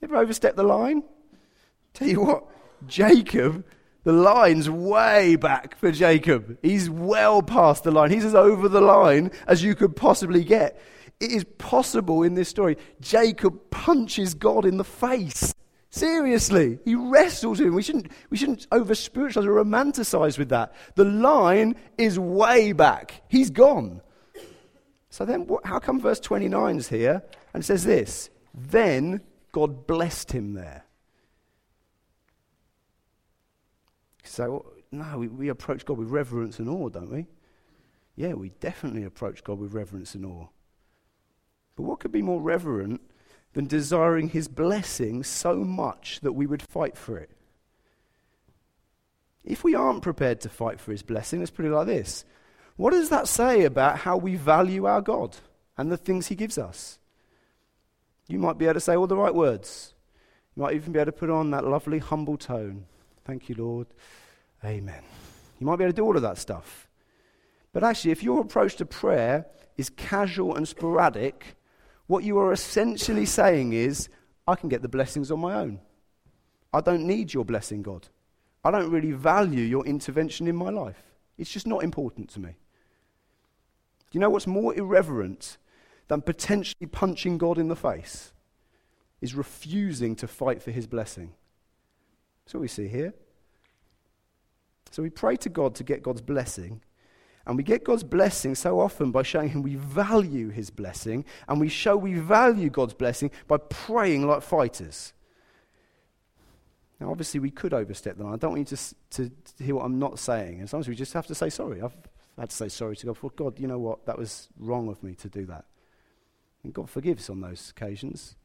You 0.00 0.08
ever 0.08 0.16
overstepped 0.16 0.56
the 0.56 0.62
line? 0.62 1.02
Tell 1.94 2.08
you 2.08 2.20
what, 2.20 2.44
Jacob 2.86 3.64
the 4.06 4.12
line's 4.12 4.70
way 4.70 5.34
back 5.34 5.76
for 5.78 5.90
Jacob. 5.90 6.58
He's 6.62 6.88
well 6.88 7.42
past 7.42 7.82
the 7.82 7.90
line. 7.90 8.12
He's 8.12 8.24
as 8.24 8.36
over 8.36 8.68
the 8.68 8.80
line 8.80 9.32
as 9.48 9.64
you 9.64 9.74
could 9.74 9.96
possibly 9.96 10.44
get. 10.44 10.80
It 11.20 11.32
is 11.32 11.44
possible 11.58 12.22
in 12.22 12.34
this 12.34 12.48
story. 12.48 12.76
Jacob 13.00 13.70
punches 13.70 14.34
God 14.34 14.64
in 14.64 14.76
the 14.76 14.84
face. 14.84 15.54
Seriously, 15.88 16.78
he 16.84 16.94
wrestles 16.94 17.58
him. 17.58 17.74
We 17.74 17.82
shouldn't, 17.82 18.08
we 18.28 18.36
shouldn't 18.36 18.66
over 18.70 18.94
spiritualize 18.94 19.48
or 19.48 19.64
romanticize 19.64 20.36
with 20.36 20.50
that. 20.50 20.74
The 20.94 21.06
line 21.06 21.76
is 21.96 22.18
way 22.18 22.72
back. 22.72 23.22
He's 23.28 23.50
gone. 23.50 24.02
So 25.08 25.24
then, 25.24 25.46
what, 25.46 25.64
how 25.64 25.78
come 25.78 25.98
verse 25.98 26.20
29 26.20 26.76
is 26.76 26.88
here 26.88 27.22
and 27.54 27.64
says 27.64 27.84
this? 27.84 28.28
Then 28.52 29.22
God 29.52 29.86
blessed 29.86 30.32
him 30.32 30.52
there. 30.52 30.84
So, 34.22 34.66
no, 34.92 35.16
we, 35.16 35.28
we 35.28 35.48
approach 35.48 35.86
God 35.86 35.96
with 35.96 36.10
reverence 36.10 36.58
and 36.58 36.68
awe, 36.68 36.90
don't 36.90 37.10
we? 37.10 37.26
Yeah, 38.16 38.34
we 38.34 38.50
definitely 38.60 39.04
approach 39.04 39.42
God 39.42 39.58
with 39.58 39.72
reverence 39.72 40.14
and 40.14 40.26
awe. 40.26 40.48
But 41.76 41.82
what 41.82 42.00
could 42.00 42.12
be 42.12 42.22
more 42.22 42.40
reverent 42.40 43.00
than 43.52 43.66
desiring 43.66 44.30
his 44.30 44.48
blessing 44.48 45.22
so 45.22 45.56
much 45.56 46.20
that 46.20 46.32
we 46.32 46.46
would 46.46 46.62
fight 46.62 46.96
for 46.96 47.18
it? 47.18 47.30
If 49.44 49.62
we 49.62 49.74
aren't 49.74 50.02
prepared 50.02 50.40
to 50.40 50.48
fight 50.48 50.80
for 50.80 50.90
his 50.90 51.02
blessing, 51.02 51.38
let's 51.38 51.52
put 51.52 51.64
it 51.64 51.70
like 51.70 51.86
this 51.86 52.24
what 52.76 52.90
does 52.90 53.08
that 53.08 53.26
say 53.26 53.64
about 53.64 54.00
how 54.00 54.16
we 54.16 54.36
value 54.36 54.84
our 54.84 55.00
God 55.00 55.36
and 55.78 55.90
the 55.90 55.96
things 55.96 56.26
he 56.26 56.34
gives 56.34 56.58
us? 56.58 56.98
You 58.28 58.38
might 58.38 58.58
be 58.58 58.66
able 58.66 58.74
to 58.74 58.80
say 58.80 58.96
all 58.96 59.06
the 59.06 59.16
right 59.16 59.34
words. 59.34 59.94
You 60.54 60.62
might 60.62 60.74
even 60.74 60.92
be 60.92 60.98
able 60.98 61.12
to 61.12 61.18
put 61.18 61.30
on 61.30 61.50
that 61.50 61.64
lovely, 61.64 61.98
humble 61.98 62.36
tone. 62.36 62.84
Thank 63.24 63.48
you, 63.48 63.54
Lord. 63.56 63.86
Amen. 64.64 65.02
You 65.58 65.66
might 65.66 65.76
be 65.76 65.84
able 65.84 65.92
to 65.92 65.96
do 65.96 66.04
all 66.04 66.16
of 66.16 66.22
that 66.22 66.38
stuff. 66.38 66.88
But 67.72 67.82
actually, 67.82 68.10
if 68.10 68.22
your 68.22 68.40
approach 68.40 68.76
to 68.76 68.86
prayer 68.86 69.46
is 69.76 69.90
casual 69.90 70.54
and 70.54 70.66
sporadic, 70.66 71.56
what 72.06 72.24
you 72.24 72.38
are 72.38 72.52
essentially 72.52 73.26
saying 73.26 73.72
is, 73.72 74.08
I 74.46 74.54
can 74.54 74.68
get 74.68 74.82
the 74.82 74.88
blessings 74.88 75.30
on 75.30 75.40
my 75.40 75.54
own. 75.54 75.80
I 76.72 76.80
don't 76.80 77.06
need 77.06 77.34
your 77.34 77.44
blessing, 77.44 77.82
God. 77.82 78.08
I 78.64 78.70
don't 78.70 78.90
really 78.90 79.12
value 79.12 79.64
your 79.64 79.86
intervention 79.86 80.46
in 80.46 80.56
my 80.56 80.70
life. 80.70 81.02
It's 81.38 81.50
just 81.50 81.66
not 81.66 81.82
important 81.82 82.28
to 82.30 82.40
me. 82.40 82.50
Do 82.50 84.12
you 84.12 84.20
know 84.20 84.30
what's 84.30 84.46
more 84.46 84.74
irreverent 84.74 85.58
than 86.08 86.22
potentially 86.22 86.86
punching 86.86 87.38
God 87.38 87.58
in 87.58 87.68
the 87.68 87.76
face? 87.76 88.32
Is 89.20 89.34
refusing 89.34 90.14
to 90.16 90.28
fight 90.28 90.62
for 90.62 90.70
his 90.70 90.86
blessing. 90.86 91.32
That's 92.44 92.54
what 92.54 92.60
we 92.60 92.68
see 92.68 92.86
here. 92.86 93.14
So 94.90 95.02
we 95.02 95.10
pray 95.10 95.36
to 95.36 95.48
God 95.48 95.74
to 95.76 95.84
get 95.84 96.02
God's 96.02 96.22
blessing. 96.22 96.82
And 97.46 97.56
we 97.56 97.62
get 97.62 97.84
God's 97.84 98.02
blessing 98.02 98.54
so 98.54 98.80
often 98.80 99.12
by 99.12 99.22
showing 99.22 99.50
Him 99.50 99.62
we 99.62 99.76
value 99.76 100.48
His 100.48 100.70
blessing. 100.70 101.24
And 101.48 101.60
we 101.60 101.68
show 101.68 101.96
we 101.96 102.14
value 102.14 102.70
God's 102.70 102.94
blessing 102.94 103.30
by 103.46 103.58
praying 103.58 104.26
like 104.26 104.42
fighters. 104.42 105.12
Now, 106.98 107.10
obviously, 107.10 107.40
we 107.40 107.50
could 107.50 107.74
overstep 107.74 108.16
the 108.16 108.24
line. 108.24 108.34
I 108.34 108.36
don't 108.36 108.52
want 108.52 108.70
you 108.70 108.76
to, 108.76 109.30
to, 109.58 109.64
hear 109.64 109.74
what 109.74 109.84
I'm 109.84 109.98
not 109.98 110.18
saying. 110.18 110.60
And 110.60 110.68
sometimes 110.68 110.88
we 110.88 110.94
just 110.94 111.12
have 111.12 111.26
to 111.26 111.34
say 111.34 111.50
sorry. 111.50 111.82
I've 111.82 111.96
had 112.38 112.50
to 112.50 112.56
say 112.56 112.68
sorry 112.68 112.96
to 112.96 113.06
God 113.06 113.18
for 113.18 113.30
God, 113.30 113.58
you 113.60 113.66
know 113.66 113.78
what? 113.78 114.06
That 114.06 114.18
was 114.18 114.48
wrong 114.58 114.88
of 114.88 115.02
me 115.02 115.14
to 115.16 115.28
do 115.28 115.44
that. 115.46 115.66
And 116.64 116.72
God 116.72 116.90
forgives 116.90 117.30
on 117.30 117.40
those 117.40 117.70
occasions. 117.70 118.36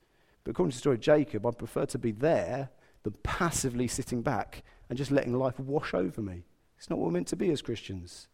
But 0.43 0.51
according 0.51 0.71
to 0.71 0.77
the 0.77 0.79
story 0.79 0.95
of 0.95 1.01
Jacob, 1.01 1.45
I 1.45 1.51
prefer 1.51 1.85
to 1.87 1.97
be 1.97 2.11
there 2.11 2.69
than 3.03 3.13
passively 3.23 3.87
sitting 3.87 4.21
back 4.21 4.63
and 4.89 4.97
just 4.97 5.11
letting 5.11 5.33
life 5.33 5.59
wash 5.59 5.93
over 5.93 6.21
me. 6.21 6.43
It's 6.77 6.89
not 6.89 6.99
what 6.99 7.07
we're 7.07 7.13
meant 7.13 7.27
to 7.27 7.35
be 7.35 7.51
as 7.51 7.61
Christians. 7.61 8.27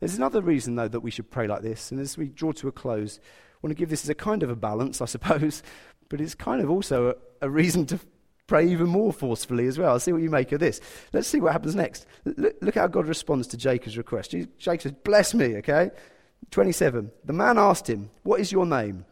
There's 0.00 0.16
another 0.16 0.40
reason, 0.40 0.76
though, 0.76 0.88
that 0.88 1.00
we 1.00 1.10
should 1.10 1.30
pray 1.30 1.46
like 1.46 1.62
this. 1.62 1.90
And 1.90 2.00
as 2.00 2.18
we 2.18 2.28
draw 2.28 2.52
to 2.52 2.68
a 2.68 2.72
close, 2.72 3.18
I 3.18 3.58
want 3.62 3.76
to 3.76 3.78
give 3.78 3.88
this 3.88 4.04
as 4.04 4.10
a 4.10 4.14
kind 4.14 4.42
of 4.42 4.50
a 4.50 4.56
balance, 4.56 5.00
I 5.00 5.06
suppose, 5.06 5.62
but 6.08 6.20
it's 6.20 6.34
kind 6.34 6.60
of 6.62 6.70
also 6.70 7.10
a, 7.40 7.46
a 7.46 7.50
reason 7.50 7.86
to 7.86 8.00
pray 8.46 8.66
even 8.66 8.88
more 8.88 9.12
forcefully 9.12 9.66
as 9.66 9.78
well. 9.78 9.90
I'll 9.90 10.00
see 10.00 10.12
what 10.12 10.22
you 10.22 10.30
make 10.30 10.52
of 10.52 10.60
this. 10.60 10.80
Let's 11.12 11.28
see 11.28 11.40
what 11.40 11.52
happens 11.52 11.74
next. 11.74 12.06
Look, 12.24 12.56
look 12.60 12.74
how 12.74 12.86
God 12.86 13.08
responds 13.08 13.48
to 13.48 13.56
Jacob's 13.56 13.98
request. 13.98 14.34
Jacob 14.58 14.82
says, 14.82 14.92
Bless 15.04 15.34
me, 15.34 15.56
okay? 15.56 15.90
27. 16.50 17.10
The 17.24 17.32
man 17.32 17.58
asked 17.58 17.88
him, 17.88 18.10
What 18.22 18.40
is 18.40 18.52
your 18.52 18.66
name? 18.66 19.04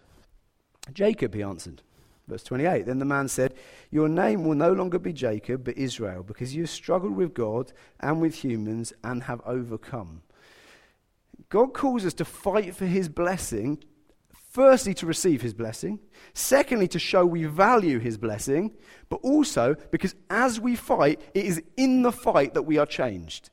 Jacob, 0.93 1.35
he 1.35 1.43
answered. 1.43 1.83
Verse 2.29 2.43
28 2.43 2.87
Then 2.87 2.99
the 2.99 3.05
man 3.05 3.29
said, 3.29 3.55
Your 3.91 4.09
name 4.09 4.45
will 4.45 4.55
no 4.55 4.73
longer 4.73 4.99
be 4.99 5.13
Jacob, 5.13 5.65
but 5.65 5.77
Israel, 5.77 6.23
because 6.23 6.55
you 6.55 6.63
have 6.63 6.71
struggled 6.71 7.17
with 7.17 7.35
God 7.35 7.73
and 8.01 8.21
with 8.21 8.37
humans 8.37 8.93
and 9.03 9.25
have 9.25 9.41
overcome. 9.45 10.23
God 11.55 11.73
calls 11.73 12.05
us 12.05 12.15
to 12.15 12.25
fight 12.25 12.75
for 12.75 12.85
his 12.85 13.09
blessing, 13.09 13.79
firstly, 14.51 14.93
to 14.95 15.07
receive 15.07 15.41
his 15.41 15.55
blessing, 15.55 16.01
secondly, 16.33 16.89
to 16.89 16.99
show 16.99 17.25
we 17.25 17.45
value 17.45 18.01
his 18.01 18.19
blessing, 18.19 18.73
but 19.09 19.21
also 19.23 19.77
because 19.93 20.17
as 20.29 20.59
we 20.59 20.75
fight, 20.75 21.21
it 21.33 21.45
is 21.45 21.63
in 21.77 22.03
the 22.03 22.11
fight 22.11 22.55
that 22.55 22.63
we 22.63 22.77
are 22.77 22.87
changed. 22.87 23.51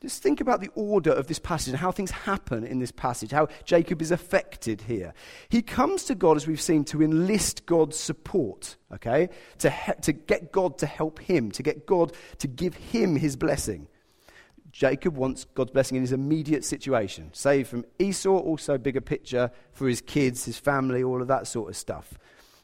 Just 0.00 0.20
think 0.20 0.40
about 0.40 0.60
the 0.60 0.70
order 0.74 1.12
of 1.12 1.28
this 1.28 1.38
passage 1.38 1.68
and 1.68 1.78
how 1.78 1.92
things 1.92 2.10
happen 2.10 2.64
in 2.64 2.80
this 2.80 2.90
passage, 2.90 3.30
how 3.30 3.46
Jacob 3.64 4.02
is 4.02 4.10
affected 4.10 4.80
here. 4.80 5.14
He 5.50 5.62
comes 5.62 6.02
to 6.06 6.16
God, 6.16 6.36
as 6.36 6.48
we've 6.48 6.60
seen, 6.60 6.82
to 6.86 7.04
enlist 7.04 7.66
God's 7.66 7.96
support, 7.96 8.78
okay? 8.92 9.30
To, 9.58 9.70
he- 9.70 9.92
to 10.02 10.12
get 10.12 10.50
God 10.50 10.78
to 10.78 10.86
help 10.86 11.20
him, 11.20 11.52
to 11.52 11.62
get 11.62 11.86
God 11.86 12.16
to 12.38 12.48
give 12.48 12.74
him 12.74 13.14
his 13.14 13.36
blessing. 13.36 13.86
Jacob 14.74 15.16
wants 15.16 15.46
God's 15.54 15.70
blessing 15.70 15.96
in 15.96 16.02
his 16.02 16.10
immediate 16.10 16.64
situation. 16.64 17.30
Saved 17.32 17.68
from 17.68 17.84
Esau, 18.00 18.36
also 18.36 18.76
bigger 18.76 19.00
picture 19.00 19.52
for 19.72 19.88
his 19.88 20.00
kids, 20.00 20.46
his 20.46 20.58
family, 20.58 21.04
all 21.04 21.22
of 21.22 21.28
that 21.28 21.46
sort 21.46 21.70
of 21.70 21.76
stuff. 21.76 22.14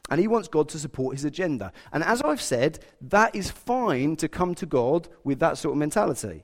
And 0.09 0.19
he 0.19 0.27
wants 0.27 0.49
God 0.49 0.67
to 0.69 0.79
support 0.79 1.15
his 1.15 1.23
agenda. 1.23 1.71
And 1.93 2.03
as 2.03 2.21
I've 2.21 2.41
said, 2.41 2.79
that 2.99 3.33
is 3.33 3.49
fine 3.49 4.17
to 4.17 4.27
come 4.27 4.55
to 4.55 4.65
God 4.65 5.07
with 5.23 5.39
that 5.39 5.57
sort 5.57 5.71
of 5.71 5.77
mentality. 5.77 6.43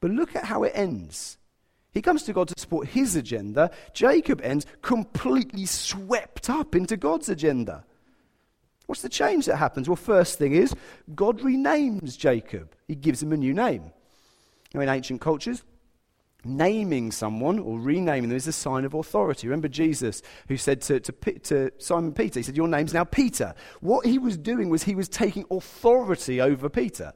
But 0.00 0.12
look 0.12 0.36
at 0.36 0.44
how 0.44 0.62
it 0.62 0.72
ends. 0.76 1.38
He 1.90 2.00
comes 2.00 2.22
to 2.22 2.32
God 2.32 2.46
to 2.46 2.54
support 2.56 2.86
his 2.86 3.16
agenda. 3.16 3.72
Jacob 3.94 4.40
ends 4.42 4.64
completely 4.80 5.66
swept 5.66 6.48
up 6.48 6.76
into 6.76 6.96
God's 6.96 7.28
agenda. 7.28 7.84
What's 8.86 9.02
the 9.02 9.08
change 9.08 9.46
that 9.46 9.56
happens? 9.56 9.88
Well, 9.88 9.96
first 9.96 10.38
thing 10.38 10.52
is, 10.52 10.72
God 11.16 11.40
renames 11.40 12.16
Jacob. 12.16 12.76
He 12.86 12.94
gives 12.94 13.20
him 13.20 13.32
a 13.32 13.36
new 13.36 13.54
name. 13.54 13.90
Now, 14.74 14.80
in 14.80 14.88
ancient 14.88 15.20
cultures, 15.20 15.62
naming 16.44 17.12
someone 17.12 17.58
or 17.58 17.78
renaming 17.78 18.28
them 18.28 18.36
is 18.36 18.46
a 18.46 18.52
sign 18.52 18.84
of 18.84 18.94
authority. 18.94 19.46
Remember 19.46 19.68
Jesus, 19.68 20.22
who 20.48 20.56
said 20.56 20.80
to, 20.82 21.00
to, 21.00 21.12
to, 21.12 21.70
Simon 21.78 22.12
Peter, 22.12 22.40
he 22.40 22.44
said, 22.44 22.56
Your 22.56 22.68
name's 22.68 22.94
now 22.94 23.04
Peter. 23.04 23.54
What 23.80 24.06
he 24.06 24.18
was 24.18 24.36
doing 24.36 24.70
was 24.70 24.82
he 24.82 24.94
was 24.94 25.08
taking 25.08 25.44
authority 25.50 26.40
over 26.40 26.68
Peter. 26.68 27.12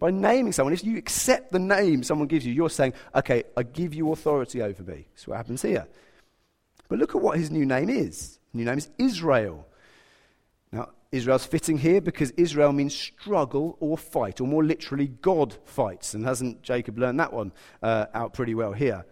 By 0.00 0.10
naming 0.10 0.52
someone, 0.52 0.72
if 0.72 0.82
you 0.82 0.96
accept 0.96 1.52
the 1.52 1.58
name 1.58 2.02
someone 2.02 2.26
gives 2.26 2.46
you, 2.46 2.54
you're 2.54 2.70
saying, 2.70 2.94
okay, 3.14 3.44
I 3.54 3.62
give 3.62 3.92
you 3.92 4.10
authority 4.12 4.62
over 4.62 4.82
me. 4.82 5.06
That's 5.12 5.28
what 5.28 5.36
happens 5.36 5.60
here. 5.60 5.86
But 6.88 6.98
look 6.98 7.14
at 7.14 7.20
what 7.20 7.36
his 7.36 7.50
new 7.50 7.66
name 7.66 7.90
is. 7.90 8.38
New 8.54 8.64
name 8.64 8.78
is 8.78 8.90
Israel. 8.96 9.68
Now, 10.72 10.88
Israel's 11.12 11.44
fitting 11.44 11.78
here 11.78 12.00
because 12.00 12.30
Israel 12.32 12.72
means 12.72 12.94
struggle 12.94 13.76
or 13.80 13.98
fight, 13.98 14.40
or 14.40 14.46
more 14.46 14.62
literally, 14.62 15.08
God 15.08 15.56
fights. 15.64 16.14
And 16.14 16.24
hasn't 16.24 16.62
Jacob 16.62 16.98
learned 16.98 17.18
that 17.18 17.32
one 17.32 17.52
uh, 17.82 18.06
out 18.14 18.32
pretty 18.32 18.54
well 18.54 18.72
here? 18.72 19.04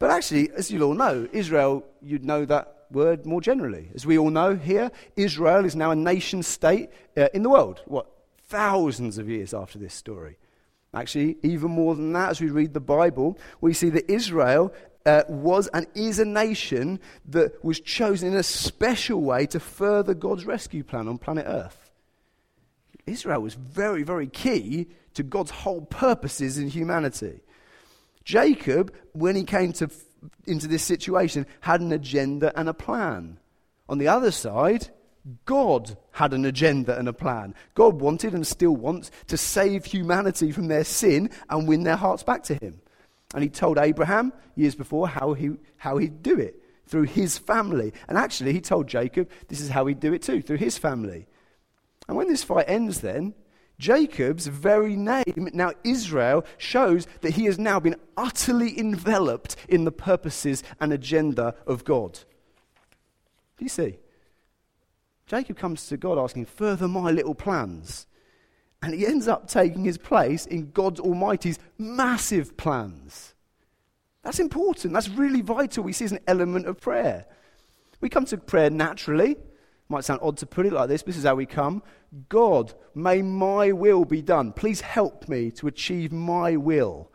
But 0.00 0.10
actually, 0.10 0.50
as 0.50 0.70
you'll 0.70 0.82
all 0.82 0.94
know, 0.94 1.28
Israel, 1.32 1.84
you'd 2.02 2.24
know 2.24 2.44
that 2.44 2.86
word 2.90 3.24
more 3.24 3.40
generally. 3.40 3.88
As 3.94 4.04
we 4.04 4.18
all 4.18 4.30
know 4.30 4.56
here, 4.56 4.90
Israel 5.16 5.64
is 5.64 5.76
now 5.76 5.92
a 5.92 5.96
nation 5.96 6.42
state 6.42 6.90
uh, 7.16 7.28
in 7.32 7.44
the 7.44 7.50
world. 7.50 7.82
What, 7.86 8.06
thousands 8.48 9.18
of 9.18 9.28
years 9.28 9.54
after 9.54 9.78
this 9.78 9.94
story. 9.94 10.38
Actually, 10.92 11.36
even 11.42 11.70
more 11.70 11.94
than 11.94 12.12
that, 12.12 12.30
as 12.30 12.40
we 12.40 12.50
read 12.50 12.72
the 12.72 12.80
Bible, 12.80 13.38
we 13.60 13.72
see 13.72 13.90
that 13.90 14.10
Israel 14.10 14.72
uh, 15.06 15.22
was 15.28 15.68
and 15.68 15.86
is 15.94 16.18
a 16.18 16.24
nation 16.24 17.00
that 17.28 17.62
was 17.64 17.80
chosen 17.80 18.28
in 18.28 18.36
a 18.36 18.42
special 18.42 19.20
way 19.20 19.46
to 19.46 19.60
further 19.60 20.14
God's 20.14 20.46
rescue 20.46 20.82
plan 20.82 21.08
on 21.08 21.18
planet 21.18 21.46
Earth. 21.46 21.90
Israel 23.06 23.40
was 23.40 23.54
very, 23.54 24.02
very 24.02 24.26
key 24.26 24.88
to 25.14 25.22
God's 25.22 25.50
whole 25.50 25.82
purposes 25.82 26.58
in 26.58 26.68
humanity. 26.68 27.40
Jacob, 28.24 28.94
when 29.12 29.36
he 29.36 29.44
came 29.44 29.72
to, 29.74 29.90
into 30.46 30.66
this 30.66 30.82
situation, 30.82 31.46
had 31.60 31.80
an 31.80 31.92
agenda 31.92 32.52
and 32.58 32.68
a 32.68 32.74
plan. 32.74 33.38
On 33.88 33.98
the 33.98 34.08
other 34.08 34.30
side, 34.30 34.88
God 35.44 35.96
had 36.12 36.32
an 36.32 36.44
agenda 36.44 36.98
and 36.98 37.08
a 37.08 37.12
plan. 37.12 37.54
God 37.74 38.00
wanted 38.00 38.34
and 38.34 38.46
still 38.46 38.74
wants 38.74 39.10
to 39.26 39.36
save 39.36 39.84
humanity 39.84 40.52
from 40.52 40.68
their 40.68 40.84
sin 40.84 41.30
and 41.50 41.68
win 41.68 41.82
their 41.82 41.96
hearts 41.96 42.22
back 42.22 42.42
to 42.44 42.54
Him. 42.54 42.80
And 43.34 43.42
He 43.42 43.50
told 43.50 43.76
Abraham 43.76 44.32
years 44.54 44.74
before 44.74 45.08
how, 45.08 45.34
he, 45.34 45.50
how 45.76 45.98
He'd 45.98 46.22
do 46.22 46.38
it 46.38 46.62
through 46.86 47.02
his 47.02 47.36
family. 47.36 47.92
And 48.08 48.16
actually, 48.16 48.52
He 48.52 48.60
told 48.60 48.86
Jacob 48.86 49.28
this 49.48 49.60
is 49.60 49.68
how 49.68 49.84
He'd 49.86 50.00
do 50.00 50.14
it 50.14 50.22
too, 50.22 50.40
through 50.40 50.58
his 50.58 50.78
family. 50.78 51.26
And 52.08 52.16
when 52.16 52.28
this 52.28 52.44
fight 52.44 52.66
ends, 52.68 53.00
then, 53.00 53.34
Jacob's 53.78 54.46
very 54.46 54.94
name, 54.94 55.50
now 55.52 55.72
Israel, 55.82 56.44
shows 56.58 57.06
that 57.22 57.34
he 57.34 57.46
has 57.46 57.58
now 57.58 57.80
been 57.80 57.96
utterly 58.16 58.78
enveloped 58.78 59.56
in 59.68 59.84
the 59.84 59.92
purposes 59.92 60.62
and 60.80 60.92
agenda 60.92 61.54
of 61.66 61.84
God. 61.84 62.20
Do 63.56 63.64
you 63.64 63.68
see? 63.68 63.98
Jacob 65.26 65.56
comes 65.56 65.86
to 65.88 65.96
God 65.96 66.18
asking, 66.18 66.46
Further 66.46 66.86
my 66.86 67.10
little 67.10 67.34
plans. 67.34 68.06
And 68.84 68.92
he 68.92 69.06
ends 69.06 69.28
up 69.28 69.48
taking 69.48 69.82
his 69.84 69.96
place 69.96 70.44
in 70.44 70.70
God 70.72 71.00
Almighty's 71.00 71.58
massive 71.78 72.54
plans. 72.58 73.32
That's 74.22 74.38
important. 74.38 74.92
That's 74.92 75.08
really 75.08 75.40
vital. 75.40 75.84
We 75.84 75.94
see 75.94 76.04
as 76.04 76.12
an 76.12 76.20
element 76.26 76.66
of 76.66 76.82
prayer. 76.82 77.24
We 78.02 78.10
come 78.10 78.26
to 78.26 78.36
prayer 78.36 78.68
naturally. 78.68 79.36
Might 79.88 80.04
sound 80.04 80.20
odd 80.22 80.36
to 80.36 80.46
put 80.46 80.66
it 80.66 80.72
like 80.74 80.90
this, 80.90 81.02
but 81.02 81.06
this 81.08 81.16
is 81.16 81.24
how 81.24 81.34
we 81.34 81.46
come. 81.46 81.82
God, 82.28 82.74
may 82.94 83.22
my 83.22 83.72
will 83.72 84.04
be 84.04 84.20
done. 84.20 84.52
Please 84.52 84.82
help 84.82 85.30
me 85.30 85.50
to 85.52 85.66
achieve 85.66 86.12
my 86.12 86.56
will. 86.56 87.10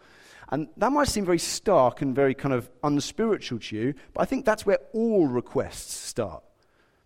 And 0.52 0.70
that 0.78 0.92
might 0.92 1.08
seem 1.08 1.24
very 1.24 1.38
stark 1.38 2.02
and 2.02 2.16
very 2.16 2.34
kind 2.34 2.56
of 2.56 2.68
unspiritual 2.84 3.60
to 3.60 3.76
you, 3.76 3.94
but 4.14 4.22
I 4.22 4.26
think 4.26 4.44
that's 4.44 4.66
where 4.66 4.80
all 4.94 5.28
requests 5.28 5.94
start. 5.94 6.44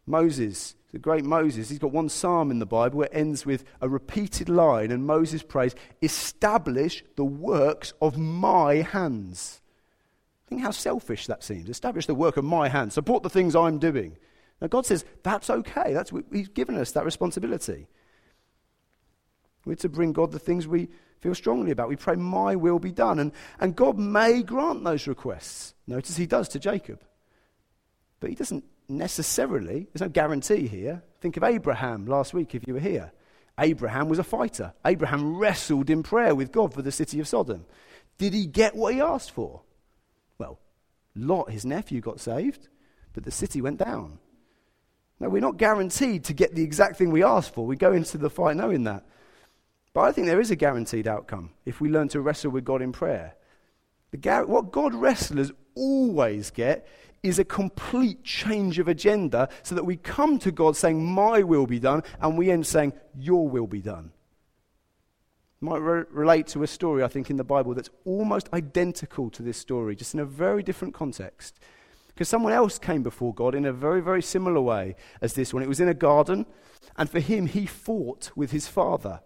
Moses 0.05 0.75
the 0.93 0.99
great 0.99 1.25
Moses, 1.25 1.69
he's 1.69 1.79
got 1.79 1.91
one 1.91 2.07
psalm 2.07 2.51
in 2.51 2.59
the 2.59 2.67
Bible 2.67 2.99
where 2.99 3.07
it 3.07 3.17
ends 3.17 3.47
with 3.47 3.65
a 3.81 3.89
repeated 3.89 4.47
line, 4.47 4.91
and 4.91 5.07
Moses 5.07 5.41
prays, 5.41 5.73
Establish 6.03 7.03
the 7.15 7.25
works 7.25 7.93
of 7.99 8.15
my 8.15 8.75
hands. 8.75 9.59
Think 10.47 10.61
how 10.61 10.69
selfish 10.69 11.25
that 11.25 11.43
seems. 11.43 11.67
Establish 11.67 12.05
the 12.05 12.13
work 12.13 12.37
of 12.37 12.45
my 12.45 12.69
hands. 12.69 12.93
Support 12.93 13.23
the 13.23 13.29
things 13.31 13.55
I'm 13.55 13.79
doing. 13.79 14.17
Now, 14.61 14.67
God 14.67 14.85
says, 14.85 15.03
That's 15.23 15.49
okay. 15.49 15.93
That's, 15.93 16.11
he's 16.31 16.49
given 16.49 16.77
us 16.77 16.91
that 16.91 17.05
responsibility. 17.05 17.87
We're 19.65 19.75
to 19.77 19.89
bring 19.89 20.13
God 20.13 20.31
the 20.31 20.37
things 20.37 20.67
we 20.67 20.89
feel 21.21 21.33
strongly 21.33 21.71
about. 21.71 21.89
We 21.89 21.95
pray, 21.95 22.17
My 22.17 22.55
will 22.55 22.77
be 22.77 22.91
done. 22.91 23.17
And, 23.17 23.31
and 23.59 23.75
God 23.75 23.97
may 23.97 24.43
grant 24.43 24.83
those 24.83 25.07
requests. 25.07 25.73
Notice 25.87 26.17
he 26.17 26.27
does 26.27 26.49
to 26.49 26.59
Jacob. 26.59 27.03
But 28.19 28.29
he 28.29 28.35
doesn't 28.35 28.63
necessarily, 28.87 29.87
there's 29.91 30.01
no 30.01 30.09
guarantee 30.09 30.67
here. 30.67 31.03
Think 31.21 31.37
of 31.37 31.43
Abraham 31.43 32.05
last 32.05 32.33
week 32.33 32.55
if 32.55 32.67
you 32.67 32.73
were 32.73 32.79
here. 32.79 33.11
Abraham 33.59 34.09
was 34.09 34.19
a 34.19 34.23
fighter. 34.23 34.73
Abraham 34.85 35.37
wrestled 35.37 35.89
in 35.89 36.03
prayer 36.03 36.33
with 36.33 36.51
God 36.51 36.73
for 36.73 36.81
the 36.81 36.91
city 36.91 37.19
of 37.19 37.27
Sodom. 37.27 37.65
Did 38.17 38.33
he 38.33 38.45
get 38.45 38.75
what 38.75 38.93
he 38.93 39.01
asked 39.01 39.31
for? 39.31 39.61
Well, 40.37 40.59
Lot, 41.15 41.51
his 41.51 41.65
nephew, 41.65 42.01
got 42.01 42.19
saved, 42.19 42.67
but 43.13 43.23
the 43.23 43.31
city 43.31 43.61
went 43.61 43.77
down. 43.77 44.19
No, 45.19 45.29
we're 45.29 45.41
not 45.41 45.57
guaranteed 45.57 46.23
to 46.25 46.33
get 46.33 46.55
the 46.55 46.63
exact 46.63 46.97
thing 46.97 47.11
we 47.11 47.23
asked 47.23 47.53
for. 47.53 47.65
We 47.65 47.75
go 47.75 47.93
into 47.93 48.17
the 48.17 48.29
fight 48.29 48.57
knowing 48.57 48.83
that. 48.85 49.05
But 49.93 50.01
I 50.01 50.11
think 50.11 50.27
there 50.27 50.41
is 50.41 50.51
a 50.51 50.55
guaranteed 50.55 51.07
outcome 51.07 51.51
if 51.65 51.79
we 51.79 51.89
learn 51.89 52.07
to 52.09 52.21
wrestle 52.21 52.51
with 52.51 52.65
God 52.65 52.81
in 52.81 52.91
prayer. 52.91 53.35
Gar- 54.19 54.45
what 54.45 54.71
God 54.71 54.93
wrestlers 54.93 55.51
always 55.75 56.51
get 56.51 56.87
is 57.23 57.39
a 57.39 57.45
complete 57.45 58.23
change 58.23 58.77
of 58.77 58.87
agenda 58.87 59.49
so 59.63 59.73
that 59.73 59.85
we 59.85 59.95
come 59.95 60.37
to 60.39 60.51
God 60.51 60.75
saying, 60.75 61.03
My 61.03 61.41
will 61.41 61.65
be 61.65 61.79
done, 61.79 62.03
and 62.21 62.37
we 62.37 62.51
end 62.51 62.67
saying, 62.67 62.93
Your 63.17 63.47
will 63.47 63.67
be 63.67 63.81
done. 63.81 64.11
Might 65.61 65.77
re- 65.77 66.03
relate 66.11 66.47
to 66.47 66.63
a 66.63 66.67
story, 66.67 67.03
I 67.03 67.07
think, 67.07 67.29
in 67.29 67.37
the 67.37 67.43
Bible 67.45 67.73
that's 67.73 67.89
almost 68.03 68.49
identical 68.53 69.29
to 69.31 69.41
this 69.41 69.57
story, 69.57 69.95
just 69.95 70.13
in 70.13 70.19
a 70.19 70.25
very 70.25 70.61
different 70.61 70.93
context. 70.93 71.57
Because 72.07 72.27
someone 72.27 72.53
else 72.53 72.77
came 72.77 73.01
before 73.01 73.33
God 73.33 73.55
in 73.55 73.65
a 73.65 73.73
very, 73.73 74.01
very 74.01 74.21
similar 74.21 74.61
way 74.61 74.95
as 75.21 75.33
this 75.33 75.53
one. 75.53 75.63
It 75.63 75.69
was 75.69 75.79
in 75.79 75.87
a 75.87 75.93
garden, 75.93 76.45
and 76.97 77.09
for 77.09 77.21
him, 77.21 77.47
he 77.47 77.65
fought 77.65 78.31
with 78.35 78.51
his 78.51 78.67
father. 78.67 79.21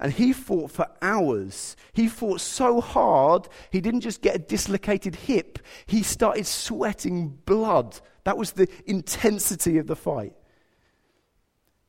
And 0.00 0.12
he 0.12 0.32
fought 0.32 0.70
for 0.70 0.88
hours. 1.02 1.76
He 1.92 2.08
fought 2.08 2.40
so 2.40 2.80
hard, 2.80 3.48
he 3.70 3.80
didn't 3.80 4.00
just 4.00 4.22
get 4.22 4.34
a 4.34 4.38
dislocated 4.38 5.14
hip, 5.14 5.58
he 5.86 6.02
started 6.02 6.46
sweating 6.46 7.38
blood. 7.44 8.00
That 8.24 8.38
was 8.38 8.52
the 8.52 8.68
intensity 8.86 9.78
of 9.78 9.86
the 9.86 9.96
fight. 9.96 10.34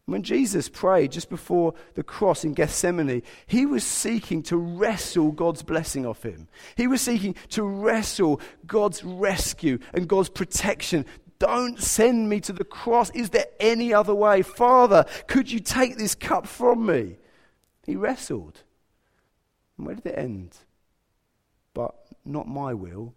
When 0.05 0.23
Jesus 0.23 0.67
prayed 0.67 1.13
just 1.13 1.29
before 1.29 1.73
the 1.93 2.03
cross 2.03 2.43
in 2.43 2.53
Gethsemane, 2.53 3.23
he 3.47 3.65
was 3.65 3.83
seeking 3.85 4.43
to 4.43 4.57
wrestle 4.57 5.31
God's 5.31 5.63
blessing 5.63 6.05
off 6.05 6.23
him. 6.23 6.49
He 6.75 6.87
was 6.87 7.01
seeking 7.01 7.35
to 7.49 7.63
wrestle 7.63 8.41
God's 8.65 9.05
rescue 9.05 9.79
and 9.93 10.09
God's 10.09 10.29
protection. 10.29 11.05
Don't 11.39 11.79
send 11.79 12.27
me 12.27 12.41
to 12.41 12.51
the 12.51 12.65
cross. 12.65 13.09
Is 13.11 13.29
there 13.29 13.45
any 13.59 13.93
other 13.93 14.13
way? 14.13 14.41
Father, 14.41 15.05
could 15.27 15.49
you 15.49 15.59
take 15.59 15.97
this 15.97 16.13
cup 16.13 16.45
from 16.45 16.85
me? 16.85 17.15
He 17.91 17.97
wrestled. 17.97 18.63
And 19.75 19.85
where 19.85 19.95
did 19.95 20.05
it 20.05 20.17
end? 20.17 20.55
But 21.73 21.93
not 22.23 22.47
my 22.47 22.73
will, 22.73 23.13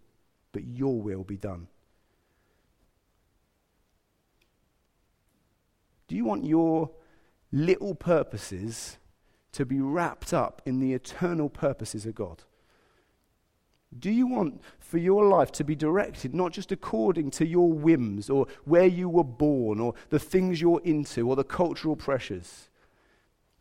but 0.51 0.65
your 0.65 1.01
will 1.01 1.23
be 1.23 1.37
done. 1.37 1.69
Do 6.09 6.17
you 6.17 6.25
want 6.25 6.45
your 6.45 6.91
little 7.53 7.95
purposes 7.95 8.99
to 9.53 9.65
be 9.65 9.81
wrapped 9.81 10.35
up 10.35 10.61
in 10.67 10.81
the 10.81 10.93
eternal 10.93 11.49
purposes 11.49 12.05
of 12.05 12.17
God? 12.17 12.43
Do 13.97 14.11
you 14.11 14.27
want 14.27 14.61
for 14.81 14.99
your 14.99 15.25
life 15.25 15.53
to 15.53 15.63
be 15.63 15.77
directed 15.77 16.35
not 16.35 16.51
just 16.51 16.73
according 16.73 17.31
to 17.31 17.47
your 17.47 17.73
whims 17.73 18.29
or 18.29 18.49
where 18.65 18.87
you 18.87 19.09
were 19.09 19.23
born 19.23 19.79
or 19.79 19.95
the 20.09 20.19
things 20.19 20.61
you're 20.61 20.83
into 20.83 21.29
or 21.29 21.37
the 21.37 21.45
cultural 21.45 21.95
pressures? 21.95 22.71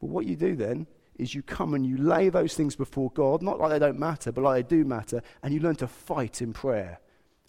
But 0.04 0.10
what 0.10 0.26
you 0.26 0.36
do 0.36 0.56
then 0.56 0.88
is 1.16 1.36
you 1.36 1.44
come 1.44 1.74
and 1.74 1.86
you 1.86 1.98
lay 1.98 2.30
those 2.30 2.56
things 2.56 2.76
before 2.76 3.12
God, 3.12 3.42
not 3.42 3.60
like 3.60 3.72
they 3.72 3.80
don't 3.80 4.00
matter, 4.00 4.32
but 4.32 4.44
like 4.44 4.68
they 4.68 4.76
do 4.76 4.84
matter, 4.84 5.22
and 5.42 5.54
you 5.54 5.60
learn 5.60 5.76
to 5.78 5.88
fight 5.88 6.42
in 6.42 6.54
prayer. 6.54 7.00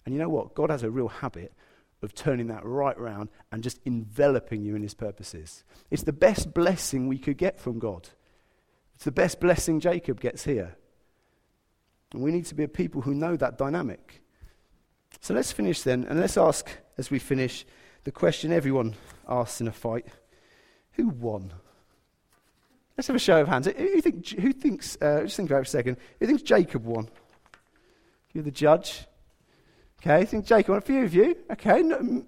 And 0.05 0.13
you 0.13 0.19
know 0.19 0.29
what? 0.29 0.53
God 0.53 0.69
has 0.69 0.83
a 0.83 0.91
real 0.91 1.07
habit 1.07 1.53
of 2.01 2.13
turning 2.13 2.47
that 2.47 2.65
right 2.65 2.97
round 2.99 3.29
and 3.51 3.63
just 3.63 3.79
enveloping 3.85 4.63
you 4.63 4.75
in 4.75 4.83
his 4.83 4.93
purposes. 4.93 5.63
It's 5.89 6.03
the 6.03 6.13
best 6.13 6.53
blessing 6.53 7.07
we 7.07 7.17
could 7.17 7.37
get 7.37 7.59
from 7.59 7.79
God. 7.79 8.09
It's 8.93 9.05
the 9.05 9.11
best 9.11 9.39
blessing 9.39 9.79
Jacob 9.79 10.19
gets 10.19 10.43
here. 10.43 10.75
And 12.13 12.21
we 12.21 12.31
need 12.31 12.45
to 12.45 12.55
be 12.55 12.63
a 12.63 12.67
people 12.67 13.01
who 13.01 13.13
know 13.13 13.35
that 13.35 13.57
dynamic. 13.57 14.21
So 15.21 15.33
let's 15.33 15.51
finish 15.51 15.81
then, 15.81 16.05
and 16.05 16.19
let's 16.19 16.37
ask 16.37 16.69
as 16.97 17.09
we 17.09 17.19
finish 17.19 17.65
the 18.03 18.11
question 18.11 18.51
everyone 18.51 18.93
asks 19.27 19.59
in 19.59 19.67
a 19.67 19.71
fight 19.71 20.05
who 20.91 21.09
won? 21.09 21.51
Let's 22.97 23.07
have 23.07 23.15
a 23.15 23.19
show 23.19 23.41
of 23.41 23.47
hands. 23.47 23.67
Who, 23.67 24.01
think, 24.01 24.27
who 24.29 24.53
thinks, 24.53 24.97
uh, 25.01 25.21
just 25.23 25.35
think 25.35 25.49
about 25.49 25.57
it 25.57 25.65
for 25.65 25.67
a 25.67 25.71
second, 25.71 25.97
who 26.19 26.27
thinks 26.27 26.43
Jacob 26.43 26.85
won? 26.85 27.09
You're 28.33 28.43
the 28.43 28.51
judge. 28.51 29.05
Okay, 30.01 30.15
I 30.15 30.25
think 30.25 30.45
Jacob 30.45 30.69
won. 30.69 30.77
A 30.77 30.81
few 30.81 31.03
of 31.03 31.13
you. 31.13 31.37
Okay, 31.51 31.81
no, 31.81 32.25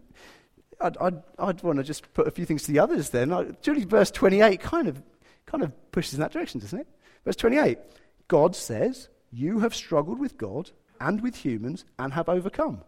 I'd, 0.81 0.97
I'd, 0.97 1.23
I'd 1.39 1.63
want 1.63 1.77
to 1.77 1.83
just 1.83 2.13
put 2.13 2.27
a 2.27 2.31
few 2.31 2.45
things 2.45 2.63
to 2.63 2.71
the 2.71 2.79
others 2.79 3.09
then. 3.09 3.55
Julie, 3.61 3.85
verse 3.85 4.11
28 4.11 4.59
kind 4.59 4.87
of, 4.87 5.01
kind 5.45 5.63
of 5.63 5.91
pushes 5.91 6.13
in 6.15 6.19
that 6.19 6.31
direction, 6.31 6.59
doesn't 6.59 6.79
it? 6.79 6.87
Verse 7.23 7.35
28 7.35 7.79
God 8.27 8.55
says, 8.55 9.09
You 9.31 9.59
have 9.59 9.73
struggled 9.73 10.19
with 10.19 10.37
God 10.37 10.71
and 10.99 11.21
with 11.21 11.35
humans 11.35 11.85
and 11.97 12.13
have 12.13 12.27
overcome. 12.27 12.81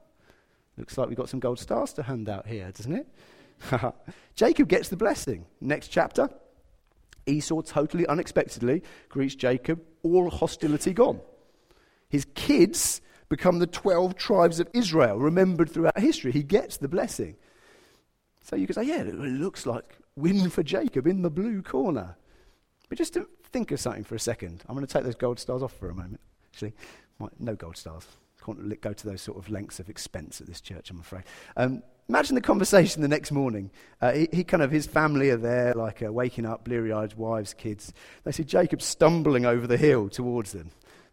Looks 0.78 0.98
like 0.98 1.08
we've 1.08 1.18
got 1.18 1.30
some 1.30 1.40
gold 1.40 1.60
stars 1.60 1.94
to 1.94 2.04
hand 2.04 2.30
out 2.30 2.48
here, 2.48 2.72
doesn't 2.72 2.94
it? 2.94 3.08
Jacob 4.36 4.68
gets 4.68 4.90
the 4.90 4.98
blessing. 4.98 5.46
Next 5.60 5.90
chapter. 5.90 6.30
Esau 7.30 7.62
totally 7.62 8.06
unexpectedly 8.08 8.84
greets 9.10 9.36
Jacob, 9.36 9.82
all 10.04 10.30
hostility 10.30 10.94
gone. 10.94 11.22
His 12.10 12.26
kids 12.34 13.02
become 13.30 13.60
the 13.60 13.68
12 13.68 14.16
tribes 14.16 14.60
of 14.60 14.68
Israel, 14.74 15.18
remembered 15.20 15.70
throughout 15.70 16.00
history. 16.00 16.32
He 16.32 16.44
gets 16.44 16.78
the 16.78 16.88
blessing. 16.88 17.36
So 18.42 18.56
you 18.56 18.66
could 18.66 18.76
say, 18.76 18.84
yeah, 18.84 19.02
it 19.02 19.16
looks 19.16 19.66
like 19.66 19.98
win 20.16 20.50
for 20.50 20.64
Jacob 20.64 21.06
in 21.06 21.22
the 21.22 21.30
blue 21.30 21.62
corner. 21.62 22.18
But 22.90 22.98
just 22.98 23.14
to 23.14 23.28
think 23.52 23.72
of 23.72 23.80
something 23.80 24.04
for 24.04 24.16
a 24.16 24.20
second, 24.20 24.64
I'm 24.68 24.76
going 24.76 24.86
to 24.86 24.92
take 24.92 25.04
those 25.04 25.16
gold 25.16 25.40
stars 25.40 25.62
off 25.62 25.74
for 25.74 25.90
a 25.90 25.96
moment. 25.96 26.20
Actually, 26.52 26.74
no 27.40 27.56
gold 27.56 27.78
stars. 27.78 28.08
Can't 28.44 28.82
go 28.82 28.94
to 28.94 29.08
those 29.08 29.22
sort 29.22 29.38
of 29.38 29.50
lengths 29.50 29.80
of 29.80 29.90
expense 29.90 30.42
at 30.42 30.48
this 30.48 30.62
church, 30.62 30.90
I'm 30.90 31.00
afraid. 31.00 31.24
Um, 31.56 31.84
Imagine 32.10 32.34
the 32.34 32.42
conversation 32.42 33.02
the 33.04 33.08
next 33.08 33.32
morning. 33.32 33.70
Uh, 34.02 34.12
he, 34.12 34.28
he, 34.34 34.44
kind 34.44 34.64
of, 34.64 34.72
his 34.72 34.88
family 34.88 35.30
are 35.30 35.38
there, 35.38 35.74
like 35.76 36.02
uh, 36.04 36.12
waking 36.12 36.46
up, 36.46 36.66
bleary 36.66 36.92
eyed 36.92 37.14
wives, 37.14 37.54
kids. 37.54 37.94
They 38.24 38.32
see 38.32 38.44
Jacob 38.44 38.82
stumbling 38.82 39.46
over 39.46 39.68
the 39.68 39.78
hill 39.78 40.10
towards 40.10 40.52
them. 40.52 40.72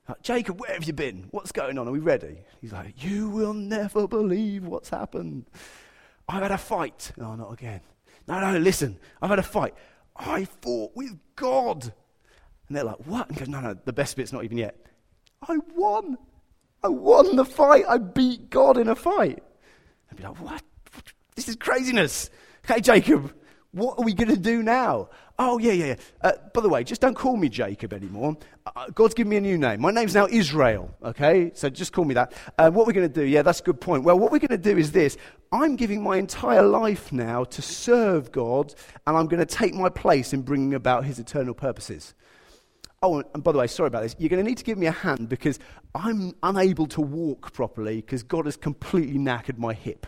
Like, 0.09 0.23
Jacob, 0.23 0.61
where 0.61 0.73
have 0.73 0.85
you 0.85 0.93
been? 0.93 1.29
What's 1.33 1.53
going 1.53 1.79
on? 1.79 1.87
Are 1.87 1.93
we 1.93 1.99
ready? 1.99 2.39
He's 2.61 2.73
like, 2.73 3.03
You 3.05 3.29
will 3.29 3.53
never 3.53 4.09
believe 4.09 4.65
what's 4.65 4.89
happened. 4.89 5.47
I've 6.29 6.43
had 6.43 6.53
a 6.53 6.59
fight. 6.59 7.13
No, 7.17 7.35
not 7.35 7.53
again. 7.53 7.81
No, 8.27 8.41
no, 8.41 8.59
listen. 8.59 8.99
I've 9.21 9.31
had 9.31 9.39
a 9.39 9.45
fight. 9.45 9.75
I 10.17 10.45
fought 10.45 10.93
with 10.95 11.19
God. 11.35 11.93
And 12.69 12.77
they're 12.77 12.85
like, 12.85 13.05
What? 13.07 13.29
And 13.29 13.37
he 13.37 13.41
goes, 13.41 13.49
No, 13.49 13.61
no, 13.61 13.77
the 13.85 13.93
best 13.93 14.17
bit's 14.17 14.33
not 14.33 14.45
even 14.45 14.59
yet. 14.59 14.77
I 15.47 15.59
won. 15.75 16.17
I 16.83 16.89
won 16.89 17.37
the 17.37 17.45
fight. 17.45 17.85
I 17.89 17.99
beat 17.99 18.49
God 18.49 18.79
in 18.79 18.89
a 18.89 18.95
fight. 18.95 19.43
I'd 20.11 20.17
be 20.17 20.23
like, 20.23 20.41
What? 20.41 20.63
This 21.37 21.51
is 21.51 21.57
craziness. 21.57 22.31
Hey, 22.67 22.81
Jacob, 22.81 23.31
what 23.73 23.99
are 23.99 24.05
we 24.05 24.15
going 24.15 24.31
to 24.31 24.39
do 24.39 24.63
now? 24.63 25.11
Oh, 25.39 25.59
yeah, 25.59 25.73
yeah, 25.73 25.85
yeah. 25.85 25.95
Uh, 26.23 26.33
by 26.55 26.63
the 26.63 26.69
way, 26.71 26.83
just 26.83 27.03
don't 27.03 27.15
call 27.15 27.37
me 27.37 27.51
Jacob 27.51 27.93
anymore. 27.93 28.39
Uh, 28.65 28.87
God's 28.95 29.13
given 29.13 29.29
me 29.29 29.37
a 29.37 29.41
new 29.43 29.59
name. 29.59 29.83
My 29.83 29.91
name's 29.91 30.15
now 30.15 30.27
Israel, 30.31 30.97
okay? 31.05 31.51
So 31.55 31.69
just 31.69 31.93
call 31.93 32.07
me 32.07 32.15
that. 32.15 32.33
Uh, 32.57 32.71
what 32.71 32.87
we're 32.87 32.95
going 32.95 33.07
to 33.07 33.15
do, 33.15 33.23
yeah, 33.23 33.43
that's 33.43 33.61
a 33.61 33.63
good 33.63 33.83
point. 33.83 34.03
Well, 34.03 34.19
what 34.19 34.33
we're 34.33 34.39
going 34.39 34.49
to 34.49 34.57
do 34.57 34.79
is 34.79 34.93
this 34.93 35.19
I'm 35.53 35.77
giving 35.77 36.03
my 36.03 36.17
entire 36.17 36.63
life 36.63 37.13
now 37.13 37.45
to 37.45 37.61
serve 37.61 38.33
God, 38.33 38.75
and 39.07 39.15
I'm 39.15 39.27
going 39.27 39.47
to 39.47 39.55
take 39.55 39.75
my 39.75 39.91
place 39.91 40.33
in 40.33 40.41
bringing 40.41 40.73
about 40.73 41.05
his 41.05 41.19
eternal 41.19 41.53
purposes. 41.53 42.15
Oh, 43.03 43.23
and 43.35 43.45
by 43.45 43.53
the 43.53 43.59
way, 43.59 43.67
sorry 43.67 43.89
about 43.89 44.05
this. 44.05 44.17
You're 44.19 44.31
going 44.31 44.43
to 44.43 44.49
need 44.49 44.57
to 44.57 44.65
give 44.65 44.79
me 44.79 44.87
a 44.87 44.91
hand 44.91 45.29
because 45.29 45.59
I'm 45.95 46.33
unable 46.43 46.87
to 46.87 47.03
walk 47.03 47.53
properly 47.53 47.97
because 47.97 48.23
God 48.23 48.47
has 48.47 48.57
completely 48.57 49.19
knackered 49.19 49.59
my 49.59 49.75
hip. 49.75 50.07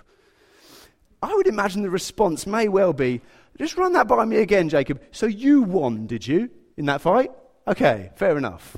I 1.22 1.34
would 1.34 1.46
imagine 1.46 1.82
the 1.82 1.90
response 1.90 2.46
may 2.46 2.68
well 2.68 2.92
be 2.92 3.20
just 3.58 3.76
run 3.76 3.92
that 3.94 4.06
by 4.06 4.24
me 4.24 4.36
again, 4.36 4.68
Jacob. 4.68 5.02
So 5.10 5.26
you 5.26 5.62
won, 5.62 6.06
did 6.06 6.26
you, 6.26 6.48
in 6.76 6.86
that 6.86 7.00
fight? 7.00 7.32
Okay, 7.66 8.10
fair 8.14 8.38
enough. 8.38 8.76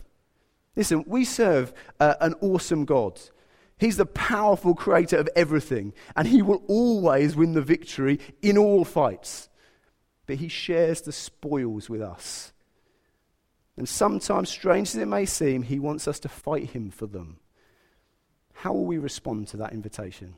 Listen, 0.74 1.04
we 1.06 1.24
serve 1.24 1.74
uh, 2.00 2.14
an 2.20 2.34
awesome 2.40 2.86
God. 2.86 3.20
He's 3.78 3.98
the 3.98 4.06
powerful 4.06 4.74
creator 4.74 5.18
of 5.18 5.28
everything, 5.36 5.92
and 6.16 6.26
he 6.26 6.40
will 6.40 6.62
always 6.66 7.36
win 7.36 7.52
the 7.52 7.62
victory 7.62 8.18
in 8.40 8.56
all 8.56 8.84
fights. 8.84 9.48
But 10.26 10.36
he 10.36 10.48
shares 10.48 11.02
the 11.02 11.12
spoils 11.12 11.90
with 11.90 12.00
us. 12.00 12.52
And 13.76 13.88
sometimes, 13.88 14.48
strange 14.48 14.88
as 14.88 14.96
it 14.96 15.06
may 15.06 15.26
seem, 15.26 15.62
he 15.62 15.78
wants 15.78 16.08
us 16.08 16.20
to 16.20 16.28
fight 16.28 16.70
him 16.70 16.90
for 16.90 17.06
them. 17.06 17.38
How 18.54 18.72
will 18.72 18.84
we 18.84 18.98
respond 18.98 19.48
to 19.48 19.56
that 19.58 19.72
invitation? 19.72 20.34